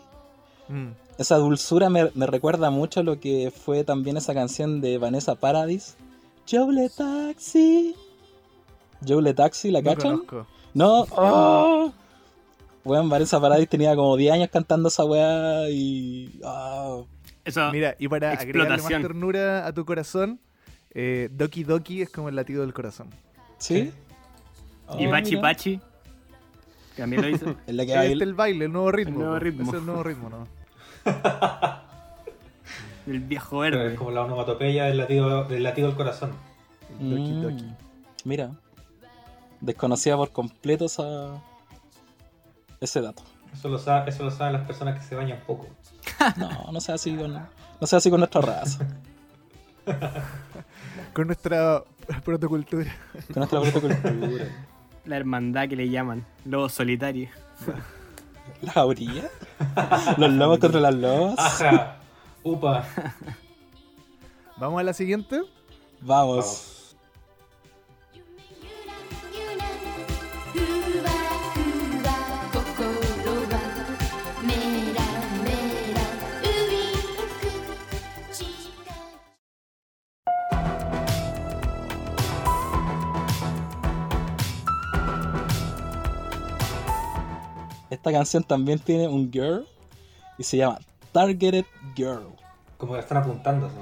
[0.70, 0.88] Mm.
[1.18, 5.36] Esa dulzura me, me recuerda mucho a lo que fue también esa canción de Vanessa
[5.36, 5.98] Paradis.
[6.50, 7.94] Joule Taxi.
[9.06, 10.18] Joule Taxi, ¿la No cachan?
[10.20, 10.48] conozco.
[10.74, 11.06] No.
[11.12, 11.92] ¡Oh!
[12.86, 16.40] Weón, Vanessa Paradis tenía como 10 años cantando esa weá y.
[16.46, 17.02] ah.
[17.50, 17.72] Eso.
[17.72, 20.40] Mira, y para agregarle más ternura a tu corazón,
[20.92, 23.10] eh, Doki Doki es como el latido del corazón.
[23.58, 23.92] ¿Sí?
[24.98, 25.42] y Oh, pachi mira.
[25.42, 25.80] pachi.
[26.98, 27.56] También lo hizo.
[27.68, 29.14] Es la que Este el baile, el nuevo ritmo.
[29.14, 29.72] El nuevo ritmo.
[29.72, 30.48] Es el nuevo ritmo, ¿no?
[33.08, 33.96] El viejo Pero es verde.
[33.96, 36.32] como la onomatopeya del latido del, latido del corazón.
[37.00, 37.66] El Doki Mm, Doki.
[38.26, 38.52] Mira.
[39.62, 41.42] Desconocía por completo esa...
[42.80, 43.24] ese dato.
[43.54, 45.68] Eso lo, sabe, eso lo saben las personas que se bañan poco.
[46.38, 48.86] No, no sea así con, no sea así con nuestra raza.
[51.14, 51.84] Con nuestra
[52.24, 52.96] protocultura.
[53.34, 54.46] Con nuestra propia cultura.
[55.06, 56.24] La hermandad que le llaman.
[56.46, 57.32] Lobos solitarios.
[58.62, 59.32] ¿Las aurillas?
[60.18, 61.40] ¿Los lobos contra las lobas?
[61.40, 61.96] Ajá.
[62.44, 62.86] Upa.
[64.58, 65.42] Vamos a la siguiente.
[66.02, 66.76] Vamos.
[66.76, 66.79] ゆ
[88.10, 89.68] Esta canción también tiene un girl
[90.40, 90.80] y se llama
[91.12, 91.64] Targeted
[91.96, 92.30] Girl.
[92.80, 93.76] Como que están apuntándose.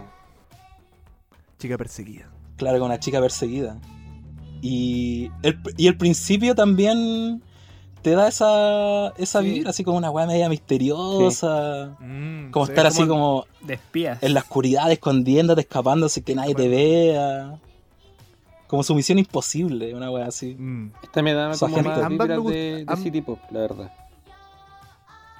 [1.60, 2.30] Chica perseguida.
[2.58, 3.78] Claro, con una chica perseguida.
[4.62, 7.41] Y el, y el principio también
[8.02, 9.45] te da esa, esa Sí.
[9.49, 11.95] vibra, así como una weá media misteriosa.
[12.02, 14.22] Mm, Como se estar así como De espías.
[14.22, 17.60] en la oscuridad, escondiéndote, escapándose, que nadie te vea.
[18.68, 20.54] Como su misión imposible, una weá así.
[20.60, 20.91] Mm.
[21.02, 23.91] Esta me da como más me vibras de, de City Pop, la verdad.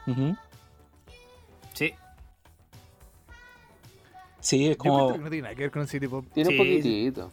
[0.08, 0.36] Ujú.
[1.74, 1.94] Sí.
[4.40, 5.14] Sí, es como.
[5.14, 6.26] que no tiene nada que ver con el City Pop.
[6.34, 7.32] Tiene Sí, un poquitito.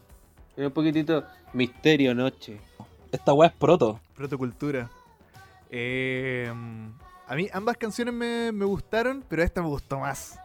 [0.54, 2.60] Tiene un poquitito misterio noche.
[3.12, 4.00] Esta weá es proto.
[4.16, 4.90] Protocultura.
[5.70, 6.52] Eh,
[7.26, 10.38] a mí ambas canciones me, me gustaron, pero esta me gustó más.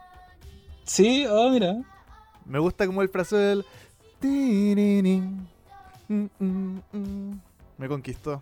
[0.83, 1.75] Sí, oh, mira.
[2.45, 3.65] Me gusta como el fraseo del...
[6.07, 7.39] mm, mm, mm.
[7.77, 8.41] Me conquistó.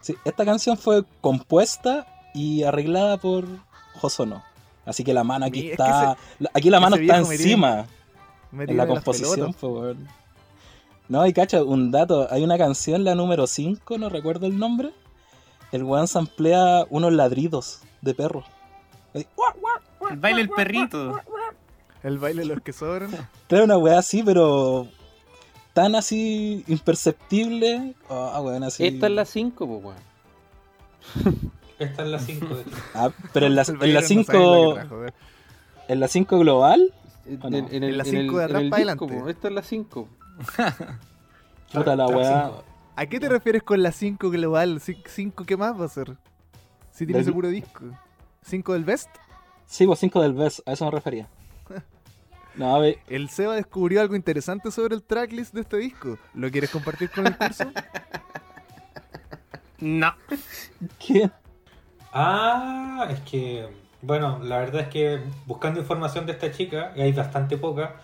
[0.00, 3.44] Sí, esta canción fue compuesta y arreglada por
[4.00, 4.42] Hosono.
[4.86, 6.16] Así que la mano aquí Mi- es está.
[6.54, 7.86] aquí la mano está encima
[8.50, 9.34] Me en la composición.
[9.34, 9.56] pelotas.
[9.56, 10.08] po, weón.
[11.08, 12.26] No, y cacha, un dato.
[12.30, 14.90] Hay una canción, la número 5, no recuerdo el nombre.
[15.72, 18.44] El weón samplea unos ladridos de perro.
[19.14, 21.20] El baile del perrito.
[22.02, 23.10] El baile de los que sobran.
[23.46, 24.86] Trae una weá así, pero.
[25.74, 27.94] tan así imperceptible.
[28.08, 28.86] Ah, weón, así.
[28.86, 31.50] Esta es la 5, pues, weón.
[31.78, 32.70] Esta es la 5 de hecho.
[32.94, 35.12] Ah, pero en la El 5 Bayern no sabe lo que trajo, weón.
[35.88, 36.94] en la 5 global,
[37.26, 39.20] En, en En la cinco de atrás el pa' disco, adelante.
[39.22, 39.28] po.
[39.28, 40.08] Esta es la 5.
[41.72, 42.52] puta la weá.
[42.96, 44.80] ¿A qué te refieres con la 5 global?
[44.80, 46.16] ¿5 qué más va a ser?
[46.90, 47.84] Si tiene Del- ese puro disco.
[48.50, 49.08] ¿5 del best?
[49.66, 51.28] Sí, pues 5 del best, a eso me refería.
[52.56, 56.18] No, a ver, El Seba descubrió algo interesante sobre el tracklist de este disco.
[56.34, 57.70] ¿Lo quieres compartir con el curso?
[59.80, 60.12] No.
[60.98, 61.30] ¿qué?
[62.12, 63.68] Ah, es que,
[64.02, 67.96] bueno, la verdad es que buscando información de esta chica, y hay bastante poca,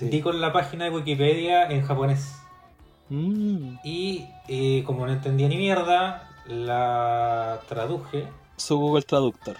[0.00, 0.20] di Sí.
[0.22, 2.34] con la página de Wikipedia en japonés.
[3.08, 8.26] Mm, Y eh, como no entendía ni mierda, la traduje
[8.56, 9.56] su Google Traductor.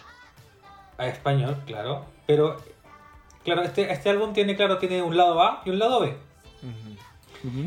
[0.99, 2.05] a español, claro.
[2.27, 2.57] Pero,
[3.45, 6.15] claro, este, este álbum tiene, claro, tiene un lado A y un lado B.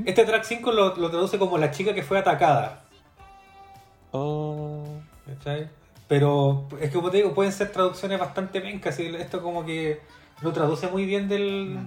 [0.06, 2.84] Este track 5 lo, lo traduce como la chica que fue atacada.
[4.12, 4.84] Oh.
[5.26, 5.70] ¿cachai?
[6.12, 10.02] Pero es que como te digo, pueden ser traducciones bastante pencas y esto como que
[10.42, 11.78] lo traduce muy bien del...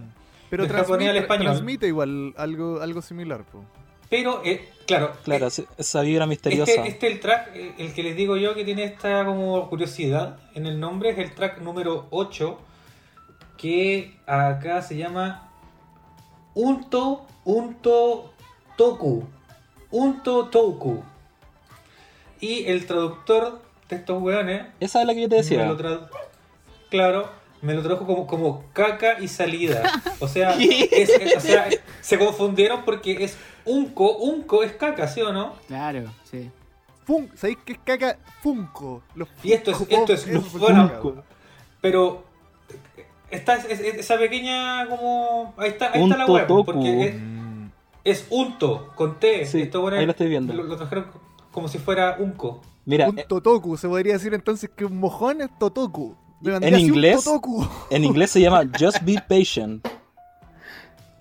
[0.49, 1.53] Pero Del japonés al transmite, español.
[1.53, 3.45] transmite igual algo, algo similar.
[3.45, 3.63] po.
[4.09, 6.73] Pero, eh, claro, Claro, eh, esa vibra misteriosa.
[6.73, 10.39] Este, este el track, eh, el que les digo yo que tiene esta como curiosidad
[10.55, 12.59] en el nombre, es el track número 8,
[13.59, 15.51] que acá se llama
[16.55, 18.33] Unto Unto
[18.79, 19.29] Toku.
[19.91, 21.03] Unto Toku.
[22.41, 25.67] Y el traductor de estos weones Esa es la que yo te me decía.
[25.67, 26.09] lo tradu-
[26.91, 27.29] claro,
[27.63, 29.83] me lo tradujo como, como caca y salida.
[30.21, 31.69] O sea, es- es- o sea,
[32.01, 35.55] se confundieron porque es unco, unco es caca, ¿sí o no?
[35.69, 36.51] Claro, sí.
[37.07, 38.19] Fun ¿Sabéis qué es caca?
[38.43, 39.03] Funko.
[39.15, 40.91] Los Y esto es- esto es- bueno.
[41.81, 42.25] Pero
[43.31, 45.53] esta, es- es- esa pequeña como...
[45.59, 47.15] Ahí está, ahí está la web, porque es,
[48.23, 49.45] es unto, con T.
[49.47, 50.53] Sí, Esto, bueno, ahí lo estoy viendo.
[50.55, 51.07] Lo, lo trajeron
[51.51, 52.63] como si fuera unco.
[52.87, 53.77] Mira, Un eh, totoku.
[53.77, 56.17] Se podría decir entonces que un mojón es totoku.
[56.45, 57.67] En inglés- totoku.
[57.91, 59.87] en inglés se llama Just Be Patient.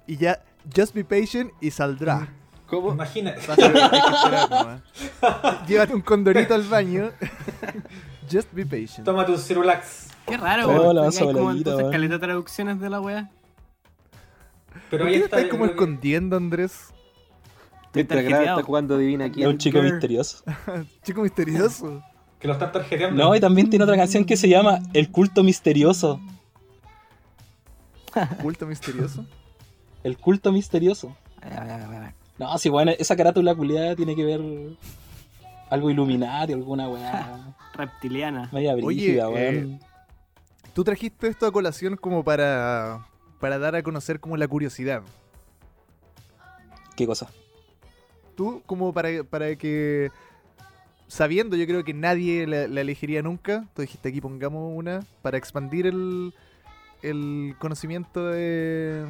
[0.06, 0.41] Y ya,
[0.76, 2.27] just be patient y saldrá.
[2.68, 2.91] ¿Cómo?
[2.91, 3.34] Imagina,
[4.49, 4.81] nomás.
[5.68, 7.11] Llévate un condorito al baño.
[8.31, 9.03] Just be patient.
[9.06, 10.07] tómate un Cirulax.
[10.26, 10.95] Qué raro, Oh, weón.
[10.95, 13.30] la Hay como entonces caleta de traducciones de la wea.
[14.90, 15.38] Pero ¿Por ahí está.
[15.38, 16.92] estás como escondiendo, Andrés?
[17.93, 18.59] Mientras graba tarjeteado.
[18.59, 19.47] está jugando Divina Es quién.
[19.49, 19.91] un chico Girl.
[19.91, 20.43] misterioso.
[21.03, 22.03] Chico misterioso.
[22.39, 23.23] Que lo están tarjeteando.
[23.23, 26.19] No, y también tiene otra canción que se llama El culto misterioso.
[28.41, 29.25] Culto misterioso.
[30.03, 31.15] El culto misterioso.
[32.37, 34.41] No, si bueno, esa carátula culiada tiene que ver
[35.69, 37.55] algo iluminati, alguna weá.
[37.73, 38.49] Reptiliana.
[38.51, 39.79] Media Oye, brígida, eh, weón.
[40.73, 43.05] Tú trajiste esto a colación como para,
[43.39, 45.03] para dar a conocer como la curiosidad.
[46.95, 47.29] ¿Qué cosa?
[48.35, 50.10] Tú como para, para que,
[51.07, 55.38] sabiendo yo creo que nadie la, la elegiría nunca, tú dijiste aquí pongamos una para
[55.38, 56.34] expandir el,
[57.01, 59.05] el conocimiento de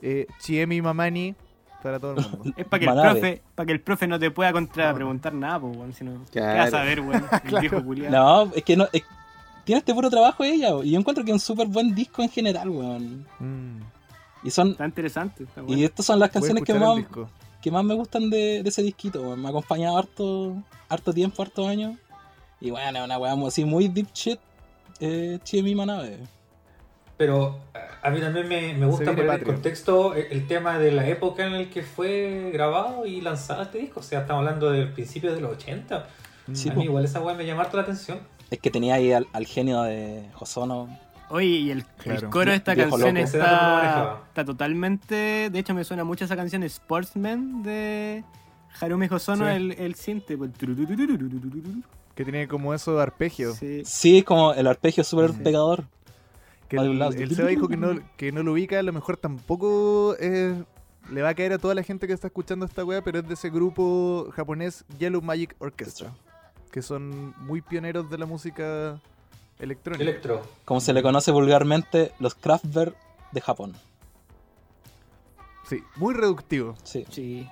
[0.00, 1.34] eh, Chiemi Mamani
[1.82, 2.52] para todo el mundo.
[2.56, 5.60] Es para que, el profe, para que el profe no te pueda contra preguntar nada,
[5.60, 5.92] pues, weón.
[5.92, 6.58] Si no, ¿qué Claro.
[6.70, 7.24] vas a ver, weón?
[7.44, 8.46] El viejo culiado.
[8.46, 8.88] No, es que no.
[8.92, 9.02] es-
[9.64, 12.28] tiene este puro trabajo ella, y yo encuentro que es un súper buen disco en
[12.28, 13.26] general, weón.
[13.38, 13.80] Mm,
[14.44, 14.70] Y son.
[14.72, 15.44] Está interesante.
[15.44, 15.82] Está Y bueno.
[15.84, 17.28] estas son las canciones que más, disco.
[17.64, 19.40] Que más me gustan de, de ese disquito, weón.
[19.40, 20.54] Me ha acompañado harto,
[20.90, 21.96] harto tiempo, harto años.
[22.60, 24.38] Y bueno, es una weá así muy deep shit.
[25.00, 26.18] Eh, Chiemi Manabe.
[27.16, 27.58] Pero
[28.02, 31.46] a- mí también me, me gusta poner en contexto el, el tema de la época
[31.46, 34.00] en el que fue grabado y lanzado este disco.
[34.00, 36.06] O sea, estamos hablando del principio de los 80.
[36.52, 36.80] Sí, a po.
[36.80, 38.18] mí igual esa weá me llamó harto la atención.
[38.50, 40.98] Es que tenía ahí al, al genio de Hosono.
[41.30, 41.84] Oye, y el,
[42.30, 45.50] coro de esta canción está, está totalmente.
[45.50, 48.24] De hecho, me suena mucho esa canción Sportsman de
[48.80, 49.52] Harumi Hosono, sí.
[49.52, 50.38] el, el cinte.
[52.14, 53.54] Que tiene como eso de arpegio.
[53.54, 55.84] Sí, sí como el arpegio súper pegador.
[56.70, 60.64] El, Seba dijo que no, que no lo ubica, a lo mejor tampoco eh,
[61.10, 63.28] le va a caer a toda la gente que está escuchando esta wea, pero es
[63.28, 66.12] de ese grupo japonés Yellow Magic Orchestra,
[66.72, 69.00] que son muy pioneros de la música
[69.58, 70.02] electrónica.
[70.02, 70.42] Electro.
[70.64, 72.94] Como se le conoce vulgarmente, los Kraftwerk
[73.32, 73.74] de Japón.
[75.68, 76.76] sí, muy reductivo.
[76.82, 77.48] Sí, Sí.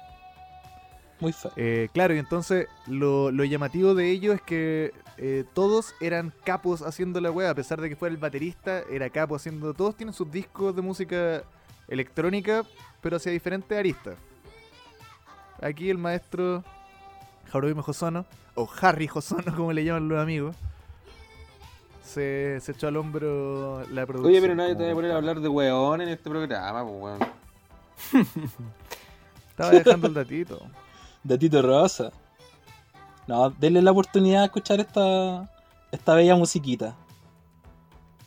[1.20, 1.50] muy feo.
[1.56, 6.82] Eh, claro, y entonces lo, lo llamativo de ello es que eh, todos eran capos
[6.82, 9.72] haciendo la wea, a pesar de que fuera el baterista, era capo haciendo.
[9.74, 11.42] Todos tienen sus discos de música
[11.88, 12.64] electrónica,
[13.00, 14.16] pero hacia diferentes aristas.
[15.60, 16.64] Aquí el maestro
[17.52, 20.56] Haruhi Hosono, o Harry Hosono, como le llaman los amigos,
[22.12, 24.32] se, se echó al hombro la producción.
[24.32, 27.02] Oye, pero nadie te va a poner a hablar de weón en este programa, pues
[27.02, 27.18] weón.
[29.50, 30.60] Estaba dejando el datito.
[31.22, 32.12] De Tito Rosa.
[33.26, 35.48] No, denle la oportunidad de escuchar esta,
[35.90, 36.96] esta bella musiquita.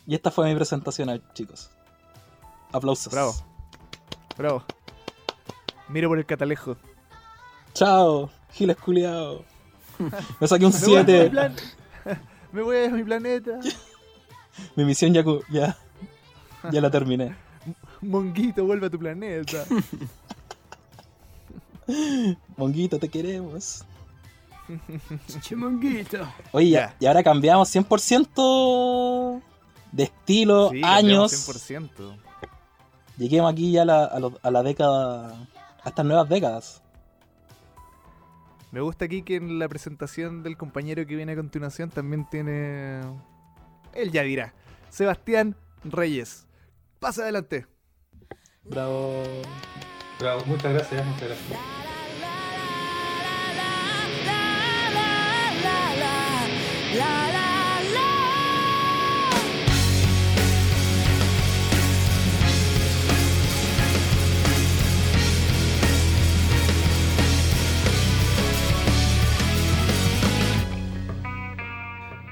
[0.06, 1.70] Y esta fue mi presentación, chicos.
[2.72, 3.12] Aplausos.
[3.12, 3.34] Bravo.
[4.36, 4.64] Bravo.
[5.88, 6.76] Miro por el catalejo.
[7.74, 9.44] Chao, Giles culiao.
[10.40, 11.52] Me saqué un Me voy a mi 7.
[12.52, 13.58] Me voy a mi planeta.
[14.76, 15.76] Mi misión ya, ya,
[16.72, 17.34] ya la terminé.
[18.00, 19.64] Monguito, vuelve a tu planeta.
[22.56, 23.84] Monguito, te queremos.
[25.40, 26.26] Chimonguito.
[26.52, 26.96] Oye, Ya.
[26.98, 29.40] y ahora cambiamos 100%
[29.92, 31.32] de estilo, Sí, años.
[31.32, 32.16] cambiamos 100%.
[33.18, 35.36] Lleguemos aquí ya a la, a lo- a la década,
[35.84, 36.82] a estas nuevas décadas.
[38.76, 43.00] Me gusta aquí que en la presentación del compañero que viene a continuación también tiene.
[43.94, 44.52] Él ya dirá.
[44.90, 46.46] Sebastián Reyes.
[47.00, 47.66] Pasa adelante.
[48.64, 49.22] Bravo.
[50.20, 51.76] Bravo, muchas gracias, muchas gracias.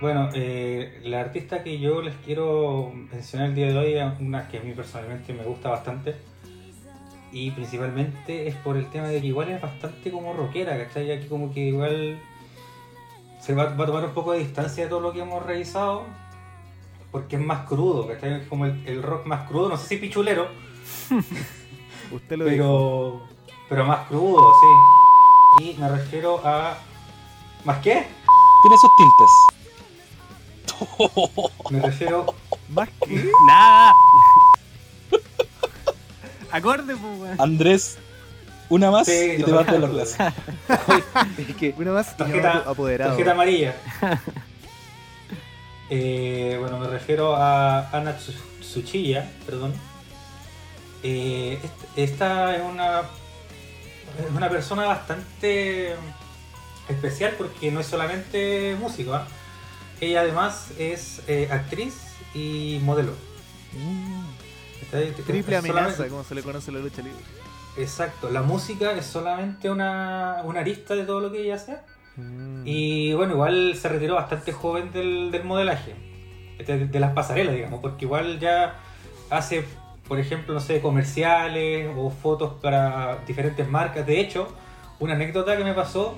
[0.05, 4.47] Bueno, eh, la artista que yo les quiero mencionar el día de hoy es una
[4.48, 6.14] que a mí personalmente me gusta bastante.
[7.32, 11.10] Y principalmente es por el tema de que igual es bastante como rockera, ¿cachai?
[11.10, 12.20] Aquí como que igual
[13.40, 16.02] se va, va a tomar un poco de distancia de todo lo que hemos revisado.
[17.10, 18.43] Porque es más crudo, ¿cachai?
[18.43, 20.48] Es como el, el rock más crudo, no sé si pichulero,
[22.12, 22.52] Usted lo dijo.
[22.55, 23.22] pero,
[23.70, 25.64] pero más crudo, sí.
[25.64, 26.76] Y me refiero a...
[27.64, 28.06] ¿Más qué?
[28.62, 29.53] Tiene sus tintes.
[31.70, 32.34] Me refiero
[32.68, 33.30] ¿Más que?
[33.46, 33.92] Nada.
[36.52, 37.40] Acorde, pues, weón.
[37.40, 37.98] Andrés,
[38.68, 40.16] una más Sí, y te vas de la clase.
[41.38, 43.10] Es que Una más Tarjeta- apoderado.
[43.12, 43.74] Tarjeta amarilla.
[45.90, 49.74] Eh, bueno, me refiero a Ana Tsu- Tsuchiya, perdón.
[51.02, 55.94] Eh, est- esta es una, es una persona bastante
[56.88, 59.12] especial porque no es solamente músico.
[59.12, 59.26] ¿ah?
[60.05, 61.94] Ella además es eh, actriz
[62.35, 63.12] y modelo.
[64.93, 67.18] Es Triple amenaza, como se le conoce la lucha libre.
[67.76, 71.78] Exacto, la música es solamente una, una arista de todo lo que ella hace.
[72.16, 72.62] Mm.
[72.64, 75.94] Y bueno, igual se retiró bastante joven del, del modelaje,
[76.64, 78.76] de, de las pasarelas, digamos, porque igual ya
[79.31, 79.64] hace,
[80.06, 84.06] por ejemplo, no sé, comerciales o fotos para diferentes marcas.
[84.06, 84.55] De hecho,
[85.01, 86.16] una anécdota que me pasó,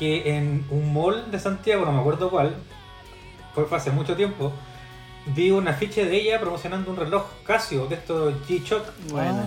[0.00, 2.56] que en un mall de Santiago, no me acuerdo cuál,
[3.54, 4.50] fue hace mucho tiempo,
[5.26, 8.82] vi un afiche de ella promocionando un reloj Casio de estos G-Shock.
[9.10, 9.46] Bueno.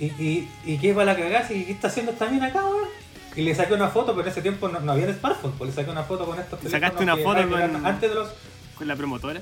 [0.00, 2.88] Y, y, y qué para la cagada, ¿y qué está haciendo esta mina acá, weón?
[3.36, 5.74] Y le saqué una foto, pero en ese tiempo no, no había smartphone, pues le
[5.76, 8.14] saqué una foto con estos ¿Le sacaste teléfonos una que- foto ah, con- antes de
[8.16, 8.28] los
[8.76, 9.40] Con la promotora.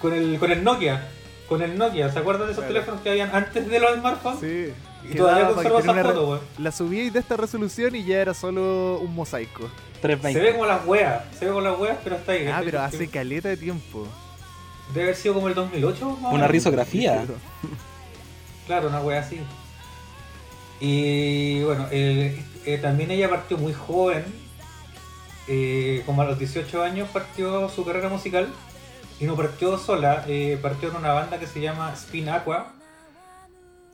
[0.00, 1.08] con el con el Nokia,
[1.48, 2.74] con el Nokia, ¿se acuerdan de esos Claro.
[2.74, 4.40] teléfonos que habían antes de los smartphones?
[4.40, 4.72] Sí.
[5.10, 6.40] Y todavía para esa foto, weón.
[6.58, 9.68] La subí de esta resolución y ya era solo un mosaico.
[10.00, 10.52] Se ve 320.
[10.52, 12.46] como las weas, se ve como las weas, pero está ahí.
[12.46, 14.06] Ah, pero hace caleta de tiempo.
[14.92, 16.18] Debe haber sido como el 2008.
[16.20, 17.24] más o Una risografía.
[18.64, 19.40] Claro, una wea así.
[20.78, 24.24] Y bueno, eh, eh, también ella partió muy joven,
[25.48, 28.48] eh, como a los 18 años partió su carrera musical
[29.18, 32.72] y no partió sola, eh, partió en una banda que se llama Spin Aqua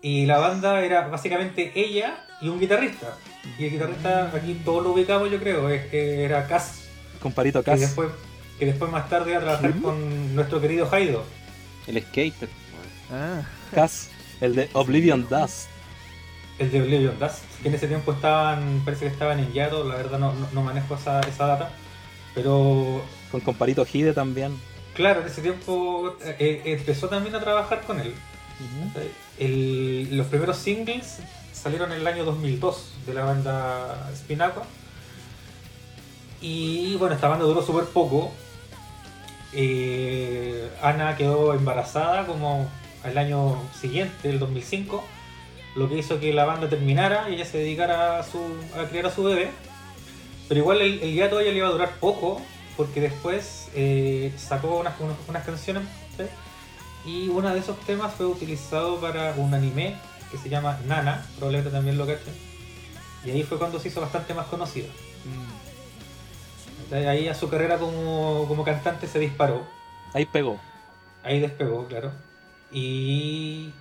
[0.02, 3.16] y la banda era básicamente ella y un guitarrista.
[3.58, 6.84] Y el guitarrista aquí todos lo ubicamos yo creo, es que era Cass,
[7.20, 7.80] Comparito que Cas.
[7.80, 8.08] después,
[8.58, 11.24] que después más tarde iba a trabajar con nuestro querido Jaido.
[11.86, 12.48] el skater.
[13.12, 13.42] Ah,
[13.74, 14.10] Cas.
[14.40, 15.68] El de Oblivion Dust.
[16.60, 19.96] El de Oblivion Dust, que en ese tiempo estaban, parece que estaban en Yato, la
[19.96, 21.70] verdad no, no- no manejo esa, esa data.
[22.34, 23.02] Pero
[23.32, 24.56] Con Comparito Hide también.
[24.94, 28.14] claro, en ese tiempo eh, empezó también a trabajar con él.
[29.38, 31.18] Los primeros singles
[31.52, 34.64] salieron en el año 2002 de la banda Spinaqua.
[36.40, 38.32] Y bueno, esta banda duró súper poco.
[39.52, 42.68] Eh, Ana quedó embarazada como
[43.02, 45.02] al año siguiente, el 2005,
[45.76, 48.38] lo que hizo que la banda terminara y ella se dedicara a, su,
[48.78, 49.50] a criar a su bebé.
[50.48, 52.40] Pero igual el, el gato ella le iba a durar poco,
[52.76, 54.94] porque después eh, sacó unas,
[55.28, 55.82] unas, canciones.
[57.04, 59.96] Y uno de esos temas fue utilizado para un anime
[60.30, 62.34] que se llama Nana, probablemente también lo cachen.
[63.24, 64.88] Y ahí fue cuando se hizo bastante más conocida.
[65.24, 66.94] mm.
[66.94, 69.66] Ahí ya su carrera como, como cantante se disparó.
[70.14, 70.58] Ahí pegó.
[71.22, 72.12] Ahí despegó, claro.
[72.72, 73.72] Y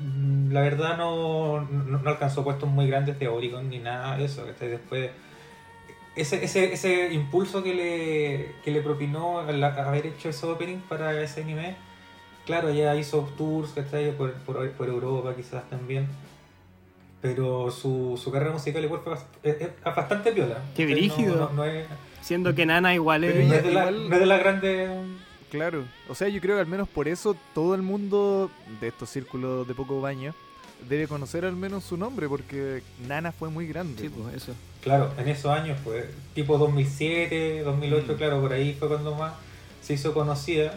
[0.00, 4.24] mm, la verdad no, no, no alcanzó puestos muy grandes de Oricon ni nada de
[4.24, 4.44] eso.
[4.44, 4.68] ¿cachai?
[4.68, 5.10] Después,
[6.16, 11.20] ese, ese, ese impulso que le, que le propinó al haber hecho ese opening para
[11.20, 11.76] ese anime,
[12.50, 14.12] claro, ya hizo tours ¿cachai?
[14.16, 16.06] Por, por, por Europa quizás también.
[17.22, 20.62] Pero su, su carrera musical igual fue es, es bastante piola.
[20.74, 20.86] Qué ¿cachai?
[20.88, 21.36] No- brígido.
[21.36, 21.86] No, no es,
[22.22, 23.46] Siendo que Nana igual es...
[23.46, 24.88] no es de la, no es de la grande...
[25.50, 28.50] Claro, o sea, yo creo que al menos por eso todo el mundo
[28.80, 30.32] de estos círculos de poco baño
[30.88, 34.00] debe conocer al menos su nombre, porque Nana fue muy grande.
[34.02, 34.52] Sí, pues eso.
[34.80, 36.04] Claro, en esos años, pues,
[36.34, 38.16] tipo 2007, 2008, Mm.
[38.16, 39.32] claro, por ahí fue cuando más
[39.82, 40.74] se hizo conocida.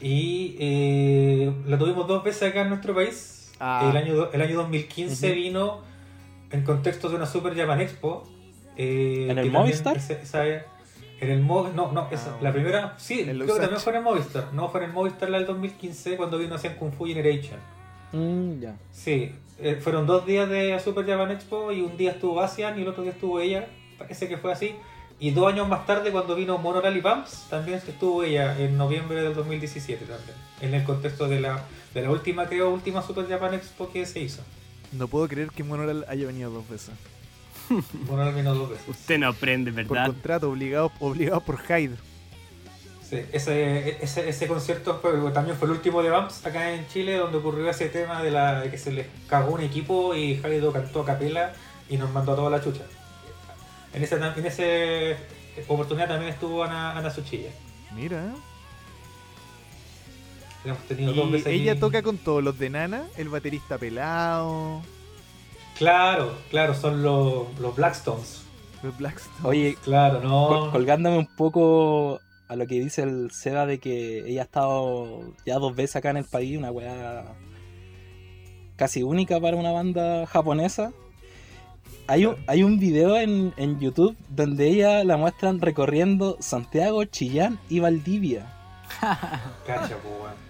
[0.00, 3.52] Y eh, la tuvimos dos veces acá en nuestro país.
[3.58, 3.88] Ah.
[3.90, 5.34] El, año, el año 2015 Ujú.
[5.34, 5.80] vino
[6.50, 8.24] en contexto de una Super Japan Expo.
[8.76, 9.96] eh, ¿En el Movistar?
[9.96, 13.92] esa- en el Mo- no, no, esa- Ah, la primera, sí, creo que también fue
[13.92, 14.52] en el Movistar.
[14.52, 17.58] No, fue en el Movistar la del 2015 cuando vino hacia Kung Fu Generation.
[18.12, 18.76] Mm, ya.
[18.92, 22.82] Sí, eh, fueron dos días de Super Japan Expo y un día estuvo Asian y
[22.82, 23.66] el otro día estuvo ella,
[23.98, 24.74] parece que fue así.
[25.18, 29.22] Y dos años más tarde, cuando vino Mono Rally Pumps, también estuvo ella en noviembre
[29.22, 30.36] del 2017 también.
[30.60, 31.64] En el contexto de la,
[31.94, 34.42] de la última, creo, última Super Japan Expo que se hizo.
[34.92, 36.90] No puedo creer que Monoral haya venido dos veces.
[38.08, 38.84] Mono Rally vino dos veces.
[38.88, 40.06] Usted no aprende, Por ¿verdad?
[40.06, 41.96] contrato, obligado, obligado por Hyde.
[43.08, 47.16] Sí, ese, ese, ese concierto fue, también fue el último de Bumps acá en Chile,
[47.16, 50.72] donde ocurrió ese tema de, la, de que se les cagó un equipo y Jaido
[50.72, 51.52] cantó a capela
[51.88, 52.82] y nos mandó a toda la chucha.
[53.96, 55.16] En esa en ese
[55.68, 57.50] oportunidad también estuvo Ana, Ana Suchilla.
[57.94, 58.32] Mira.
[60.64, 64.82] Hemos tenido dos Y veces ella toca con todos los de Nana, el baterista pelado,
[65.78, 68.42] Claro, claro, son los, los Blackstones.
[68.82, 69.34] los Blackstone.
[69.48, 70.70] Oye, Claro, col- no.
[70.72, 75.56] colgándome un poco a lo que dice el Seba de que ella ha estado ya
[75.58, 77.24] dos veces acá en el país, una weá
[78.76, 80.92] casi única para una banda japonesa.
[82.08, 87.58] Hay un, hay un video en, en YouTube donde ella la muestran recorriendo Santiago, Chillán
[87.68, 88.46] y Valdivia.
[89.00, 90.46] Cacha, po, weón.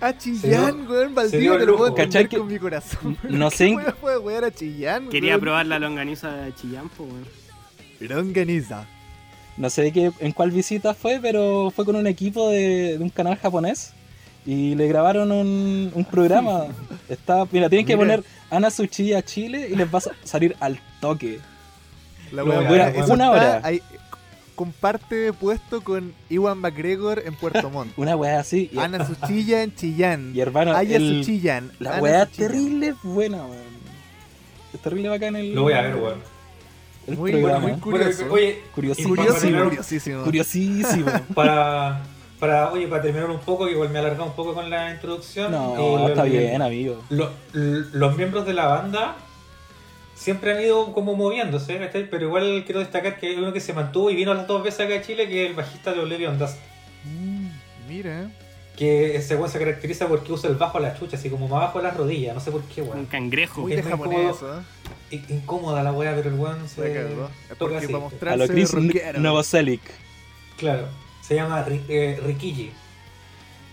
[0.00, 3.18] A Chillán, weón, Valdivia, te lo puedo entender ¿Cachai que- con mi corazón.
[3.28, 5.08] no sé en- ¿Cómo puede wear a Chillán?
[5.08, 5.40] Quería weón?
[5.40, 7.26] probar la longaniza de Chillán, pues, weón.
[8.00, 8.86] Longaniza.
[9.56, 13.10] No sé qué, en cuál visita fue, pero fue con un equipo de, de un
[13.10, 13.92] canal japonés
[14.46, 16.64] y le grabaron un, un programa.
[17.08, 18.16] Está, mira, tienen que Mira.
[18.16, 21.38] poner Ana Suchilla Chile y les va a sa- salir al toque.
[22.32, 23.60] La buena, eso una está hora.
[23.64, 23.82] ahí,
[24.54, 27.92] comparte puesto con Iwan McGregor en Puerto Montt.
[27.96, 28.70] Una weá así.
[28.72, 30.32] Y, Ana Suchilla en Chillán.
[30.34, 31.72] y hermano, Aya el- Suchillan.
[31.80, 32.48] la Ana weá Suchillan.
[32.50, 33.70] terrible buena, weón.
[34.72, 36.20] Es terrible bacán el, Lo voy a ver, weón.
[37.08, 37.58] el Muy programa.
[37.60, 38.18] bueno, muy curioso.
[38.28, 39.16] Bueno, oye, Curiosísimo.
[39.16, 40.22] Curiosísimo, curiosísimo.
[40.24, 41.10] Curiosísimo.
[41.34, 42.02] para,
[42.40, 44.90] para, oye, para terminar un poco, que igual me he alargado un poco con la
[44.92, 45.52] introducción.
[45.52, 45.76] No,
[46.08, 47.02] eh, está bien, amigo.
[47.10, 49.16] lo- l- los miembros de la banda
[50.14, 51.78] siempre han ido como moviéndose,
[52.10, 54.80] pero igual quiero destacar que hay uno que se mantuvo y vino las dos veces
[54.86, 56.56] acá a Chile, que es el bajista de Oblivion Dust.
[57.04, 57.48] Mm,
[57.88, 58.30] Mira.
[58.76, 61.58] Que ese weón se caracteriza porque usa el bajo a la chucha, así como más
[61.58, 63.06] abajo de las rodillas, no sé por qué, Un weón.
[63.06, 63.60] cangrejo.
[63.62, 64.36] Muy Es de japonés.
[65.10, 65.20] ¿eh?
[65.28, 66.92] Incómoda la weá, pero el weón se.
[67.02, 67.06] Es
[67.58, 67.94] toca porque así.
[68.18, 68.72] para A lo Chris.
[69.18, 69.82] Novoselic.
[70.56, 70.86] Claro,
[71.30, 72.72] se llama Ri- eh, Rikiji.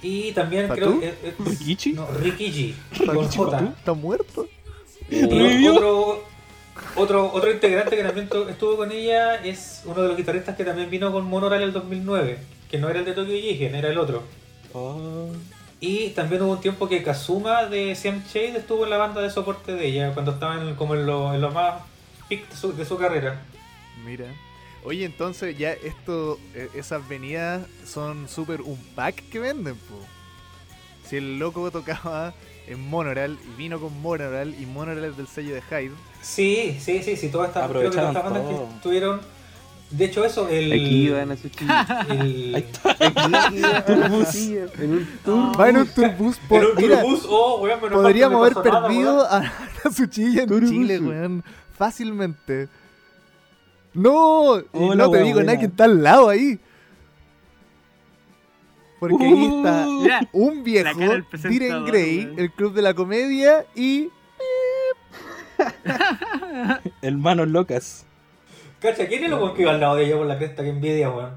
[0.03, 1.07] Y también creo que.
[1.07, 1.93] eh, ¿Rikichi?
[1.93, 2.75] No, Rikiji.
[2.91, 3.73] ¿Está Con J.
[3.79, 4.47] ¿Está muerto?
[5.09, 6.23] Y otro,
[6.95, 10.91] otro, otro integrante que también estuvo con ella es uno de los guitarristas que también
[10.91, 12.37] vino con Monoral el 2009,
[12.69, 14.21] que no era el de Tokyo Jigen, era el otro.
[14.73, 15.29] Oh.
[15.79, 19.31] Y también hubo un tiempo que Kazuma de CM Shade estuvo en la banda de
[19.31, 21.81] soporte de ella, cuando estaba en, como en lo, en lo más
[22.29, 23.41] peak de su, de su carrera.
[24.05, 24.25] Mira.
[24.87, 29.99] Oye, entonces ya esto, eh, esas venidas son súper un pack que venden, po.
[31.03, 32.33] Si el loco tocaba
[32.67, 35.91] en Monoral y vino con Monoral y Monoral es del sello de Hyde.
[36.21, 38.69] Sí, sí, sí, sí, todas estas, creo que todas estas bandas todo.
[38.69, 39.19] que estuvieron...
[39.91, 40.71] De hecho eso, el...
[40.71, 41.47] Aquí van a su
[42.09, 42.65] el-.
[43.85, 44.35] Turbus.
[44.37, 45.59] En un tour.
[45.59, 46.63] Va en un turbus por.
[46.63, 49.39] en un Mira, turbus, oh, weón, podríamos haber perdido a,
[49.83, 50.69] a su chilla en Turbus.
[50.69, 51.43] Chile, weón.
[51.77, 52.69] Fácilmente.
[53.97, 55.53] No, y no te digo buena.
[55.53, 56.59] nada que está al lado ahí.
[58.99, 60.99] Porque ahí está Mira, un viejo,
[61.49, 64.09] Diren Grey, el club de la comedia y
[67.01, 68.05] Hermanos locas.
[68.79, 70.61] Cacha, ¿quién es lo que iba al lado de ella por la cresta?
[70.63, 71.31] Que envidia, weón.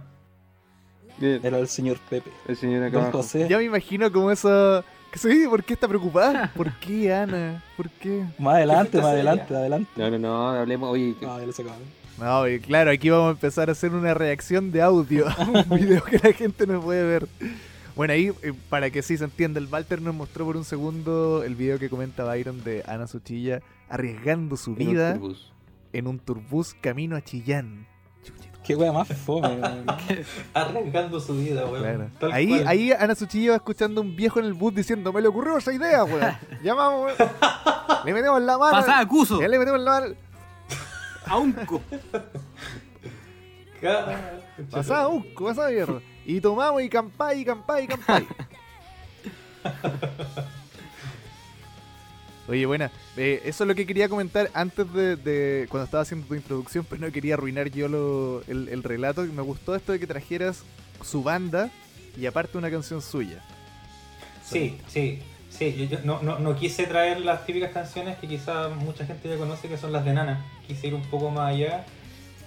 [1.21, 2.31] Era el señor Pepe.
[2.49, 3.13] el señor acá Don.
[3.13, 3.47] José.
[3.49, 4.85] ya me imagino como eso.
[5.15, 6.53] Sí, ¿por qué está preocupada?
[6.55, 7.65] ¿Por qué, Ana?
[7.77, 8.25] ¿Por qué?
[8.39, 9.91] Más adelante, ¿Qué más adelante, adelante.
[9.97, 10.91] No, no, no, hablemos.
[10.91, 11.79] Oye, No, ya lo se acabó.
[12.21, 15.65] No, y claro, aquí vamos a empezar a hacer una reacción de audio a un
[15.79, 17.27] video que la gente no puede ver.
[17.97, 21.43] Bueno, ahí, eh, para que sí se entienda, el Walter nos mostró por un segundo
[21.45, 25.53] el video que comenta Byron de Ana Suchilla arriesgando su En un vida turbus.
[25.93, 27.87] en un turbús camino a Chillán.
[28.63, 29.87] Qué wea más fome, weón.
[30.53, 32.11] Arriesgando su vida, weón.
[32.19, 32.35] Claro.
[32.35, 32.69] Ahí, cual.
[32.69, 35.57] ahí Ana Suchilla va escuchando a un viejo en el bus diciendo, me le ocurrió
[35.57, 36.37] esa idea, weón.
[36.63, 37.31] Llamamos, weón.
[38.05, 38.73] Le metemos la mano.
[38.73, 39.41] Pasá, acuso.
[39.41, 40.15] Ya le metemos la mano.
[41.31, 41.81] A unco.
[43.81, 44.41] Ca-
[44.71, 46.01] Pasá, uh, pasá, mierda.
[46.27, 48.27] Y tomamos y campay, y campay, y campay.
[52.49, 52.91] Oye, buena.
[53.17, 56.85] eh, eso es lo que quería comentar antes de, de cuando estaba haciendo tu introducción,
[56.89, 59.23] pero no quería arruinar yo lo- el, el relato.
[59.23, 60.65] Me gustó esto de que trajeras
[61.05, 61.71] su banda
[62.19, 63.41] y aparte una canción suya.
[64.45, 65.23] Sí, sí,
[65.61, 65.77] sí.
[65.77, 69.37] Yo, yo no, no, no quise traer las típicas canciones que quizá mucha gente ya
[69.37, 70.45] conoce, que son las de Nana.
[70.67, 71.85] Quise ir un poco más allá.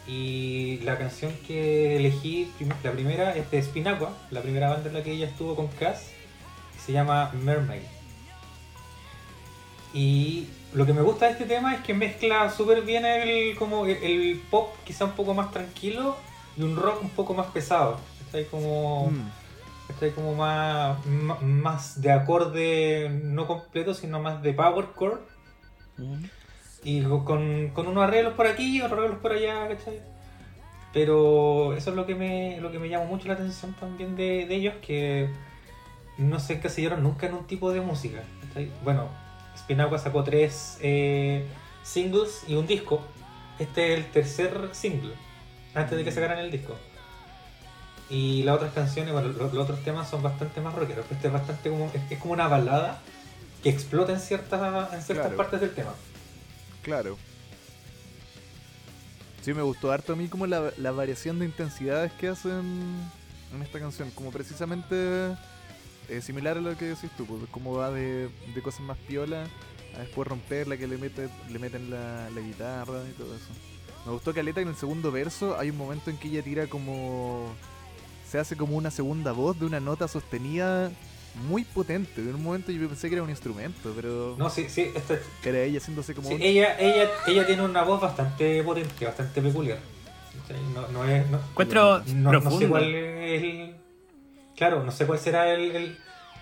[0.08, 2.52] Y la canción que elegí,
[2.84, 6.10] la primera, es de Spinaqua, la primera banda en la que ella estuvo con Cass,
[6.84, 7.84] se llama Mermaid.
[9.94, 13.86] Y lo que me gusta de este tema es que mezcla súper bien el, como
[13.86, 16.18] el, el pop quizá un poco más tranquilo
[16.58, 18.00] y un rock un poco más pesado.
[18.26, 19.12] Está ahí como...
[19.12, 19.43] Mm.
[19.88, 20.12] ¿Cachai?
[20.12, 25.20] como más, más de acorde no completo, sino más de power chord.
[25.98, 26.26] Mm.
[26.86, 30.02] Y co- con, con unos arreglos por aquí y otros arreglos por allá, ¿cachai?
[30.92, 34.46] Pero eso es lo que me, lo que me llamó mucho la atención también de,
[34.46, 35.30] de ellos, que
[36.18, 38.22] no se encasillaron nunca en un tipo de música.
[38.48, 38.72] ¿cachai?
[38.84, 39.08] Bueno,
[39.58, 41.48] Spinaqua sacó tres eh,
[41.84, 43.02] singles y un disco.
[43.60, 45.14] Este es el tercer single,
[45.74, 46.76] antes de que sacaran el disco.
[48.10, 51.06] Y las otras canciones, bueno, los, los otros temas son bastante más rockeros.
[51.10, 53.02] Este es bastante como, es, es como una balada
[53.64, 55.38] que explota en ciertas, en ciertas Claro.
[55.38, 55.94] partes del tema.
[56.84, 57.18] Claro.
[59.42, 62.62] Sí, me gustó harto a mí como la, la variación de intensidades que hacen
[63.54, 64.12] en esta canción.
[64.12, 64.96] Como precisamente
[66.10, 69.46] eh, similar a lo que decís tú, pues, como va de, de cosas más piola
[69.96, 73.48] a después romperla, que le, mete, le meten la, la guitarra y todo eso.
[74.06, 76.68] Me gustó Caleta que en el segundo verso hay un momento en que ella tira
[76.68, 77.54] como...
[78.34, 80.90] Se hace como una segunda voz de una nota sostenida
[81.48, 82.20] muy potente.
[82.20, 85.22] En un momento yo pensé que era un instrumento, pero No, sí, sí, esto es-
[85.46, 86.30] era ella haciéndose como...
[86.30, 89.78] sí, un- ella, ella, ella tiene una voz bastante potente, bastante peculiar.
[90.74, 92.70] No, no es, no, Encuentro no, no sé profundo.
[92.70, 93.76] cuál es el.
[94.58, 95.98] Claro, no sé cuál será el, el,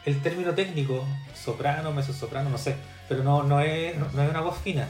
[0.05, 1.05] el término técnico,
[1.35, 2.77] soprano, mezzosoprano, no sé.
[3.09, 4.89] Pero no, no, es, no, no es una voz fina.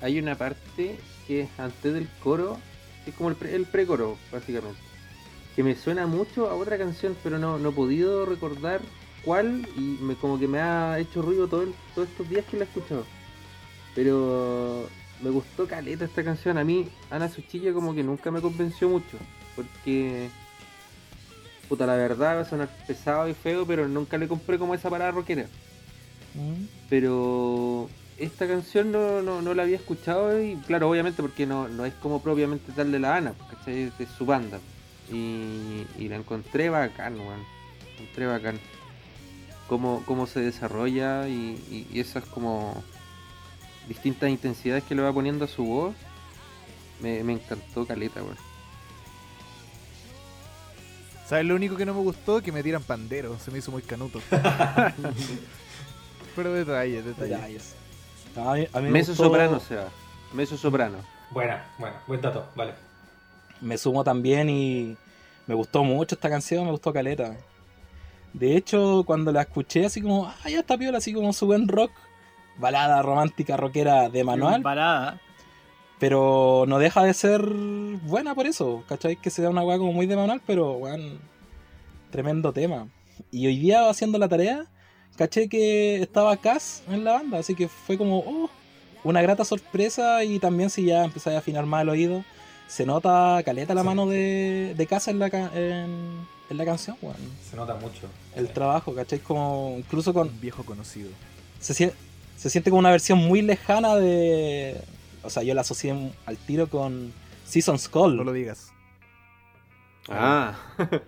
[0.00, 0.96] Hay una parte
[1.26, 2.56] que es antes del coro,
[3.02, 4.78] que es como el, pre- el precoro, básicamente.
[5.56, 8.80] Que me suena mucho a otra canción, pero no, no he podido recordar
[9.24, 12.56] cuál y me, como que me ha hecho ruido todo el- todos estos días que
[12.56, 13.04] la he escuchado.
[13.94, 14.88] Pero
[15.22, 16.58] me gustó caleta esta canción.
[16.58, 19.16] A mí, Ana Suchilla como que nunca me convenció mucho.
[19.54, 20.28] Porque,
[21.68, 24.90] puta, la verdad va a sonar pesado y feo, pero nunca le compré como esa
[24.90, 25.46] parada rockera.
[26.34, 26.64] Mm.
[26.90, 31.84] Pero esta canción no, no, no la había escuchado y claro, obviamente porque no, no
[31.84, 33.82] es como propiamente tal de la Ana, ¿cachai?
[33.84, 34.58] Es de su banda.
[35.12, 37.44] Y, y la encontré bacán, weón.
[37.98, 38.58] Encontré bacán.
[39.68, 41.32] Cómo, cómo se desarrolla y,
[41.70, 42.82] y- y esas como
[43.88, 45.94] distintas intensidades que le va poniendo a su voz.
[47.00, 48.36] Me, me encantó Caleta, weón.
[51.26, 52.42] ¿Sabes lo único que no me gustó?
[52.42, 53.38] Que me tiran pandero.
[53.38, 54.20] Se me hizo muy canuto.
[56.36, 57.30] Pero detalles, detalles.
[57.38, 57.74] Detalles.
[58.36, 59.88] No, a mí, a mí me Meso gustó- soprano se va.
[60.32, 60.98] Meso soprano.
[61.30, 62.74] Buena, buena, buen dato, vale.
[63.64, 64.96] Me sumo también y
[65.46, 67.36] me gustó mucho esta canción, me gustó Caleta.
[68.32, 71.68] De hecho, cuando la escuché así como, ah, ya está piola, así como su buen
[71.68, 71.90] rock,
[72.58, 75.20] balada romántica rockera de manual, Parada.
[75.98, 79.16] pero no deja de ser buena por eso, ¿cachai?
[79.16, 81.20] Que se da una weá como muy de manual, pero weón,
[82.10, 82.88] tremendo tema.
[83.30, 84.66] Y hoy día haciendo la tarea,
[85.16, 88.50] caché que estaba Cass en la banda, así que fue como, oh,
[89.04, 92.24] una grata sorpresa y también si ya empezáis a afinar más el oído,
[92.66, 93.86] se nota caleta la Sí.
[93.86, 97.16] mano de, de Cass en la, en, en la canción, weón.
[97.48, 98.08] Se nota mucho.
[98.34, 99.18] El trabajo, ¿cachai?
[99.20, 101.10] Como incluso con, Un viejo conocido.
[101.60, 101.92] se, sien-
[102.36, 104.80] se siente como una versión muy lejana de.
[105.22, 107.12] O sea, yo la asocié al tiro con
[107.46, 108.16] Season's Call.
[108.16, 108.70] No lo digas.
[110.08, 110.54] Ah,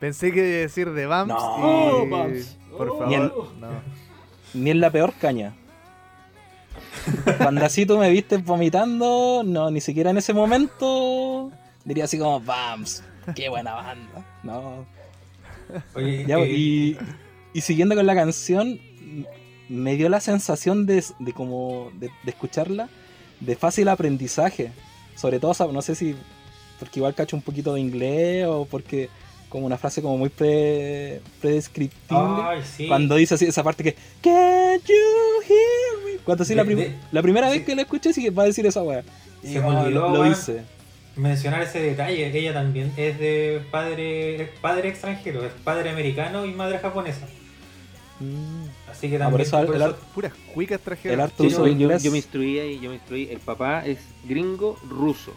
[0.00, 2.08] Pensé que iba a decir de Bumps No, y...
[2.08, 2.56] Bumps.
[2.76, 2.98] Por Oh.
[2.98, 3.68] favor, no.
[4.54, 5.54] Ni en la peor caña.
[7.38, 11.50] Cuando así tú me viste vomitando, no, ni siquiera en ese momento
[11.84, 13.02] diría así como, Bams,
[13.34, 14.38] qué buena banda.
[14.42, 14.86] No.
[15.94, 16.98] Oye, Ya, eh, y,
[17.52, 18.78] y siguiendo con la canción,
[19.68, 22.88] me dio la sensación de, de como de, de escucharla
[23.40, 24.72] de fácil aprendizaje.
[25.16, 26.14] Sobre todo, no sé si
[26.78, 29.10] porque igual cacho un poquito de inglés o porque
[29.50, 32.16] como una frase como muy pre, predescriptible.
[32.42, 32.86] Ay, sí.
[32.88, 36.18] Cuando dice así esa parte que Can you hear me?
[36.24, 37.58] Cuando así la, prim- de- la primera sí.
[37.58, 39.02] vez que la escuché sí que va a decir esa weá.
[39.42, 40.62] Y Se olvidó, lo, hice.
[41.16, 46.52] Mencionar ese detalle, ella también es de padre, es padre extranjero, es padre americano y
[46.52, 47.26] madre japonesa.
[48.20, 48.64] Mm.
[48.90, 51.14] Así que Ah, también por eso por el eso- Puras cuicas trajeras.
[51.14, 52.02] el harto Sí, yo, yo- inglés.
[52.02, 53.28] yo me instruí ahí, yo me instruí.
[53.30, 53.98] El papá es
[54.28, 55.32] gringo ruso.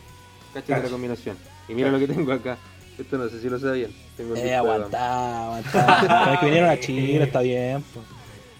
[0.53, 0.83] Cáchate Cacha.
[0.85, 1.37] la combinación.
[1.67, 2.57] Y mira lo que tengo acá.
[2.97, 3.91] Esto no sé si lo sabían.
[4.15, 6.21] Tengo el Eh, aguantá, aguantá.
[6.23, 7.83] Pero es que vinieron a Chile, está bien.
[7.93, 8.05] pues.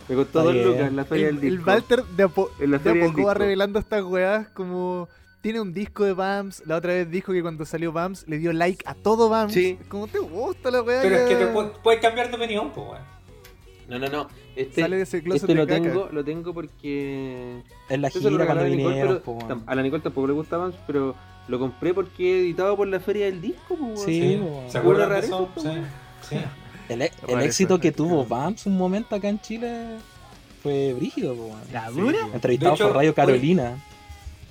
[0.10, 1.69] Me costó dos lucas en la feria El, del el disco.
[1.72, 5.07] Walter de a, po- En la de a poco va revelando estas weas como...
[5.41, 6.64] Tiene un disco de Bams.
[6.65, 9.53] La otra vez dijo que cuando salió Bams le dio like a todo Bams.
[9.53, 9.77] Sí.
[9.89, 11.01] Como te gusta la wea.
[11.01, 13.01] Pero es que te pu- puedes cambiar de opinión, pues, weón.
[13.89, 14.27] No, no, no.
[14.55, 15.81] Este, Sale de ese closet este de lo caca.
[15.81, 19.81] tengo, lo tengo porque En la gira cuando a Nicole, vinieron, pero pues, a la
[19.84, 21.14] Nicole tampoco le gusta Vans, pero
[21.48, 23.98] lo compré porque editado por la feria del disco, pues, weón.
[24.06, 24.22] Sí,
[24.65, 24.72] Sí.
[24.72, 25.49] ¿Se acuerdan de eso?
[25.57, 25.70] Sí.
[26.30, 26.38] sí.
[26.90, 29.98] El, e- el éxito que tuvo Vamps un momento acá en Chile
[30.61, 31.61] fue brígido, po, weón.
[31.72, 32.18] ¿La dura?
[32.34, 33.78] Entrevistado hecho, por Radio oye, Carolina.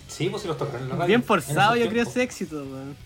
[0.09, 1.07] Sí, pues si los tocaron en la radio.
[1.09, 2.97] Bien en forzado, yo creo, ese éxito, weón.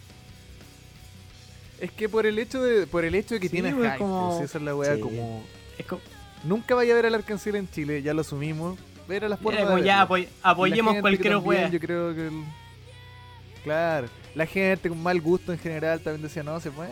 [1.81, 3.99] Es que por el hecho de, por el hecho de que Sí, tiene pues, hype,
[3.99, 5.01] como- pues, esa es la wea Sí.
[5.01, 5.43] como...
[5.79, 6.01] Es como,
[6.45, 8.79] Nunca vaya a ver al Arcancel en Chile, ya lo asumimos.
[9.09, 11.69] Ver a las puertas como ya apoy- apoyemos cualquier wea.
[11.69, 12.29] Yo creo que...
[12.29, 12.45] el-
[13.67, 14.07] Claro,
[14.37, 16.91] la gente con mal gusto en general también decía, no, se puede.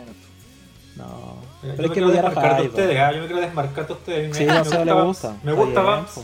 [0.97, 1.05] No.
[1.05, 4.35] Yo Pero me que quiero desmarcar de ustedes, ah, yo me quiero desmarcar de ustedes.
[4.35, 5.35] Sí, me, no me sé, le gusta gusta.
[5.43, 6.21] Me gusta Vamps.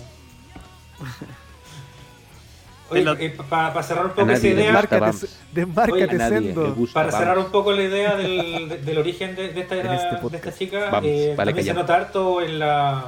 [2.89, 6.75] Oye, Pero- para cerrar un poco esa idea, gusta Desmárcate, desmárcate, Sendo.
[6.75, 7.17] gusta para Vamps.
[7.19, 10.53] cerrar un poco la idea del, de- del origen de, de esta, este de esta
[10.53, 13.05] chica, Vamos, eh, vale, también se nota harto en la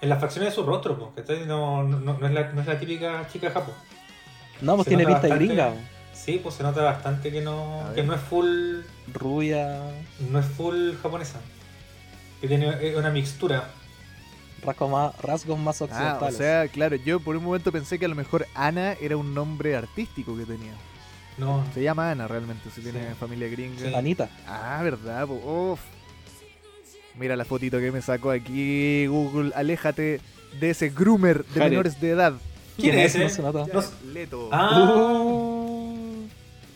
[0.00, 1.44] en las facciones de su rostro, po, ¿cachai?
[1.44, 3.72] no, no, no, es la, no es la típica chica japo.
[4.62, 5.72] No, pues Se tiene pinta de bastante- gringa.
[6.28, 8.80] Sí, pues se nota bastante que no, que no es full,
[9.14, 9.80] Rubia,
[10.30, 11.40] no es full japonesa,
[12.42, 13.70] que tiene una mixtura.
[14.62, 16.36] rasgos más, rasgos más Ah, o occidentales.
[16.36, 19.74] sea, claro, yo por un momento pensé que a lo mejor Ana era un nombre
[19.74, 20.72] artístico que tenía.
[21.38, 23.14] No, Se llama Ana realmente, si tiene Sí.
[23.18, 23.78] familia gringa.
[23.88, 23.94] Sí.
[23.94, 24.28] Anita.
[24.46, 25.34] Ah, verdad, po.
[25.72, 25.80] Uf.
[27.18, 29.52] Mira la fotito que me sacó aquí, Google.
[29.54, 30.20] Aléjate
[30.60, 31.70] de ese groomer de Jared.
[31.70, 32.34] menores de edad.
[32.76, 33.36] ¿Quién es No ese?
[33.36, 33.64] se nota.
[33.72, 33.82] No-
[34.12, 34.48] Leto.
[34.52, 35.57] Ah, Uh,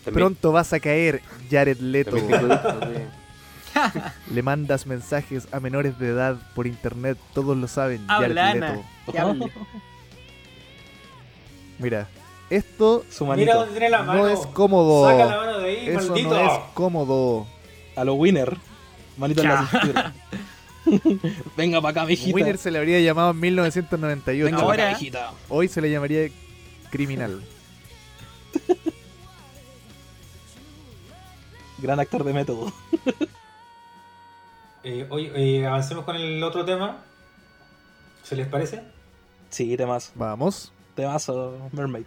[0.05, 2.17] También- Pronto vas a caer, Jared Leto.
[4.31, 8.73] Le mandas mensajes a menores de edad por internet, todos lo saben, Jared Habla, Ana.
[9.07, 9.19] Leto.
[9.19, 9.53] Hable.
[11.79, 12.07] Mira,
[12.51, 13.55] esto Su mira manito.
[13.59, 14.23] dónde tiene la mano.
[14.23, 15.09] no es cómodo.
[15.09, 16.31] Saca la mano de ahí, Eso maldito.
[16.31, 17.47] no es cómodo.
[17.97, 18.57] A lo winner.
[19.17, 20.13] Manito en la cintura.
[21.57, 22.35] Venga para acá, mijita.
[22.35, 24.45] Winner se le habría llamado en 1998.
[24.45, 25.33] Venga para Ahora- acá, mijita.
[25.49, 26.29] Hoy se le llamaría
[26.91, 27.43] criminal.
[31.83, 32.73] Gran actor de método.
[34.85, 37.05] Eh, oye, eh, avancemos con el otro tema.
[38.25, 38.83] ¿Se les parece?
[39.49, 40.11] Sí, temazo.
[40.17, 40.73] Vamos.
[40.97, 42.05] Temazo, Mermaid.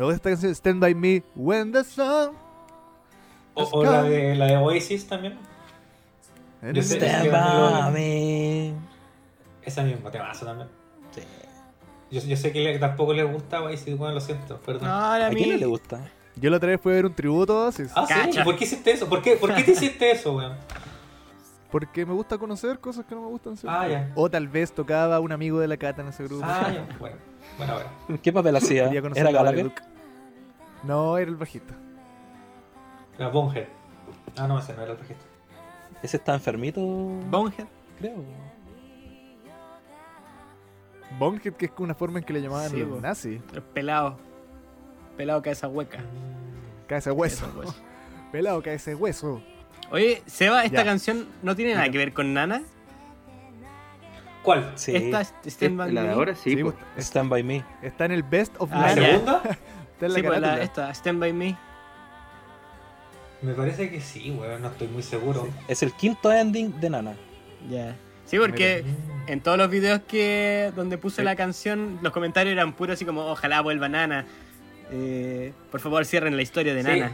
[0.00, 2.30] Me gusta esta canción Stand By Me When the Sun.
[3.52, 5.36] O, o la, de, la de Oasis también.
[6.72, 8.72] Yo sé- Stand que by me.
[9.62, 10.70] Esa misma temazo también.
[11.14, 11.20] Sí.
[12.10, 14.84] Yo, yo sé que le- tampoco les gusta Oasis, bueno, lo siento, perdón.
[14.88, 16.10] No, ¿A a quién no le gusta?
[16.34, 17.92] Yo la otra vez fui a ver un tributo a Oasis.
[17.94, 18.14] Ah, sí.
[18.14, 18.40] Cacha.
[18.40, 19.06] ¿Y ¿Por qué hiciste eso?
[19.06, 20.54] ¿Por qué, ¿Por qué te hiciste eso, weón?
[21.70, 23.54] Porque me gusta conocer cosas que no me gustan.
[23.66, 24.12] Ah, ya.
[24.16, 26.44] O tal vez tocaba un amigo de la cata en ese grupo.
[26.44, 26.96] Ah, ya.
[26.98, 27.16] Bueno,
[27.56, 27.90] bueno, ahora.
[28.22, 28.88] ¿Qué papel hacía?
[28.90, 29.72] ¿Era la Gallagher?
[30.82, 31.74] No, era el bajista.
[33.18, 33.68] La Bonehead.
[34.36, 35.28] Ah, no, ese no era el registro.
[36.02, 37.66] Ese está enfermito, Bonehead.
[37.98, 38.24] creo.
[41.18, 43.40] Bonehead, que es una forma en que le llamaban Sí, los nazis.
[43.52, 44.16] El pelado.
[45.16, 45.98] Pelado cabeza hueca.
[46.86, 47.44] Cae ese hueso.
[47.44, 47.82] Eso, pues.
[48.32, 49.42] Pelado, cae ese hueso.
[49.90, 50.84] Oye, Seba, esta Ya.
[50.84, 52.62] canción no tiene nada que ver con Nana.
[54.42, 54.72] ¿Cuál?
[54.76, 54.94] Sí.
[54.96, 56.14] Esta Stand By La de Me.
[56.14, 56.74] ahora sí, Sí, pues.
[56.94, 57.64] pues, Stand by me.
[57.82, 59.00] Está en el Best of Ah, ¿La Live.
[59.06, 59.10] ya.
[59.12, 59.42] segunda?
[59.44, 61.56] Está en la Sí, pues, la- esta, Stand By Me.
[63.42, 65.48] Me parece que sí, weón, no estoy muy seguro.
[65.68, 67.14] Es el quinto ending de Nana.
[67.70, 67.96] Ya.
[68.26, 68.84] Sí, porque
[69.26, 71.22] en todos los videos que donde puse Sí.
[71.22, 74.24] la canción, los comentarios eran puros así como, ojalá vuelva Nana.
[74.90, 76.88] Eh, por favor, cierren la historia de Sí.
[76.88, 77.12] Nana.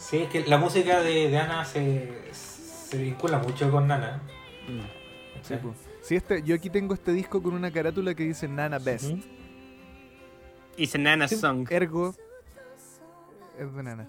[0.00, 4.20] Sí, es que la música de, de Ana se, se vincula mucho con Nana.
[4.66, 5.42] Mm.
[5.46, 5.74] Sí, po.
[6.02, 9.12] Sí, este, yo aquí tengo este disco con una carátula que dice Nana Best.
[10.94, 11.36] A Nana Sí.
[11.36, 11.66] song.
[11.70, 12.14] Ergo.
[13.58, 14.08] Es de Nana.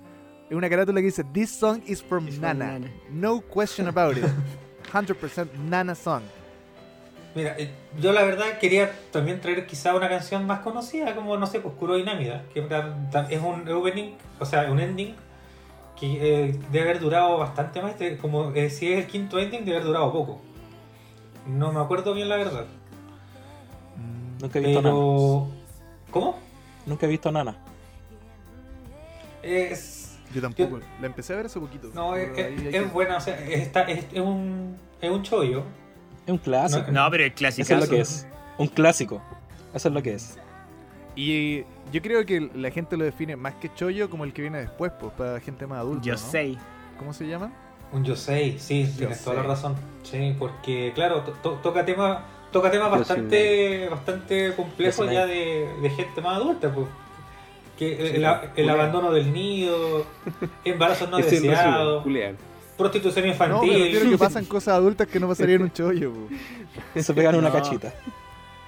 [0.50, 2.80] Es una carátula que dice This song is from Nana.
[3.10, 4.24] No question about it.
[4.94, 6.24] 100% Nana song.
[7.36, 11.48] Mira, eh, yo la verdad quería también traer quizá una canción más conocida, como no
[11.48, 12.60] sé, pues Kuro Dinamida, que
[13.30, 15.16] es un opening, o sea, un ending
[16.02, 19.64] que eh, debe haber durado bastante más, de- como eh, si es el quinto ending
[19.64, 20.41] debe haber durado poco.
[21.48, 22.65] No me acuerdo bien la verdad.
[24.41, 24.94] Nunca he visto Nana.
[24.95, 25.48] Pero...
[26.11, 26.36] ¿Cómo?
[26.88, 27.56] Nunca he visto Nana.
[29.44, 30.18] Es...
[30.34, 30.80] Yo tampoco.
[30.99, 31.90] La empecé a ver hace poquito.
[31.94, 35.23] No, es, es- hay es que- buena, o sea, está, es, es un, es un
[35.23, 35.64] chollo.
[36.26, 36.91] Es un clásico.
[36.91, 37.73] No, pero el Eso clásico.
[37.73, 38.28] es lo que es.
[38.57, 39.22] Un clásico.
[39.73, 40.38] Eso es lo que es.
[41.15, 44.60] Y yo creo que la gente lo define más que chollo como el que viene
[44.60, 46.04] después, pues, para gente más adulta.
[46.06, 46.18] Yo ¿no?
[46.20, 46.56] sé.
[46.98, 47.52] ¿Cómo se llama?
[47.92, 49.56] Un Yosei, sí, tienes toda la Yosei.
[49.56, 49.76] razón.
[50.04, 52.20] Sí, porque claro, to- to- toca temas
[52.52, 56.88] toca temas bastante bastante complejos ya de, de gente más adulta, pues.
[57.78, 58.70] Que el, el- el Julián.
[58.70, 60.06] abandono del nido,
[60.66, 62.38] embarazos no deseados, Julián.
[62.78, 63.74] prostitución No, infantil.
[63.84, 67.02] refiero que pasan cosas adultas que no pasarían en un chollo, po.
[67.02, 67.54] Se pegan una No.
[67.56, 67.94] cachita.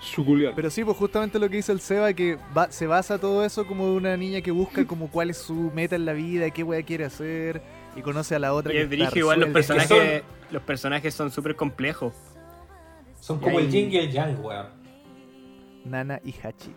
[0.03, 0.53] Su Julián.
[0.55, 3.65] Pero sí, pues justamente lo que dice el Seba, que va- se basa todo eso
[3.65, 6.61] como de una niña que busca como cuál es su meta en la vida, qué
[6.63, 7.61] wea quiere hacer,
[7.95, 11.55] y conoce a la otra Y que brígido, igual los personajes, los personajes son súper
[11.55, 12.13] complejos.
[13.21, 14.67] Son como el yin y el yang, weón.
[15.85, 16.71] Nana y Hachi.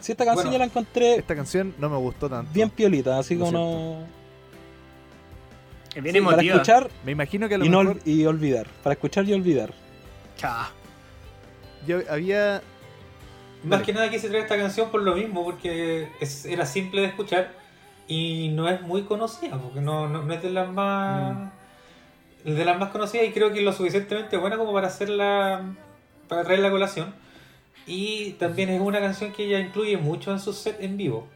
[0.00, 0.52] Sí, esta canción Bueno.
[0.54, 2.50] yo la encontré Esta canción no me gustó tanto.
[2.52, 3.98] bien piolita, así como no.
[5.94, 8.66] Es bien Sí, para escuchar Me imagino que a lo y, mejor olvidar.
[8.82, 9.72] Para escuchar y olvidar.
[10.36, 10.70] Cha.
[11.86, 12.62] Yo había...
[13.64, 17.06] Más que nada quise traer esta canción por lo mismo, porque es- era simple de
[17.08, 17.52] escuchar
[18.08, 21.50] y no es muy conocida, porque no, no, no es de las más
[22.44, 25.62] de las más conocidas y creo que es lo suficientemente buena como para hacerla
[26.28, 27.14] para traer la colación.
[27.86, 31.28] Y también es una canción que ella incluye mucho en su set en vivo.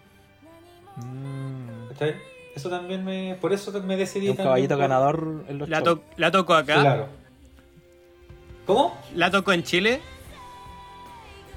[0.97, 2.16] Mm, ¿cachai?
[2.56, 3.36] Eso también me.
[3.40, 4.28] Por eso me decidí.
[4.31, 6.01] Un también caballito ganador en los La, shows.
[6.16, 6.81] la tocó acá.
[6.81, 7.09] Claro.
[8.66, 8.98] ¿Cómo?
[9.14, 10.01] La tocó en Chile.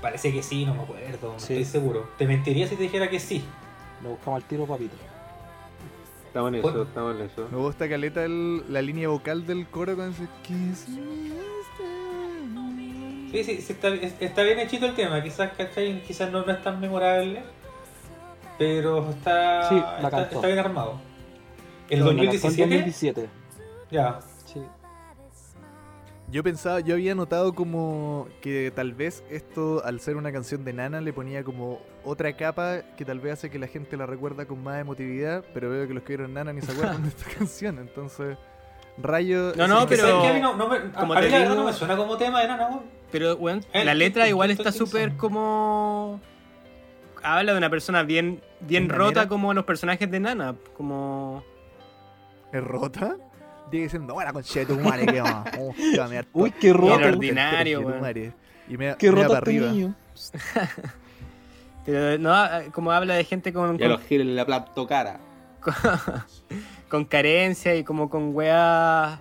[0.02, 1.54] Parece que sí, no me acuerdo, no Sí.
[1.54, 2.10] estoy seguro.
[2.18, 3.44] Te mentiría si te dijera que sí.
[4.02, 4.96] Lo buscamos al tiro, papito.
[6.28, 6.78] Estamos en Bueno.
[6.82, 7.48] eso, estamos en eso.
[7.52, 10.28] me gusta caleta el- la línea vocal del coro con ese...
[10.44, 11.30] Kiss me
[13.32, 16.02] Sí, sí, sí, está, es- está bien hechito el tema, quizás, ¿cachai?
[16.04, 17.44] Quizás no, no es tan memorable,
[18.58, 21.00] pero está, Sí, está, bien armado.
[21.90, 22.62] ¿El No, la cantó en 2017?
[22.76, 23.30] 2017.
[23.92, 24.20] Ya.
[26.32, 30.74] Yo pensaba, yo había notado como que tal vez esto, al ser una canción de
[30.74, 34.46] Nana, le ponía como otra capa que tal vez hace que la gente la recuerda
[34.46, 37.26] con más emotividad, pero veo que los que vieron Nana ni se acuerdan de esta
[37.32, 38.38] canción, entonces...
[39.02, 39.54] Rayo...
[39.56, 40.24] No, no, que pero-.
[40.28, 41.74] A mí, no, no me, a, como a mí te la verdad digo- no me
[41.74, 42.82] suena como tema de weón.
[43.12, 43.38] Pero,
[43.74, 46.20] El- la letra el- igual el- está súper como.
[47.24, 49.30] Habla de una persona bien, bien ¿De rota manera?
[49.30, 50.56] como los personajes de Nana.
[50.76, 51.44] Como.
[52.52, 53.16] ¿Es rota?
[53.70, 55.44] Sigue diciendo, buena concha de tu madre, mear
[56.26, 56.44] todo.
[56.44, 57.06] Uy, qué roto.
[57.06, 58.34] Ordinario, weón.
[58.68, 59.72] Y me, Qué me roto para este arriba.
[59.72, 59.96] niño.
[61.86, 62.36] Pero no,
[62.72, 65.20] como habla de gente con, Ya con, los giles en la plato cara.
[66.90, 69.20] con carencia y como con weas.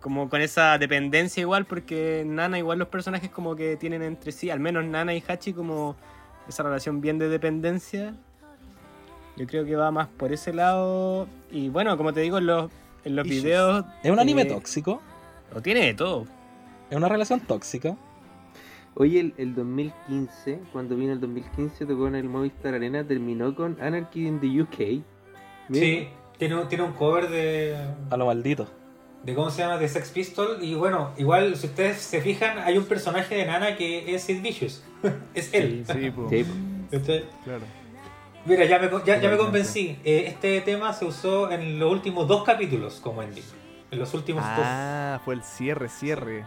[0.00, 4.50] Como con esa dependencia igual, porque Nana, igual los personajes como que tienen entre sí,
[4.50, 5.96] al menos Nana y Hachi, como
[6.48, 8.14] esa relación bien de dependencia.
[9.36, 11.26] Yo creo que va más por ese lado.
[11.50, 12.70] Y bueno, como te digo, los,
[13.06, 13.42] en los Issues.
[13.44, 13.84] videos.
[14.02, 15.00] Es un anime eh, tóxico.
[15.54, 16.26] Lo tiene de todo.
[16.90, 17.96] Es una relación tóxica.
[18.94, 23.76] Oye, el, el 2015, cuando vino el 2015, tocó en el Movistar Arena, terminó con
[23.80, 25.02] Anarchy in the UK.
[25.68, 26.08] Mira, Sí,
[26.38, 27.76] tiene, un- tiene un cover de,
[28.10, 28.66] A lo maldito.
[29.22, 29.34] de.
[29.34, 29.76] ¿Cómo se llama?
[29.78, 30.58] De Sex Pistol.
[30.62, 34.40] Y bueno, igual, si ustedes se fijan, hay un personaje de Nana que es Sid
[34.42, 34.82] Vicious.
[35.34, 35.84] es él.
[35.92, 36.44] Sí, po, Sí,
[36.90, 37.24] ¿Cachai?
[37.44, 37.64] claro.
[38.46, 39.98] Mira, ya me, ya, ya me convencí.
[40.04, 43.44] Eh, este tema se usó en los últimos dos capítulos como ending.
[43.90, 46.44] En los últimos Ah, fue el cierre, cierre.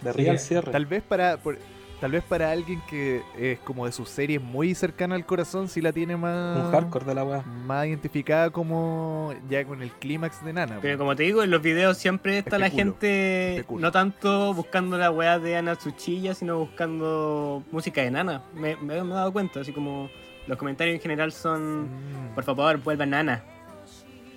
[0.00, 0.22] De Sí.
[0.22, 0.72] Real cierre.
[0.72, 1.58] Tal vez para por-
[2.00, 5.80] tal vez para alguien que es como de sus series muy cercana al corazón, sí
[5.80, 7.42] la tiene más Un hardcore de la weá.
[7.42, 10.78] más identificada como ya con el clímax de Nana.
[10.82, 13.80] Pero como te digo, en los videos siempre está la gente especulo.
[13.82, 18.42] no tanto buscando la weá de Ana Tsuchiya, sino buscando música de Nana.
[18.54, 20.10] Me, me he dado cuenta, así como
[20.46, 21.84] los comentarios en general son,
[22.30, 22.34] Mm.
[22.34, 23.44] por favor, vuelvan Nana.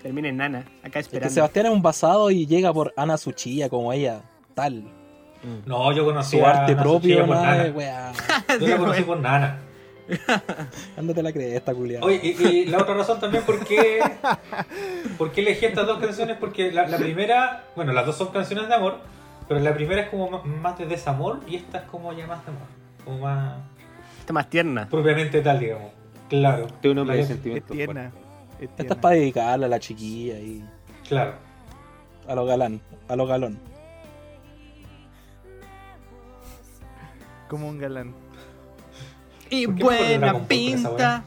[0.02, 1.34] Terminen Nana, acá Es que esperando.
[1.34, 4.22] Sebastián es un basado y llega por Ana Suchilla como ella,
[4.54, 4.84] tal.
[4.84, 4.92] dos.
[5.66, 8.14] No, yo conocí Su a arte Ana propio, nada Nana.
[8.60, 9.60] Yo la conocí por Nana.
[10.98, 12.06] Ándate la cresta, culiado.
[12.06, 14.00] Oye, y, y la otra razón también por qué,
[15.18, 18.68] por qué elegí estas dos canciones, porque la, la primera, bueno, las dos son canciones
[18.68, 19.00] de amor,
[19.48, 22.46] pero la primera es como más, más de desamor y esta es como ya más
[22.46, 22.68] de amor,
[23.04, 23.56] como más
[24.26, 24.90] Está más tierna.
[24.90, 25.92] propiamente tal, digamos.
[26.30, 26.66] Claro.
[26.82, 28.12] De un hombre de Es sentimientos tierna.
[28.60, 30.66] es Esta es para dedicarla a la chiquilla y
[31.08, 31.34] Claro.
[32.28, 33.60] a lo galán, a lo galón.
[37.48, 38.16] Como un galán.
[39.52, 41.24] Y ¿Por qué me ponen una buena pinta.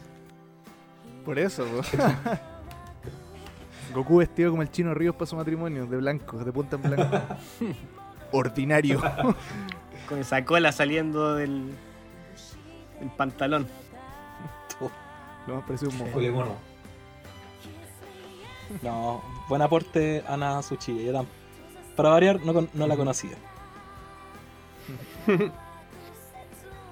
[1.25, 1.65] Por eso.
[3.95, 7.16] Goku vestido como el chino Ríos para su matrimonio, de blanco, de punta en blanco.
[8.33, 9.01] Ordinario.
[10.09, 11.70] Con esa cola saliendo del,
[12.99, 13.66] del pantalón.
[15.47, 16.20] Lo más parecido a un mojo.
[16.20, 16.55] Mono.
[18.83, 21.03] No, buen aporte Ana Suchilla.
[21.03, 21.27] Yo tam-
[21.97, 23.33] Para variar, no, no la conocía.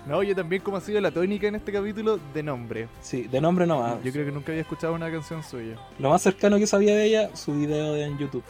[0.07, 2.87] No, yo también como ha sido la tónica en este capítulo de nombre.
[3.01, 4.01] Sí, de nombre nomás.
[4.05, 5.77] Yo creo que nunca había escuchado una canción suya.
[5.99, 8.45] Lo más cercano que sabía de ella, su video de en YouTube.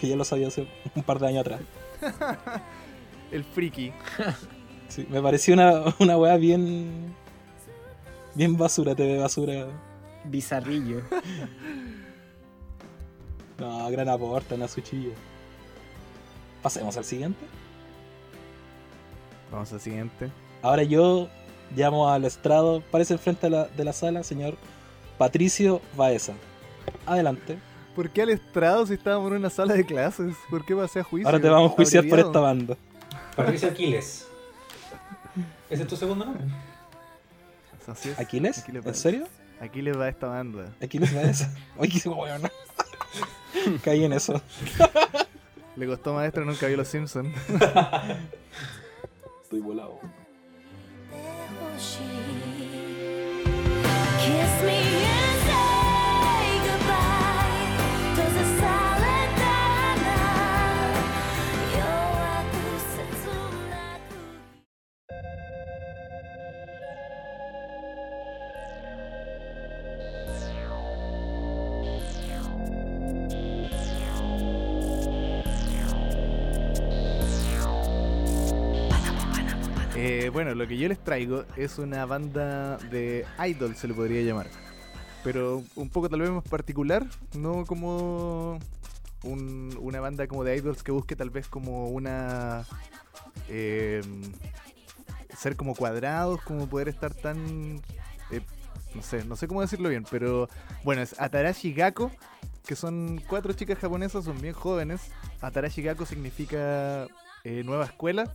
[0.00, 1.60] Que ya lo sabía hace un par de años atrás.
[3.30, 3.92] El friki.
[4.88, 7.14] Sí, me pareció una, una weá bien.
[8.34, 9.66] Bien basura, TV basura.
[10.24, 11.02] Bizarrillo.
[13.58, 15.14] No, gran aporte, Ana Suchilla.
[16.62, 17.40] Pasemos al siguiente.
[19.50, 20.30] Vamos al siguiente.
[20.60, 21.28] Ahora yo
[21.74, 24.56] llamo al estrado, parece el frente de la, de la sala, señor
[25.16, 26.34] Patricio Baeza.
[27.06, 27.58] Adelante.
[27.94, 30.34] ¿Por qué al estrado si estábamos en una sala de clases?
[30.50, 31.26] ¿Por qué pasé a juicio?
[31.26, 32.76] Ahora te vamos a juiciar por esta banda.
[33.34, 34.28] Patricio Aquiles.
[35.70, 36.44] ¿Ese es tu segundo nombre?
[37.86, 38.18] Así es.
[38.18, 38.58] ¿Aquiles?
[38.58, 39.28] Aquiles ¿En serio?
[39.60, 40.72] Aquiles va esta banda.
[40.82, 41.54] Aquiles va esa.
[41.76, 42.48] Oye, qué bueno.
[43.84, 44.40] Caí en eso.
[45.76, 47.34] Le costó maestra, nunca vio los Simpsons.
[49.42, 50.00] Estoy volado.
[54.18, 54.75] Kiss me.
[80.56, 84.48] Lo que yo les traigo es una banda de idol, se le podría llamar.
[85.22, 87.04] Pero un poco tal vez más particular,
[87.34, 88.58] no como
[89.24, 92.64] un- una banda como de idols que busque tal vez como una...
[93.48, 94.00] eh,
[95.36, 97.80] ser como cuadrados, como poder estar tan...
[98.30, 98.40] eh,
[98.94, 100.48] no sé, no sé cómo decirlo bien, pero
[100.84, 102.10] bueno, es Atarashi Gakko,
[102.66, 105.02] que son cuatro chicas japonesas, son bien jóvenes.
[105.40, 107.06] Atarashi Gakko significa
[107.44, 108.32] eh, nueva escuela.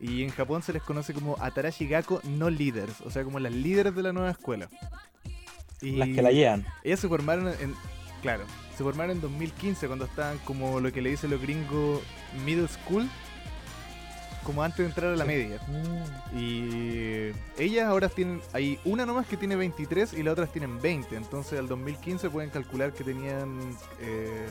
[0.00, 3.52] Y en Japón se les conoce como Atarashi Gakko no leaders, o sea, como las
[3.52, 4.68] líderes de la nueva escuela.
[5.82, 6.66] Y Las que la llevan.
[6.84, 7.74] ellas se formaron en.
[8.22, 8.44] Claro,
[8.76, 12.00] se formaron en 2015 cuando estaban como lo que le dicen los gringos
[12.44, 13.08] middle school,
[14.44, 15.58] como antes de entrar a la media.
[16.34, 18.40] Y ellas ahora tienen.
[18.52, 21.14] Hay una nomás que tiene 23 y las otras tienen 20.
[21.16, 23.58] Entonces al 2015 pueden calcular que tenían
[24.00, 24.46] eh,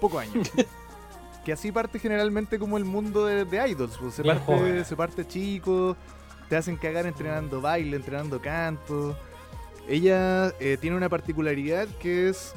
[0.00, 0.50] poco años.
[1.44, 3.96] que así parte generalmente como el mundo de, de idols.
[3.98, 5.96] pues, se, Bien parte, se parte chico,
[6.48, 9.16] te hacen cagar entrenando baile, entrenando canto.
[9.88, 12.54] Ella eh, tiene una particularidad que es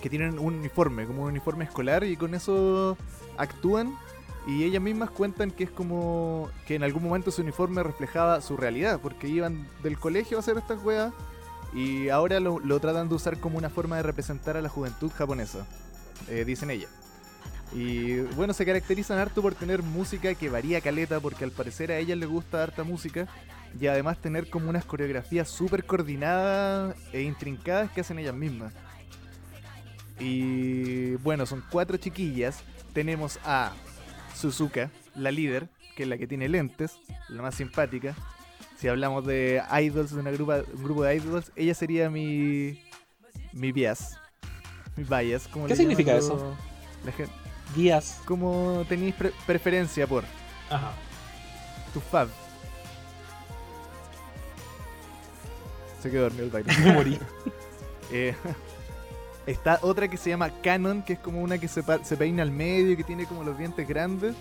[0.00, 2.96] que tienen un uniforme, como un uniforme escolar y con eso
[3.36, 3.98] actúan
[4.46, 8.56] y ellas mismas cuentan que es como que en algún momento su uniforme reflejaba su
[8.56, 11.12] realidad, porque iban del colegio a hacer estas weas
[11.74, 15.10] y ahora lo, lo tratan de usar como una forma de representar a la juventud
[15.14, 15.66] japonesa,
[16.28, 16.90] eh, dicen ellas.
[17.74, 21.98] Y bueno, se caracterizan harto por tener música que varía caleta, porque al parecer a
[21.98, 23.26] ellas les gusta harta música
[23.78, 28.72] y además tener como unas coreografías súper coordinadas e intrincadas que hacen ellas mismas.
[30.18, 32.62] Y bueno, son cuatro chiquillas.
[32.92, 33.72] Tenemos a
[34.34, 38.16] Suzuka, la líder, que es la que tiene lentes, la más simpática.
[38.78, 42.82] Si hablamos de idols, de una grupa, un grupo de idols, ella sería mi.
[43.52, 44.16] mi bias.
[44.96, 45.48] Mi bias.
[45.48, 46.56] Como ¿Qué significa llaman eso?
[47.04, 47.32] La gente,
[47.74, 48.20] Guías.
[48.24, 50.24] como tenéis pre- preferencia por
[50.70, 50.92] Ajá.
[51.92, 52.28] tu fab.
[56.02, 56.72] Se quedó dormido el baile.
[56.78, 57.18] Me morí.
[58.10, 58.34] Eh,
[59.46, 62.96] está otra que se llama Canon, que es como una que se, peina al medio,
[62.96, 64.34] que tiene como los dientes grandes.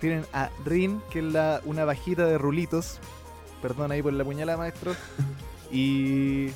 [0.00, 2.98] Tienen a Rin, que es la, una bajita de rulitos.
[3.60, 4.96] Perdón ahí por la puñalada, maestro.
[5.70, 6.48] Y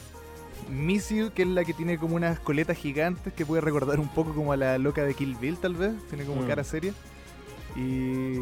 [0.71, 4.35] Missy, que es la que tiene como unas coletas gigantes que puede recordar un poco
[4.35, 5.93] como a la loca de Kill Bill, tal vez.
[6.09, 6.47] Tiene como Mm.
[6.49, 6.93] cara seria.
[7.77, 8.39] Y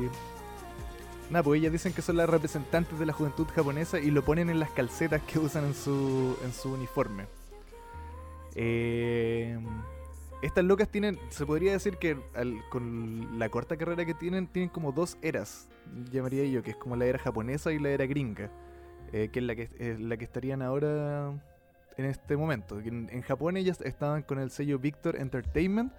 [1.31, 4.51] Nada, pues ellas dicen que son las representantes de la juventud japonesa y lo ponen
[4.51, 7.25] en las calcetas que usan en su, en su uniforme.
[8.55, 9.59] Eh,
[10.43, 14.69] estas locas tienen, se podría decir que al- con la corta carrera que tienen, tienen
[14.69, 15.67] como dos eras,
[16.13, 18.51] llamaría yo, que es como la era japonesa y la era gringa,
[19.13, 21.33] eh, que es la que, es la que estarían ahora
[21.97, 22.81] en este momento.
[22.81, 25.93] En, en Japón ellas estaban con el sello Victor Entertainment,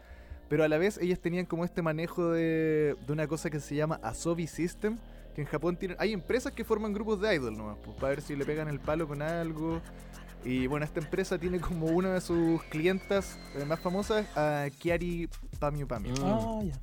[0.49, 3.76] pero a la vez ellas tenían como este manejo de, de una cosa que se
[3.76, 4.97] llama Asobi System,
[5.34, 8.22] que en Japón tienen, hay empresas que forman grupos de idol nomás, pues, para ver
[8.22, 9.81] si le pegan el palo con algo.
[10.45, 15.27] Y bueno, esta empresa tiene como una de sus clientas eh, más famosas a Kiari
[15.59, 16.13] Pamio Pamio.
[16.13, 16.23] Mm.
[16.23, 16.73] Ah, ya.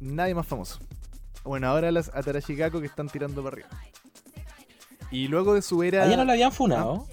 [0.00, 0.80] Nadie más famoso.
[1.44, 3.68] Bueno, ahora las Atarashi Gakko que están tirando para arriba.
[5.10, 6.04] Y luego de su era.
[6.04, 7.06] Allá no la habían funado.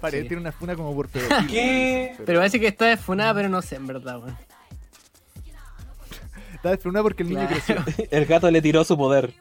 [0.00, 0.28] Pare, Sí.
[0.28, 1.46] tiene una funa como por pedofilia.
[1.46, 2.16] ¿Qué?
[2.26, 4.36] Pero parece que está desfunada, pero no sé, en verdad, weón.
[6.54, 7.84] Está desfrenada porque el niño Claro.
[7.84, 8.06] creció.
[8.10, 9.32] El gato le tiró su poder.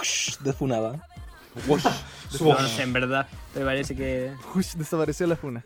[0.00, 1.06] Ush, de funada.
[1.68, 3.28] No, no sé, en verdad.
[3.52, 4.32] Pero parece que.
[4.54, 5.64] Ush, desapareció la funa.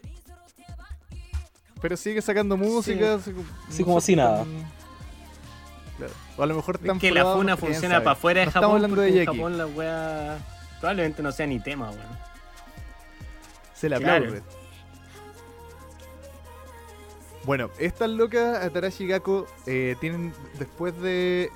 [1.80, 3.14] Pero sigue sacando música.
[3.14, 4.38] así como- Sí, no como si nada.
[4.38, 4.78] tan-
[5.96, 6.12] Claro.
[6.36, 8.62] O a lo mejor Es están que la funa funciona para afuera de No Japón.
[8.68, 9.26] Estamos hablando de aquí.
[9.38, 10.38] Japón la wea
[10.80, 12.18] probablemente no sea ni tema, weón.
[13.74, 14.26] Se le Claro.
[14.26, 14.42] aplaude.
[17.44, 21.50] Bueno, estas locas Atarashi Gakko eh, tienen después de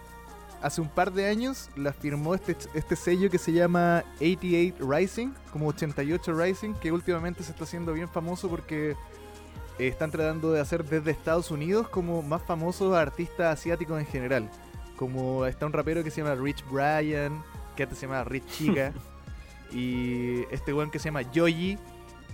[0.62, 5.28] hace un par de años la firmó este, este sello que se llama 88 Rising,
[5.52, 8.92] como 88 Rising, que últimamente se está haciendo bien famoso porque
[9.78, 14.48] eh, están tratando de hacer desde Estados Unidos como más famosos artistas asiáticos en general.
[14.96, 17.42] Como está un rapero que se llama Rich Brian,
[17.76, 18.92] que antes se llama Rich Chica,
[19.74, 21.78] y este weón que se llama Yoji,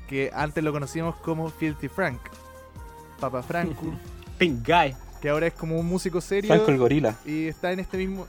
[0.08, 2.20] que antes lo conocíamos como Filthy Frank.
[3.20, 3.92] Papa Franco,
[4.38, 4.94] Pink Guy.
[5.20, 7.16] que ahora es como un músico serio Franco el gorila.
[7.26, 8.26] y está en este mismo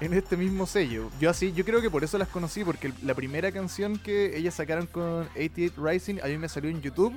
[0.00, 1.08] en este mismo sello.
[1.20, 4.54] Yo así, yo creo que por eso las conocí porque la primera canción que ellas
[4.54, 7.14] sacaron con 88 Rising a mí me salió en YouTube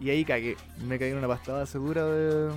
[0.00, 0.56] y ahí cagué.
[0.84, 2.50] Me caí en una pastada segura de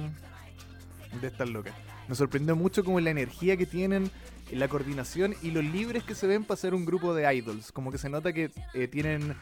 [1.22, 1.74] de estas locas.
[2.08, 4.10] Me sorprendió mucho como la energía que tienen,
[4.52, 7.72] la coordinación y los libres que se ven para ser un grupo de idols.
[7.72, 9.36] Como que se nota que eh, tienen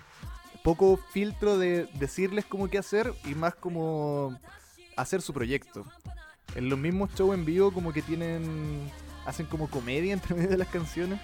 [0.63, 4.37] poco filtro de decirles como qué hacer y más como
[4.97, 5.85] hacer su proyecto.
[6.55, 8.89] En los mismos shows en vivo como que tienen...
[9.25, 11.19] Hacen como comedia entre medio de las canciones.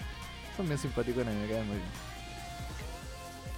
[0.56, 1.88] Son bien simpáticos, me caen muy bien.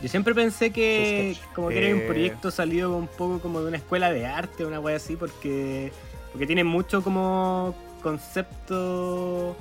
[0.03, 2.07] Yo siempre pensé que como que era un Eh.
[2.07, 5.93] proyecto salido un poco como de una escuela de arte, una wea así, porque
[6.31, 9.57] porque tiene mucho como concepto,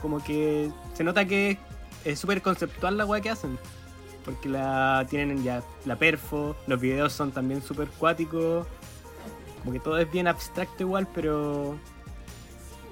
[0.00, 1.58] como que se nota que
[2.04, 3.58] es súper conceptual la wea que hacen,
[4.24, 8.66] porque la tienen ya la perfo, los videos son también súper cuáticos,
[9.60, 11.76] como que todo es bien abstracto igual, pero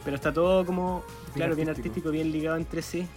[0.05, 1.03] pero está todo como
[1.35, 2.09] claro bien artístico.
[2.09, 3.09] artístico, bien ligado entre sí.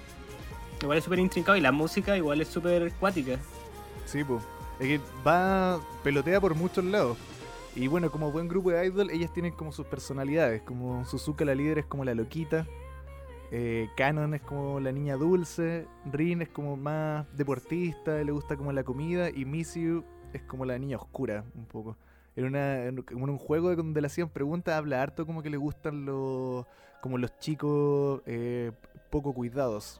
[0.81, 3.37] Igual es súper intrincado y la música igual es súper cuática.
[4.05, 4.41] Sí, pues.
[4.79, 7.17] Es que va, pelotea por muchos lados.
[7.75, 10.61] Y bueno, como buen grupo de idol, ellas tienen como sus personalidades.
[10.63, 12.65] Como Suzuka, la líder, es como la loquita.
[13.51, 15.87] Eh, Canon es como la niña dulce.
[16.11, 19.29] Rin es como más deportista, le gusta como la comida.
[19.29, 20.03] Y Missiu
[20.33, 21.97] es como la niña oscura, un poco.
[22.35, 26.05] En, una, en un juego donde le hacían preguntas, habla harto como que le gustan
[26.05, 26.65] los,
[27.01, 28.71] como los chicos eh,
[29.09, 29.99] poco cuidados.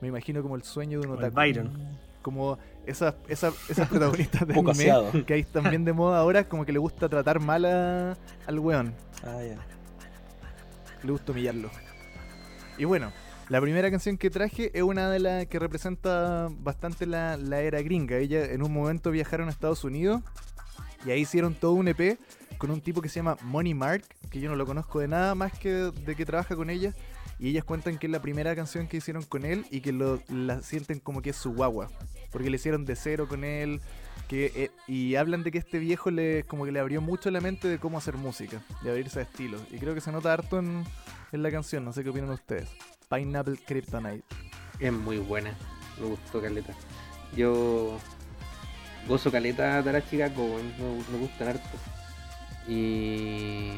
[0.00, 1.34] Me imagino como el sueño de un otaku.
[1.34, 1.72] Byron.
[2.22, 5.24] Como esas, esas, esas protagonistas de anime aseado.
[5.26, 8.16] que ahí también de moda ahora, como que le gusta tratar mal a-
[8.46, 8.94] al weón.
[9.24, 9.56] Ah, ya.
[11.02, 11.70] Le gusta humillarlo.
[12.80, 13.12] Y bueno,
[13.50, 17.82] la primera canción que traje es una de las que representa bastante la, la era
[17.82, 18.16] gringa.
[18.16, 20.22] Ella en un momento viajaron a Estados Unidos
[21.04, 22.18] y ahí hicieron todo un EP
[22.56, 25.34] con un tipo que se llama Money Mark, que yo no lo conozco de nada
[25.34, 26.94] más que de que trabaja con ella.
[27.38, 30.18] Y ellas cuentan que es la primera canción que hicieron con él y que lo,
[30.28, 31.90] la sienten como que es su guagua.
[32.32, 33.82] Porque le hicieron de cero con él.
[34.26, 37.42] Que, eh, y hablan de que este viejo le como que le abrió mucho la
[37.42, 39.60] mente de cómo hacer música, de abrirse a estilos.
[39.70, 40.84] Y creo que se nota harto en,
[41.32, 42.68] en la canción, no sé qué opinan ustedes.
[43.08, 44.24] Pineapple Kryptonite.
[44.78, 45.54] Es muy buena.
[46.00, 46.74] Me gustó Caleta.
[47.36, 47.98] Yo
[49.06, 51.78] gozo Caleta Tarachi Gakko, weón, me, me gustan harto.
[52.68, 53.72] Y,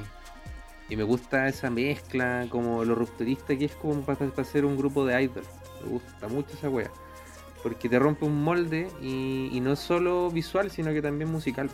[0.88, 4.76] y me gusta esa mezcla, como lo rupturista que es como para, para hacer un
[4.76, 5.44] grupo de idol.
[5.82, 6.90] Me gusta mucho esa wea.
[7.62, 11.70] Porque te rompe un molde y, y no es solo visual, sino que también musical.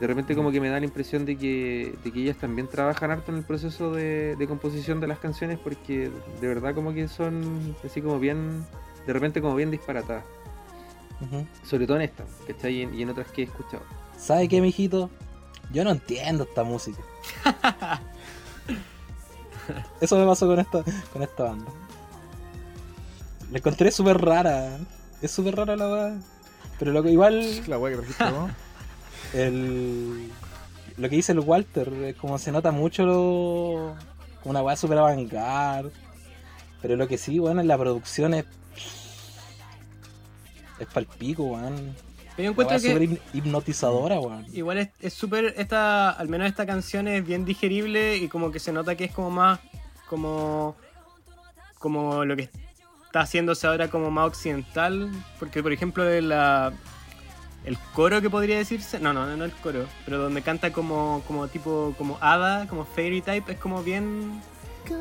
[0.00, 3.10] De repente como que me da la impresión de que, de que ellas también trabajan
[3.10, 6.10] harto en el proceso de, de composición de las canciones porque
[6.40, 8.66] de verdad como que son así como bien,
[9.06, 10.24] de repente como bien disparatadas.
[11.62, 12.74] Sobre todo en esta, ¿cachai?
[12.74, 13.82] Y en, y en otras que he escuchado.
[14.18, 15.08] ¿Sabe qué, mijito?
[15.72, 17.00] Yo no entiendo esta música.
[20.00, 21.70] Eso me pasó con esta, con esta banda.
[23.50, 24.78] La encontré súper rara.
[25.22, 26.18] Es súper rara la weá.
[26.78, 27.62] Pero lo que igual.
[27.66, 28.50] La weá que trajiste vos.
[29.32, 30.30] El
[30.96, 33.96] lo que dice el Walter, es como se nota mucho lo,
[34.42, 35.30] como una weá super avant
[36.82, 38.44] Pero lo que sí, bueno, en la producción es.
[40.78, 41.94] Es palpico, weón.
[42.36, 44.44] Yo encuentro es que súper hip- hipnotizadora, weón.
[44.52, 48.72] igual es- súper, esta, al menos esta canción es bien digerible y como que se
[48.72, 49.60] nota que es como más,
[50.08, 50.74] como,
[51.78, 52.42] como lo que
[53.06, 55.10] está haciéndose ahora como más occidental.
[55.38, 56.72] Porque por ejemplo de la,
[57.64, 61.48] el coro que podría decirse, no, no, no el coro, pero donde canta como, como
[61.48, 64.42] tipo, como hada, como fairy type, es como bien...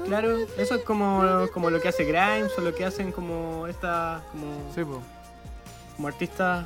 [0.05, 4.23] Claro, eso es como, como lo que hace Grimes o lo que hacen como esta,
[4.31, 4.81] como, Sí,
[5.97, 6.65] como artistas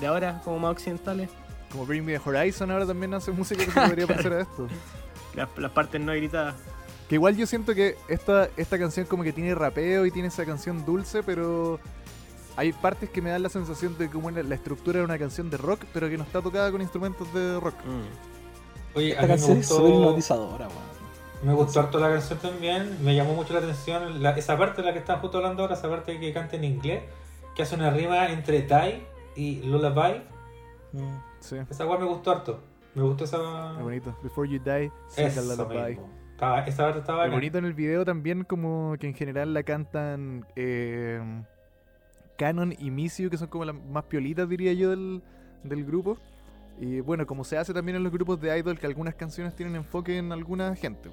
[0.00, 1.30] de ahora, como más occidentales.
[1.70, 4.66] Como Bring Me the Horizon ahora también hace música que se podría parecer a esto.
[5.36, 6.56] Las, las partes no gritadas.
[7.08, 10.44] Que igual yo siento que esta, esta canción como que tiene rapeo y tiene esa
[10.44, 11.78] canción dulce, pero
[12.56, 15.48] hay partes que me dan la sensación de como la la estructura de una canción
[15.50, 17.74] de rock, pero que no está tocada con instrumentos de rock.
[18.94, 20.82] Oye, a Esta me canción es súper gustó, hipnotizadora, weón.
[21.44, 22.98] me gustó harto la canción también.
[23.02, 25.74] Me llamó mucho la atención la- esa parte de la que están justo hablando ahora,
[25.74, 27.02] esa parte que canta en inglés,
[27.56, 29.02] que hace una rima entre Tai
[29.34, 30.22] y Lullaby.
[30.92, 31.16] Mm.
[31.40, 32.60] Sí, Esa weá me gustó harto.
[32.94, 33.72] Me gustó esa.
[33.78, 34.14] es bonito.
[34.22, 35.90] Before You Die, Sing a Lullaby.
[35.92, 36.10] mismo.
[36.32, 40.44] Estaba- esa parte estaba bonito en el video también como que en general la cantan
[40.56, 41.20] eh,
[42.42, 45.22] Canon y Missy, que son como las más piolitas diría yo del,
[45.62, 46.18] del grupo.
[46.80, 49.76] Y bueno, como se hace también en los grupos de idol, que algunas canciones tienen
[49.76, 51.08] enfoque en alguna gente.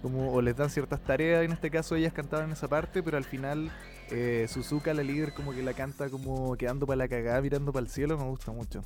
[0.00, 3.24] Como, o les dan ciertas tareas, en este caso ellas cantaban esa parte, pero al
[3.24, 3.68] final
[4.12, 7.82] eh, Suzuka, la líder, como que la canta como quedando para la cagada, mirando para
[7.82, 8.84] el cielo, me gusta mucho.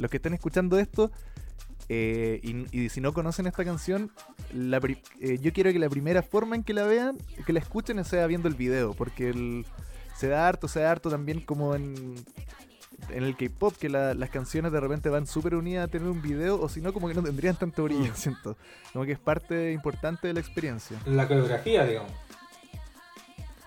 [0.00, 1.12] Los que estén escuchando esto,
[1.88, 2.40] eh,
[2.72, 4.10] y, si no conocen esta canción,
[4.52, 8.26] eh, yo quiero que la primera forma en que la vean, que la escuchen, sea
[8.26, 9.64] viendo el video, porque el-
[10.14, 12.14] se da harto, se da harto también como en,
[13.10, 16.22] en el K-pop, que la- las canciones de repente van súper unidas a tener un
[16.22, 18.56] video, o si no, como que no tendrían tanto brillo, siento.
[18.92, 20.98] Como que es parte importante de la experiencia.
[21.06, 22.12] La coreografía, digamos.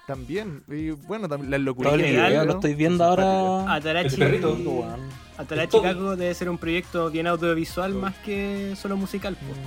[0.08, 2.00] También, y bueno, también las Todo el locurillas.
[2.12, 2.46] legal, video ¿no?
[2.46, 3.64] lo estoy viendo ahora.
[3.64, 4.16] El Atarachi.
[5.38, 5.82] Atarachi Todo.
[5.84, 9.36] Kako debe ser un proyecto bien audiovisual más que solo musical.
[9.36, 9.66] Pues, Mm.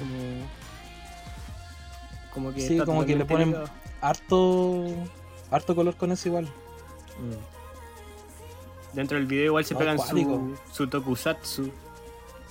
[2.32, 3.54] como, como que Sí, como que le ponen-.
[4.00, 4.86] Harto.
[5.50, 6.48] Harto color con eso igual.
[8.92, 11.70] Dentro del video igual se No, pegan su, su tokusatsu.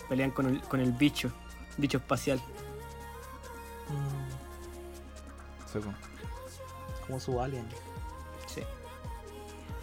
[0.08, 1.32] Pelean con el, con el bicho.
[1.78, 2.40] Bicho espacial.
[3.90, 4.30] Mm.
[7.06, 7.66] Como su alien.
[8.48, 8.62] Sí.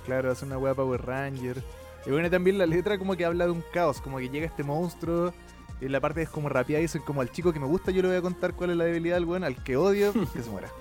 [0.04, 1.62] Claro, hace una wea Power Ranger.
[2.06, 4.62] Y bueno, también la letra como que habla de un caos, como que llega este
[4.62, 5.32] monstruo.
[5.80, 8.00] Y la parte es como rapeada y dicen como al chico que me gusta yo
[8.00, 10.50] le voy a contar cuál es la debilidad del weón, al que odio, que se
[10.50, 10.68] muera.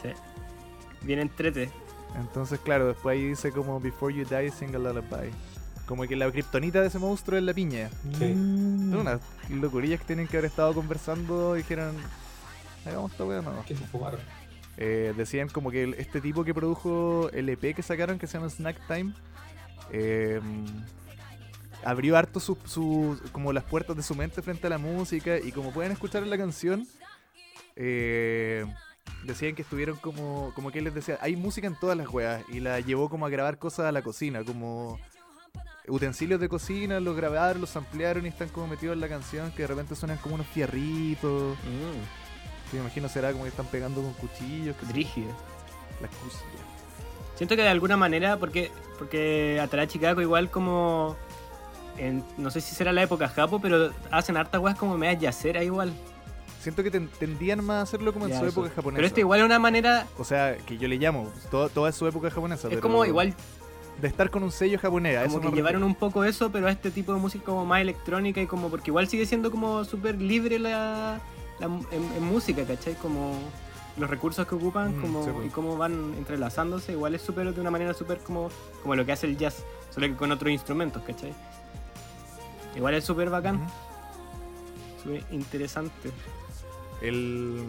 [0.00, 0.10] Sí.
[1.02, 1.72] Bien entrete.
[2.16, 5.30] Entonces, claro, después ahí dice como Before you die, sing a lullaby.
[5.86, 7.88] Como que la kriptonita de ese monstruo es la piña.
[8.18, 8.24] Sí.
[8.26, 8.90] Mm.
[8.90, 11.96] Son unas locurillas que tienen que haber estado conversando y dijeron,
[12.86, 13.64] hagamos esta wea, no.
[13.64, 14.20] Que se fumaron.
[14.76, 18.50] Eh, decían como que este tipo que produjo el EP que sacaron, que se llama
[18.50, 19.12] Snack Time,
[19.90, 20.40] eh,
[21.84, 25.52] abrió harto su, su- como las puertas de su mente frente a la música y
[25.52, 26.86] como pueden escuchar en la canción,
[27.76, 28.64] eh,
[29.24, 32.42] decían que estuvieron como, como que él les decía, hay música en todas las weas
[32.48, 34.98] y la llevó como a grabar cosas a la cocina, como
[35.86, 39.62] utensilios de cocina, los grabaron, los ampliaron y están como metidos en la canción que
[39.62, 41.56] de repente suenan como unos fierritos.
[42.70, 44.76] Que me imagino será como que están pegando con cuchillos.
[44.76, 44.84] Que.
[44.86, 46.62] Las cuchillas.
[47.36, 51.16] Siento que de alguna manera, porque, porque Atarachi Kako igual como...
[51.96, 55.64] en- no sé si será la época Japo, pero hacen hartas weas como medias yaceras
[55.64, 55.92] igual.
[56.60, 58.60] Siento que ten- tendían más a hacerlo como en Ya, su eso.
[58.60, 58.96] época japonesa.
[58.96, 60.06] Pero este igual es una manera...
[60.18, 62.66] O sea, que yo le llamo, todo- toda es su época japonesa.
[62.68, 63.34] Es pero como igual
[64.00, 65.16] De estar con un sello japonés.
[65.16, 65.86] a como eso que llevaron refiero.
[65.86, 68.90] un poco eso, pero a este tipo de música como más electrónica y como porque
[68.90, 71.20] igual sigue siendo como súper libre la,
[71.60, 71.82] la- en,
[72.16, 72.94] en música, ¿cachai?
[72.94, 73.32] Como
[73.96, 75.46] los recursos que ocupan Mm, como, sí, pues.
[75.46, 78.50] y cómo van entrelazándose, igual es súper de una manera súper como,
[78.82, 81.32] como lo que hace el jazz, solo que con otros instrumentos, ¿cachai?
[82.76, 83.64] Igual es súper bacán, Ujú.
[85.02, 86.12] súper interesante.
[87.00, 87.62] El.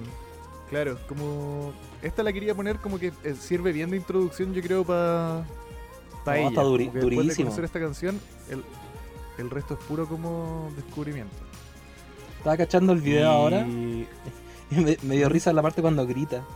[0.69, 1.73] Claro, como.
[2.01, 5.45] Esta la quería poner como que eh, sirve bien de introducción, yo creo, para.
[6.23, 6.49] Pa No, ella.
[6.49, 7.45] está duri- que después de durísimo.
[7.47, 8.19] conocer esta canción,
[8.49, 8.64] el,
[9.38, 11.35] el resto es puro como descubrimiento.
[12.38, 14.07] Estaba cachando el video Y- ahora y
[14.72, 16.43] me, me dio risa la parte cuando grita.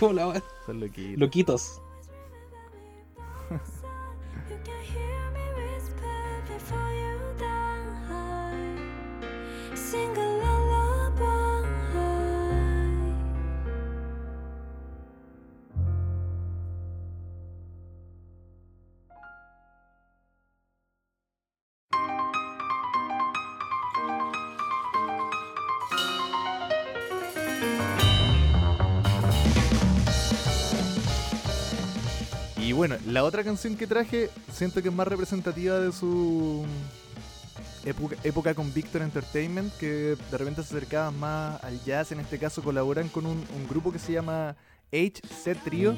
[0.00, 1.18] Como la Son loquitos.
[1.18, 1.80] Loquitos.
[32.78, 36.64] Bueno, la otra canción que traje siento que es más representativa de su
[37.84, 42.12] época, época con Victor Entertainment, que de repente se acercaban más al jazz.
[42.12, 44.54] En este caso colaboran con un, un grupo que se llama
[44.92, 45.96] HC Trio,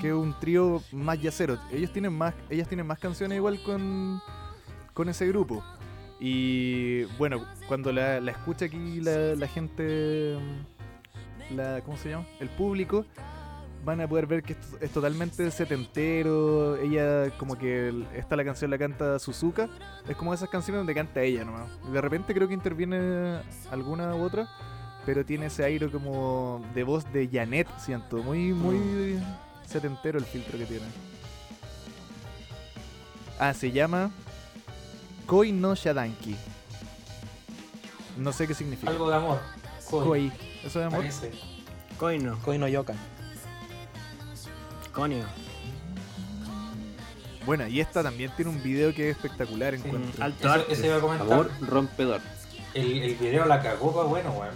[0.00, 1.58] que es un trío más jazzero.
[1.70, 4.22] Ellos tienen más, ellas tienen más canciones igual con,
[4.94, 5.62] con ese grupo.
[6.18, 10.38] Y bueno, cuando la, la escucha aquí la, la gente,
[11.54, 12.26] la, ¿cómo se llama?
[12.40, 13.04] El público,
[13.86, 16.76] van a poder ver que esto es totalmente setentero.
[16.76, 19.68] Ella, como que el- esta la canción la canta Suzuka.
[20.08, 21.68] Es como esas canciones donde canta ella nomás.
[21.90, 23.40] De repente creo que interviene
[23.70, 24.48] alguna u otra.
[25.06, 28.16] Pero tiene ese aire como de voz de Janet, siento.
[28.24, 29.22] Muy, muy
[29.64, 30.86] setentero el filtro que tiene.
[33.38, 34.10] Ah, se llama
[35.26, 36.34] Koi no Shadanki.
[38.18, 38.90] No sé qué significa.
[38.90, 39.38] Algo de amor.
[39.88, 40.04] Koi.
[40.04, 40.32] Koi.
[40.64, 40.98] ¿Eso de amor?
[41.00, 41.30] Parece.
[41.98, 42.96] Coino, Koi no Yokan.
[47.44, 49.82] Bueno, y esta también tiene un video que es espectacular, Sí.
[49.84, 50.24] encuentro.
[50.24, 50.72] Alto Eso, arte.
[50.72, 51.26] eso iba a comentar.
[51.32, 52.20] Amor rompedor.
[52.74, 54.54] El, el video la cagó, pues bueno, weón.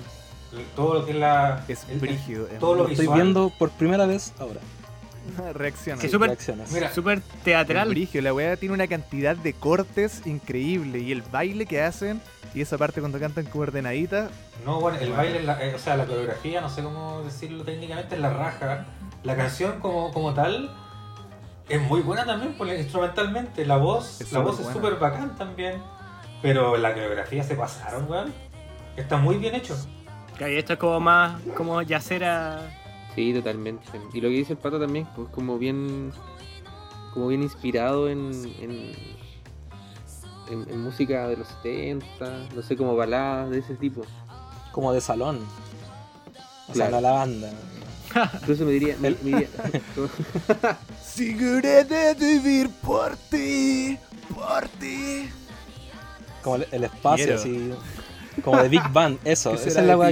[0.75, 1.65] Todo lo que es la.
[1.69, 2.49] Es el- el- brígido.
[2.49, 4.61] es todo lo Estoy viendo por primera vez ahora.
[5.55, 6.01] Reacciona.
[6.03, 6.73] Sí, súper- Reacciones.
[6.73, 7.89] Mira, Súper Es teatral.
[7.91, 12.21] brígido, la weá tiene una cantidad de cortes increíble y el baile que hacen
[12.53, 14.31] y esa parte cuando cantan como ordenadita,
[14.67, 18.17] No, bueno, el baile, la- eh, o sea, la coreografía, no sé cómo decirlo técnicamente,
[18.17, 18.85] es la raja.
[19.23, 20.71] La canción como, como tal
[21.69, 23.65] es muy buena también, instrumentalmente.
[23.67, 25.83] La voz, Es la voz súper es súper bacán también.
[26.43, 28.33] Pero la coreografía se pasaron, weón.
[28.97, 29.77] Está muy bien hecho.
[30.39, 32.61] Que esto es como más como yacera.
[33.15, 33.87] Sí, totalmente.
[34.15, 36.13] Y lo que dice el pato también, pues como bien.
[37.13, 38.31] como bien inspirado en.
[38.61, 38.93] en,
[40.51, 44.03] en- en música de los 70, no sé, como baladas de ese tipo.
[44.73, 45.41] Como de salón.
[46.69, 46.91] O Claro.
[46.91, 47.51] sea, no la banda.
[48.41, 48.97] Incluso me diría.
[49.01, 49.49] me- me diría
[51.85, 53.99] de vivir por ti,
[54.35, 55.29] por ti.
[56.43, 57.71] Como el, el espacio, así.
[58.43, 59.51] Como de Big Bang, eso.
[59.53, 60.11] ¿Qué Esa es la weá.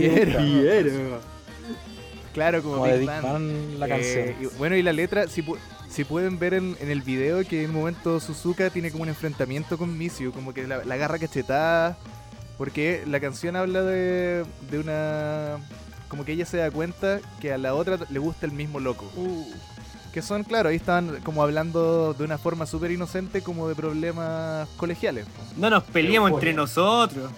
[2.34, 3.22] Claro, como, Como de Big Big Bang.
[3.22, 4.28] Bang la Eh, canción.
[4.42, 5.56] y- bueno, y la letra, si, pu-
[5.88, 9.08] si pueden ver en, en el video que en un momento Suzuka tiene como un
[9.08, 11.96] enfrentamiento con Misio, como que la, la agarra cachetada,
[12.58, 15.56] porque la canción habla de, de una...
[16.08, 19.10] como que ella se da cuenta que a la otra le gusta el mismo loco.
[20.12, 24.68] Que son, claro, ahí estaban como hablando de una forma súper inocente como de problemas
[24.76, 25.26] colegiales.
[25.56, 27.30] No nos peleemos entre nosotros.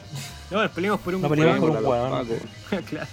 [0.50, 1.46] No, nos peleemos por un No por un
[1.84, 2.26] hueón.
[2.70, 2.84] Paco.
[2.88, 3.08] claro.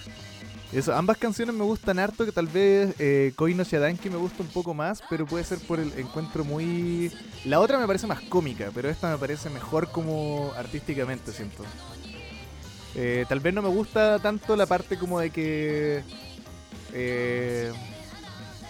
[0.71, 4.43] Eso, ambas canciones me gustan harto, que tal vez eh, Koi no Shadanki me gusta
[4.43, 7.09] un poco más, pero puede ser por el encuentro muy...
[7.45, 11.63] La otra me parece más cómica, pero esta me parece mejor como artísticamente, siento.
[12.98, 16.03] Eh, tal vez no me gusta tanto la parte como de que
[16.94, 17.72] eh,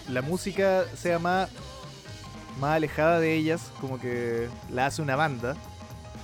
[0.08, 1.48] la música sea más,
[2.60, 5.56] más alejada de ellas, como que la hace una banda,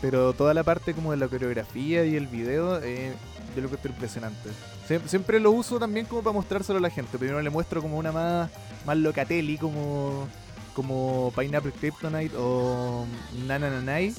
[0.02, 3.12] pero toda la parte como de la coreografía y el video, eh,
[3.54, 4.50] yo lo encuentro impresionante.
[4.86, 7.16] Siem- Siempre lo uso también como para mostrárselo a la gente.
[7.16, 8.50] Primero le muestro como una más,
[8.84, 10.28] más locatelli, como,
[10.74, 13.06] como Pineapple Kryptonite o
[13.46, 14.14] Nana Nanai.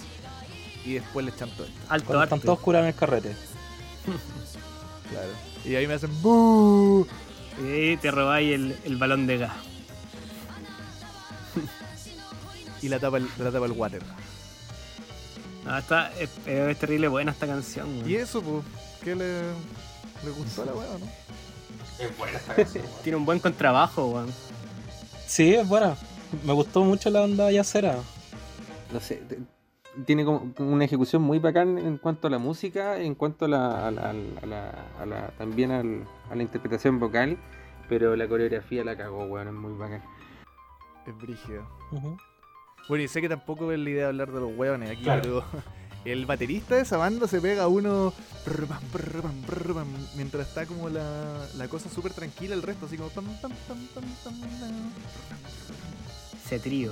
[0.83, 1.79] Y después le echan todo esto.
[1.89, 3.35] Alto Cuando están todos curados en el carrete.
[5.09, 5.29] Claro.
[5.63, 7.05] Y ahí me hacen ¡Buu!
[7.63, 9.53] Y te robáis el, el balón de gas.
[12.81, 14.01] Y la tapa el, la tapa el water.
[15.63, 17.87] No, está, es, es terrible buena esta canción.
[17.97, 18.09] weón.
[18.09, 18.63] Y eso, pues,
[19.03, 19.41] ¿qué le,
[20.23, 22.03] le gustó a la weá, no?
[22.03, 22.85] Es buena esta canción.
[23.03, 24.31] Tiene un buen contrabajo, weón.
[25.27, 25.95] Sí, es buena.
[26.43, 27.95] Me gustó mucho la onda yacera.
[28.91, 29.23] no sé,
[30.05, 33.87] tiene como una ejecución muy bacán en cuanto a la música, en cuanto a la,
[33.87, 37.37] a la- a la- a la- también al- a la interpretación vocal,
[37.87, 40.03] pero la coreografía la cagó, weón, es muy bacán.
[41.07, 41.65] Es brígido.
[42.89, 45.21] Bueno, y sé que tampoco es la idea de hablar de los hueones aquí, Claro.
[45.21, 45.43] pero
[46.05, 48.13] el baterista de esa banda se pega a uno
[50.15, 53.09] mientras está como la, la cosa súper tranquila, el resto así como.
[56.45, 56.91] Ese trío.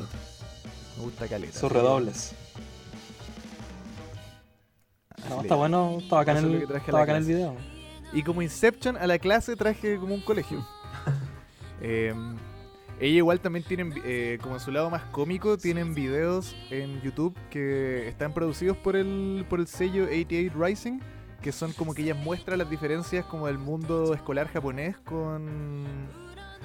[0.97, 1.59] Me gusta caleta.
[1.59, 2.35] Sus redobles.
[5.29, 7.55] No, está bueno, está bacán, el, está el video.
[8.13, 10.65] Y como Inception a la clase traje como un colegio.
[11.85, 12.13] Eh,
[12.99, 17.35] ella igual también tienen, eh, como en su lado más cómico, tienen videos en YouTube
[17.49, 20.99] que están producidos por el, por el sello 88 Rising,
[21.41, 25.83] que son como que ellas muestran las diferencias como del mundo escolar japonés con,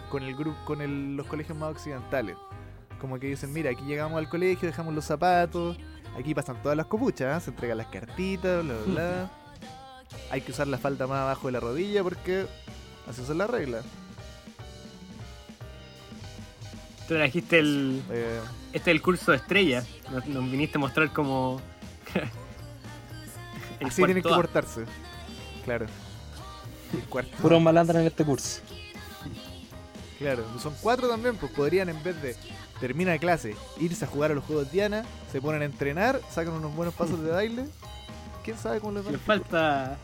[0.09, 2.37] con, el grupo, con el- los colegios más occidentales.
[3.01, 5.79] Como que dicen, mira, aquí llegamos al colegio, dejamos los zapatos,
[6.19, 7.45] aquí pasan todas las copuchas, ¿eh?
[7.45, 9.31] se entregan las cartitas, bla, bla, bla.
[10.31, 12.47] Hay que usar la falda más abajo de la rodilla porque
[13.09, 13.85] así son las reglas.
[17.07, 18.03] Tú trajiste el.
[18.11, 18.41] Eh,
[18.73, 19.83] Este es el curso de estrella.
[20.13, 21.61] Nos, nos viniste a mostrar como.
[23.81, 24.85] el así tienen que portarse.
[25.65, 25.87] Claro.
[26.93, 27.37] El cuarto.
[27.41, 28.61] Puros malandros en este curso.
[30.19, 32.37] Claro, son cuatro también, pues podrían en vez de
[32.81, 36.55] termina de clase, irse a jugar a los juegos Diana, se ponen a entrenar, sacan
[36.55, 37.67] unos buenos pasos de baile.
[38.45, 39.11] ¿Quién sabe cómo les va?
[39.11, 39.99] Le falta.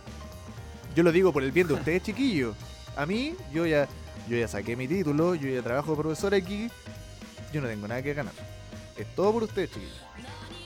[0.94, 2.56] Yo lo digo por el bien de ustedes, chiquillos.
[2.96, 3.88] A mí, yo ya,
[4.28, 6.70] yo ya saqué mi título, yo ya trabajo de profesor aquí.
[7.52, 8.34] Yo no tengo nada que ganar.
[8.96, 10.00] Es todo por ustedes, chiquillos.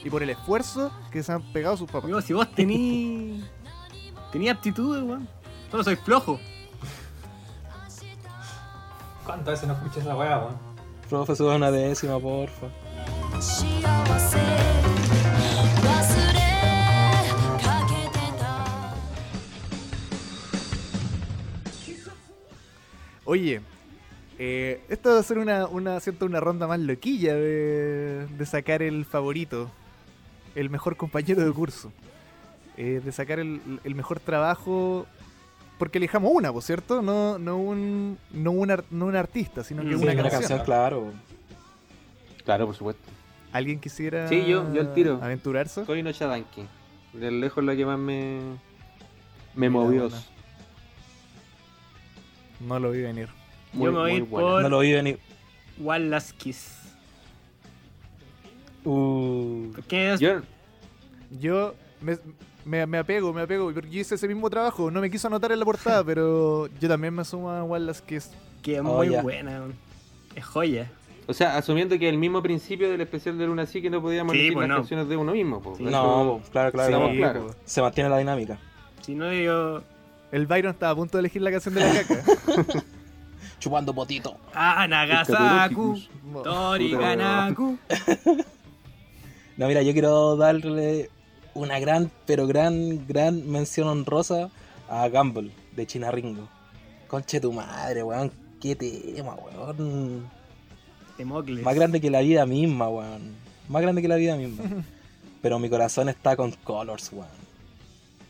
[0.05, 2.05] Y por el esfuerzo que se han pegado sus papás.
[2.05, 3.45] Amigo, si vos tení.
[4.33, 5.29] Tenía aptitudes, weón.
[5.71, 6.39] Solo soy flojo.
[9.25, 10.68] ¿Cuántas veces no escuché esa weá, weón?
[11.09, 12.67] Profe, suba una décima, porfa.
[23.25, 23.63] Oye,
[24.39, 28.83] eh, esto va a ser una, una, siento una ronda más loquilla de, de sacar
[28.83, 29.71] el favorito,
[30.55, 31.91] el mejor compañero de curso,
[32.77, 35.07] eh, de sacar el, el mejor trabajo
[35.79, 39.83] porque elijamos una, por cierto, no, no, un, no, un, ar- no un artista, sino
[39.83, 40.41] que Mm, una, sí, una canción.
[40.41, 41.13] canción, claro.
[42.45, 43.03] Claro, por supuesto.
[43.53, 45.19] ¿Alguien quisiera Sí, yo- yo al tiro.
[45.23, 45.85] aventurarse?
[45.87, 46.65] Soy no Shadanki.
[47.15, 48.41] De lejos la que más me.
[49.55, 50.03] Me Mira, movió.
[50.09, 50.23] buena.
[52.61, 53.29] No lo vi venir.
[53.73, 55.19] Muy, Yo me voy por- No lo vi venir.
[55.79, 56.75] Wallace Kiss.
[58.85, 60.21] Uh, ¿Qué es?
[60.21, 60.41] Yo,
[61.31, 62.19] Yo me,
[62.65, 65.53] me, me apego, me apego, porque yo hice ese mismo trabajo, no me quiso anotar
[65.53, 68.31] en la portada, pero yo también me sumo a Wallace que es
[68.63, 69.63] Que es Oh, muy buena.
[70.35, 70.91] Es joya.
[71.27, 74.33] o sea, asumiendo que el mismo principio del especial de Luna sí que no podíamos
[74.33, 74.83] Sí, elegir pues las no.
[74.83, 75.63] canciones de uno mismo.
[75.77, 75.83] Sí.
[75.85, 77.47] No, claro, claro.
[77.47, 77.55] Po.
[77.65, 78.59] Se mantiene la dinámica.
[79.03, 79.83] Si no, yo.
[80.31, 82.23] El Byron estaba a punto de elegir la canción de la caca.
[83.59, 84.37] Chupando potito.
[84.55, 85.99] Ah, Nagasaku.
[86.45, 87.79] Toriganaku.
[89.57, 91.11] No, mira, yo quiero darle
[91.59, 94.51] una gran, pero gran, gran mención honrosa
[94.89, 96.49] a Gamble de China Ringo.
[97.09, 98.33] Conche tu madre, weón.
[98.61, 100.29] Qué tema, weón.
[101.17, 101.63] Temocles.
[101.65, 103.35] Más grande que la vida misma, weón.
[103.69, 104.65] Más grande que la vida misma.
[105.43, 107.49] Pero mi corazón está con Colors, weón.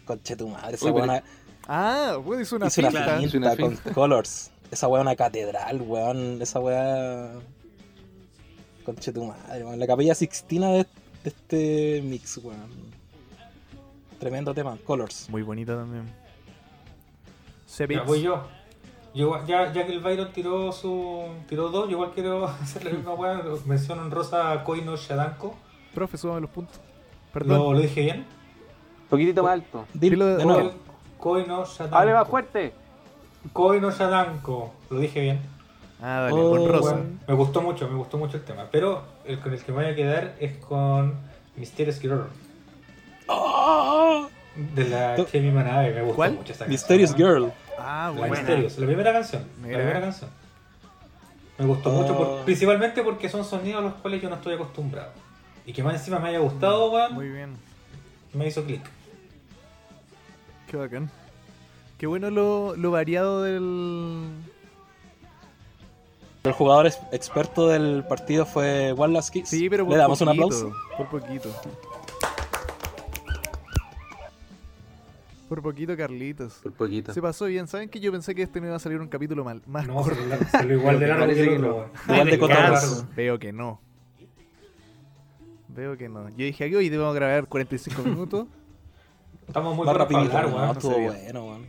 [0.05, 1.23] Conche tu madre, esa Uy, pero- weón
[1.71, 3.23] Ah, pues hizo una hizo una fiesta.
[3.23, 4.51] Hizo una finta con Colors.
[4.71, 6.41] Esa weá una catedral, weón.
[6.41, 7.33] Esa weá.
[8.85, 9.79] Conche tu madre, weón.
[9.79, 10.87] La capilla Sixtina de, de
[11.25, 12.89] este mix, weón.
[14.19, 15.28] Tremendo tema, Colors.
[15.31, 16.07] Muy bonita también.
[16.07, 16.12] Ya
[17.66, 18.05] Sepix.
[18.05, 18.43] voy yo.
[19.15, 23.15] Ya, ya que el Byron tiró su tiró dos, yo igual quiero hacer la misma
[23.15, 23.43] weá.
[23.66, 25.55] Mención honrosa a Koino Shadanko.
[25.95, 26.81] Profe, súbame los puntos.
[27.32, 27.59] Perdón.
[27.59, 28.27] ¿Lo, lo dije bien?
[29.09, 29.86] poquitito más alto.
[29.95, 30.73] Dilo de- de nuevo.
[31.19, 31.97] Koino Shadanko.
[31.97, 32.73] Hable más fuerte.
[33.53, 34.73] Koino Shadanko.
[34.90, 35.40] Lo dije bien.
[36.01, 36.93] Ah, dale, Oh, honrosa.
[36.93, 38.66] Bueno, me gustó mucho, me gustó mucho el tema.
[38.70, 41.15] Pero el con el que me voy a quedar es con
[41.57, 42.27] Mysterious Girl.
[43.29, 44.29] ¡Ah!
[44.75, 45.93] De la Chemi Manabe.
[45.95, 46.33] Me gustó ¿Cuál?
[46.35, 47.43] mucho esta Mysterious canción.
[47.43, 47.53] Girl.
[47.79, 48.35] Ah, La bueno.
[48.35, 49.45] Mysterious, la primera canción.
[49.63, 49.79] Mira.
[49.79, 50.31] La primera canción.
[51.59, 52.45] Me gustó mucho, por- Oh.
[52.45, 55.11] principalmente porque son sonidos a los cuales yo no estoy acostumbrado.
[55.67, 57.57] Y que más encima me haya gustado, weón, Muy bien.
[58.33, 58.83] me hizo clic.
[60.71, 61.11] Qué bacán.
[61.99, 64.29] Qué bueno lo, lo variado del.
[66.45, 69.49] El jugador ex- experto del partido fue Wallace Kiss.
[69.49, 70.73] Sí, pero por Le damos un poquito, aplauso.
[70.97, 71.51] Por poquito.
[75.49, 76.61] Por poquito, Carlitos.
[76.62, 77.12] Por poquito.
[77.15, 77.66] Se pasó bien.
[77.66, 79.95] ¿Saben que yo pensé que este no iba a salir un capítulo mal, más No,
[80.03, 80.20] corto?
[80.51, 81.91] salió, igual de largo que el otro.
[82.09, 83.05] Igual de.
[83.16, 83.81] Veo que no.
[85.69, 86.29] Veo que no.
[86.31, 88.47] Yo dije aquí hoy debemos grabar 45 minutos.
[89.47, 91.66] Estamos muy para hablar, no estuvo bueno, weón.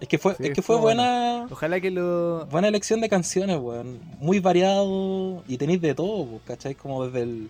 [0.00, 1.02] Es que fue, Sí, es que fue bueno.
[1.02, 1.46] buena.
[1.50, 2.46] Ojalá que lo.
[2.46, 3.98] Buena elección de canciones, weón.
[4.20, 6.76] Muy variado y tenéis de todo, pues, ¿cachai?
[6.76, 7.48] Como desde el,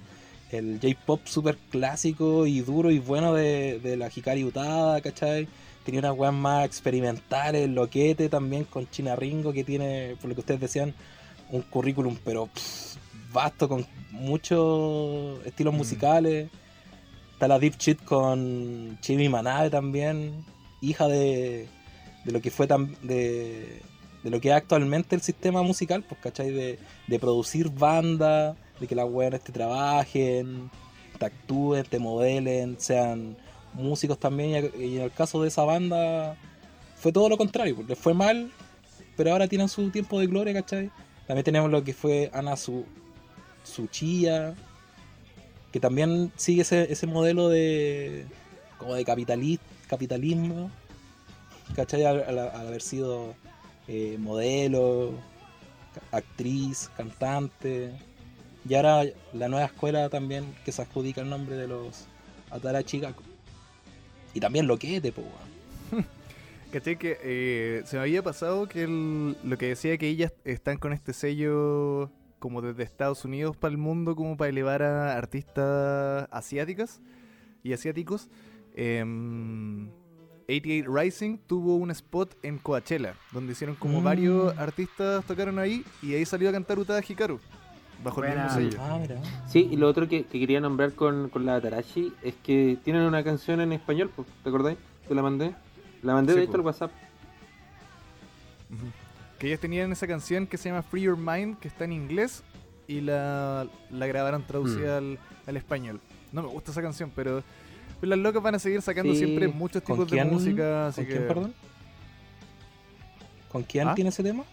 [0.50, 5.48] el J-pop super clásico y duro y bueno de, de la Hikari Utada, ¿cachai?
[5.84, 10.40] Tenía unas weas más experimentales, loquete también con China Ringo, que tiene, por lo que
[10.40, 10.94] ustedes decían,
[11.50, 12.96] un currículum, pero pff,
[13.32, 15.76] vasto, con muchos estilos Mm.
[15.76, 16.50] musicales.
[17.32, 20.44] Está la Deep Shit con Chimi Manabe también,
[20.80, 21.68] hija de,
[22.24, 23.80] de lo que fue tan, de,
[24.24, 26.50] de lo que es actualmente el sistema musical, pues, ¿cachai?
[26.50, 30.70] De, de producir bandas, de que las weones te trabajen,
[31.18, 33.36] te actúen, te modelen, sean
[33.74, 34.70] músicos también.
[34.78, 36.36] Y, en el caso de esa banda
[36.96, 38.50] fue todo lo contrario, les fue mal,
[39.16, 40.90] pero ahora tienen su tiempo de gloria, ¿cachai?
[41.26, 42.84] También tenemos lo que fue Ana Su,
[43.64, 44.55] Suchilla,
[45.72, 48.26] que también sigue ese, ese modelo de
[48.78, 50.70] como de capitali- capitalismo,
[51.74, 52.05] ¿cachai?
[52.05, 53.34] Al haber sido
[53.88, 55.12] eh, modelo,
[56.12, 57.92] actriz, cantante.
[58.68, 62.06] Y ahora la nueva escuela también que se adjudica el nombre de los
[62.51, 63.22] Atarachi Gaku.
[64.35, 65.12] Y también lo que es de.
[66.72, 66.98] ¿Cachai?
[66.98, 70.93] Que eh, se me había pasado que el- lo que decía que ellas están con
[70.93, 77.01] este sello como desde Estados Unidos para el mundo, como para elevar a artistas asiáticas
[77.64, 78.28] y asiáticos.
[78.76, 79.89] Em,
[80.48, 84.05] 88 Rising tuvo un spot en Coachella, donde hicieron como Mm.
[84.05, 87.40] varios artistas tocaron ahí y ahí salió a cantar Utada Hikaru,
[88.04, 88.78] bajo el mismo sello.
[88.80, 89.16] Ah, mira.
[89.48, 93.02] Sí, y lo otro que, que quería nombrar con, con la Atarashi es que tienen
[93.02, 94.10] una canción en español,
[94.42, 94.78] ¿te acordáis?
[95.08, 95.54] Te la mandé.
[96.02, 96.90] La mandé Sí, de hecho al WhatsApp.
[99.38, 102.42] Que ellos tenían esa canción que se llama Free Your Mind, que está en inglés,
[102.86, 106.00] y la, la grabaron traducida al, al español.
[106.32, 107.42] No me gusta esa canción, pero
[108.00, 109.18] pues las locas van a seguir sacando Sí.
[109.20, 110.30] siempre muchos ¿Con tipos de quién?
[110.32, 111.12] música, así ¿Con que...
[111.14, 111.54] quién, perdón?
[113.50, 113.94] ¿Con quién ¿Ah?
[113.94, 114.44] tiene ese tema?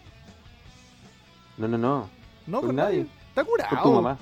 [1.58, 2.08] No, no, no.
[2.46, 2.98] No, Con con nadie.
[3.00, 3.10] nadie.
[3.36, 3.68] Está curado.
[3.70, 4.18] Con tu mamá.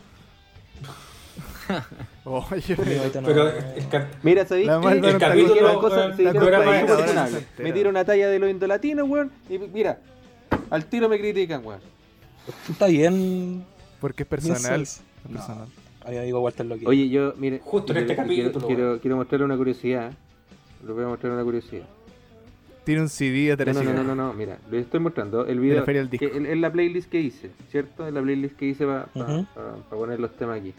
[2.24, 4.84] Oye, Pero el Mira, ¿sabéis La qué?
[4.84, 7.30] Malva no El está capítulo, weón, programa no de está ahora profesional.
[7.30, 7.62] se entera.
[7.68, 9.98] Me tiro una talla de los indolatinos, weón, y mira,
[10.70, 11.80] al tiro me critican, weón.
[12.68, 13.64] Está bien.
[14.00, 14.82] porque es personal.
[14.82, 15.68] es No, personal.
[16.04, 16.86] Ahí digo Walter lo que.
[16.86, 18.98] Oye, yo, mire, Justo en este quiero- capítulo, Quiero, weón.
[18.98, 20.12] quiero mostrarle una curiosidad.
[20.84, 21.84] Les voy a mostrar una curiosidad.
[22.84, 25.56] Tiene un CD de No, no, no, no, no, no, mira, les estoy mostrando el
[25.56, 25.84] la video.
[25.84, 26.26] Feria del Disco.
[26.30, 28.06] que es es la playlist que hice, ¿cierto?
[28.06, 29.46] Es la playlist que hice para Ujú.
[29.90, 30.74] poner los temas aquí.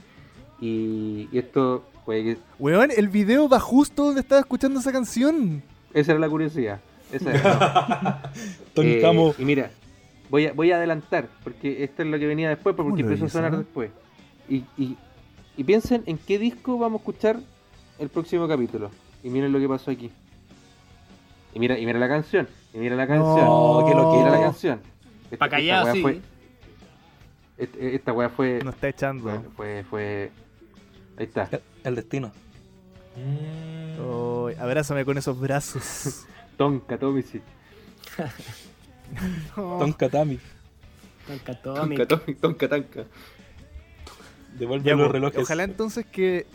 [0.62, 2.38] Y, y esto, puede que.
[2.60, 5.62] Weón, el video va justo donde estaba escuchando esa canción.
[5.94, 6.80] Esa era la curiosidad.
[7.12, 8.32] Esa era.
[8.74, 9.34] Tony Eh, Camo.
[9.38, 9.72] Y mira,
[10.30, 13.08] voy a, voy a adelantar, porque esto es lo que venía después, porque ¿Cómo lo
[13.08, 13.58] empezó a sonar no?
[13.60, 13.90] después.
[14.48, 14.96] Y, y,
[15.58, 17.40] y piensen en qué disco vamos a escuchar
[18.00, 18.92] el próximo capítulo.
[19.24, 20.12] Y miren lo que pasó aquí.
[21.56, 22.48] Y mira, y mira la canción.
[22.74, 23.46] Y mira la canción.
[23.46, 24.82] No, que lo y mira la canción.
[25.24, 26.02] Esta, Pa' callado, esta sí.
[26.02, 26.22] fue.
[27.58, 28.60] Este- Esta weá fue.
[28.64, 29.42] Nos está echando.
[29.56, 30.32] Fue, fue.
[31.18, 31.48] Ahí está.
[31.52, 32.32] El, el destino.
[33.16, 34.02] Mm.
[34.02, 36.26] Oh, abrázame con esos brazos.
[36.58, 36.98] Tonka.
[39.56, 40.40] Don Katami.
[41.28, 42.06] Tonka Tonka.
[42.06, 43.06] Tomic, Tonka Tanka.
[44.58, 45.42] Devuelve los pues, relojes.
[45.42, 46.46] Ojalá entonces que,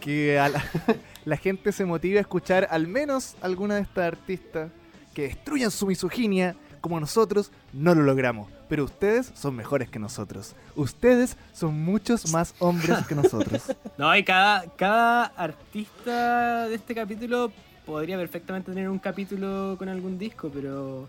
[0.00, 0.62] que a la,
[1.24, 4.70] la gente se motive a escuchar al menos alguna de estas artistas
[5.14, 8.50] que destruyan su misoginia como nosotros no lo logramos.
[8.68, 10.54] Pero ustedes son mejores que nosotros.
[10.74, 13.62] Ustedes son muchos más hombres que nosotros.
[13.98, 17.52] No, y cada, cada artista de este capítulo
[17.86, 21.06] podría perfectamente tener un capítulo con algún disco, pero.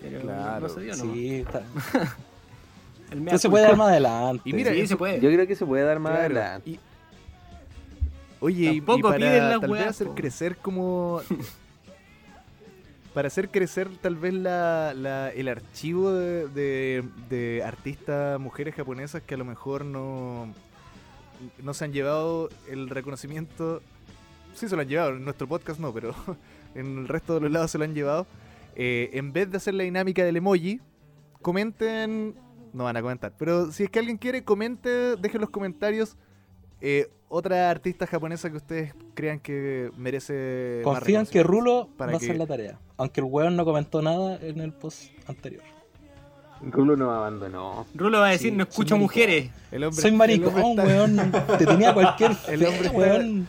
[0.00, 1.14] Pero Claro, no se dio, ¿no?
[1.14, 1.62] Sí, está.
[3.38, 4.42] Se puede dar más adelante.
[4.48, 5.20] Y mira, sí, eso- se puede.
[5.20, 6.70] Yo creo que se puede dar más Claro, adelante.
[6.70, 6.80] y-
[8.42, 10.14] Oye, y, para piden tal vez hacer po.
[10.14, 11.20] crecer como...
[13.14, 19.22] para hacer crecer tal vez la, la- el archivo de, de- de artistas mujeres japonesas
[19.22, 20.48] que a lo mejor no,
[21.62, 23.82] no se han llevado el reconocimiento.
[24.54, 26.14] Sí se lo han llevado, en nuestro podcast no, pero
[26.74, 28.26] en el resto de los lados se lo han llevado.
[28.74, 30.80] Eh, en vez de hacer la dinámica del emoji,
[31.42, 32.34] comenten...
[32.72, 36.16] No van a comentar, pero si es que alguien quiere, comente, dejen los comentarios
[36.80, 40.82] eh, otra artista japonesa que ustedes crean que merece.
[40.84, 41.42] Confían que.
[41.42, 42.78] Rulo para va a hacer la tarea.
[42.98, 45.62] Aunque el weón no comentó nada en el post anterior.
[46.60, 47.86] Rulo nos abandonó.
[47.94, 49.50] Rulo va a decir: Sí, No escucho mujeres.
[49.72, 51.32] El hombre, Soy el maricón, hombre está- weón.
[51.58, 53.48] Te tenía cualquier El fe, hombre está- weón.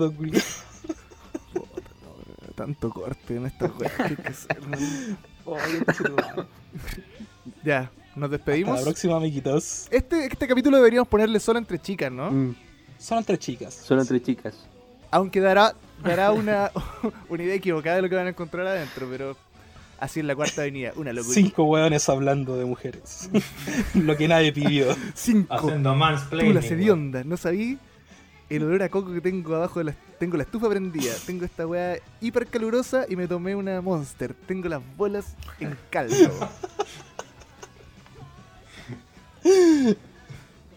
[0.00, 0.12] Pato.
[2.54, 4.16] Tanto corte en esta weá que.
[5.44, 5.56] Oh.
[7.64, 8.76] Ya, nos Hasta despedimos.
[8.78, 9.86] la próxima, amiguitos.
[9.90, 12.30] Este, este capítulo deberíamos ponerle solo entre chicas, ¿no?
[12.30, 12.54] Mm,
[12.98, 13.74] Son entre chicas.
[13.74, 14.54] solo entre chicas.
[15.10, 16.70] Aunque dará, dará una,
[17.28, 19.36] una idea equivocada de lo que van a encontrar adentro, pero
[19.98, 20.92] así en la cuarta avenida.
[20.96, 21.34] Una locura.
[21.34, 23.28] Cinco weones hablando de mujeres.
[23.94, 24.94] Lo que nadie pidió.
[25.14, 25.54] Cinco.
[25.54, 26.54] Haciendo Tú mansplaining.
[26.54, 26.72] la weón.
[26.72, 27.78] hedionda, ¿no sabí?
[28.50, 29.94] El olor a coco que tengo abajo de la...
[30.18, 34.32] Tengo la estufa prendida, tengo esta weá hiper calurosa y me tomé una Monster.
[34.46, 36.30] Tengo las bolas en caldo.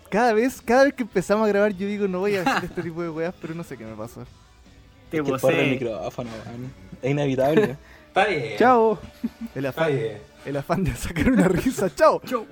[0.09, 2.81] Cada vez, cada vez que empezamos a grabar yo digo no voy a hacer este
[2.81, 4.25] tipo de weas, pero no sé qué me pasa.
[5.11, 6.29] Te Que porre el micrófono.
[7.01, 7.77] Es inevitable.
[8.07, 8.57] Está bien.
[8.57, 8.99] ¡Chao!
[9.53, 10.17] El Está afán, bien.
[10.45, 11.93] el afán de sacar una risa.
[11.93, 12.21] ¡Chao!
[12.25, 12.45] Chau.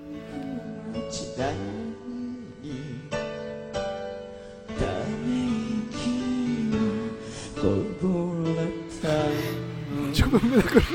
[10.16, 10.86] 自分がこれね。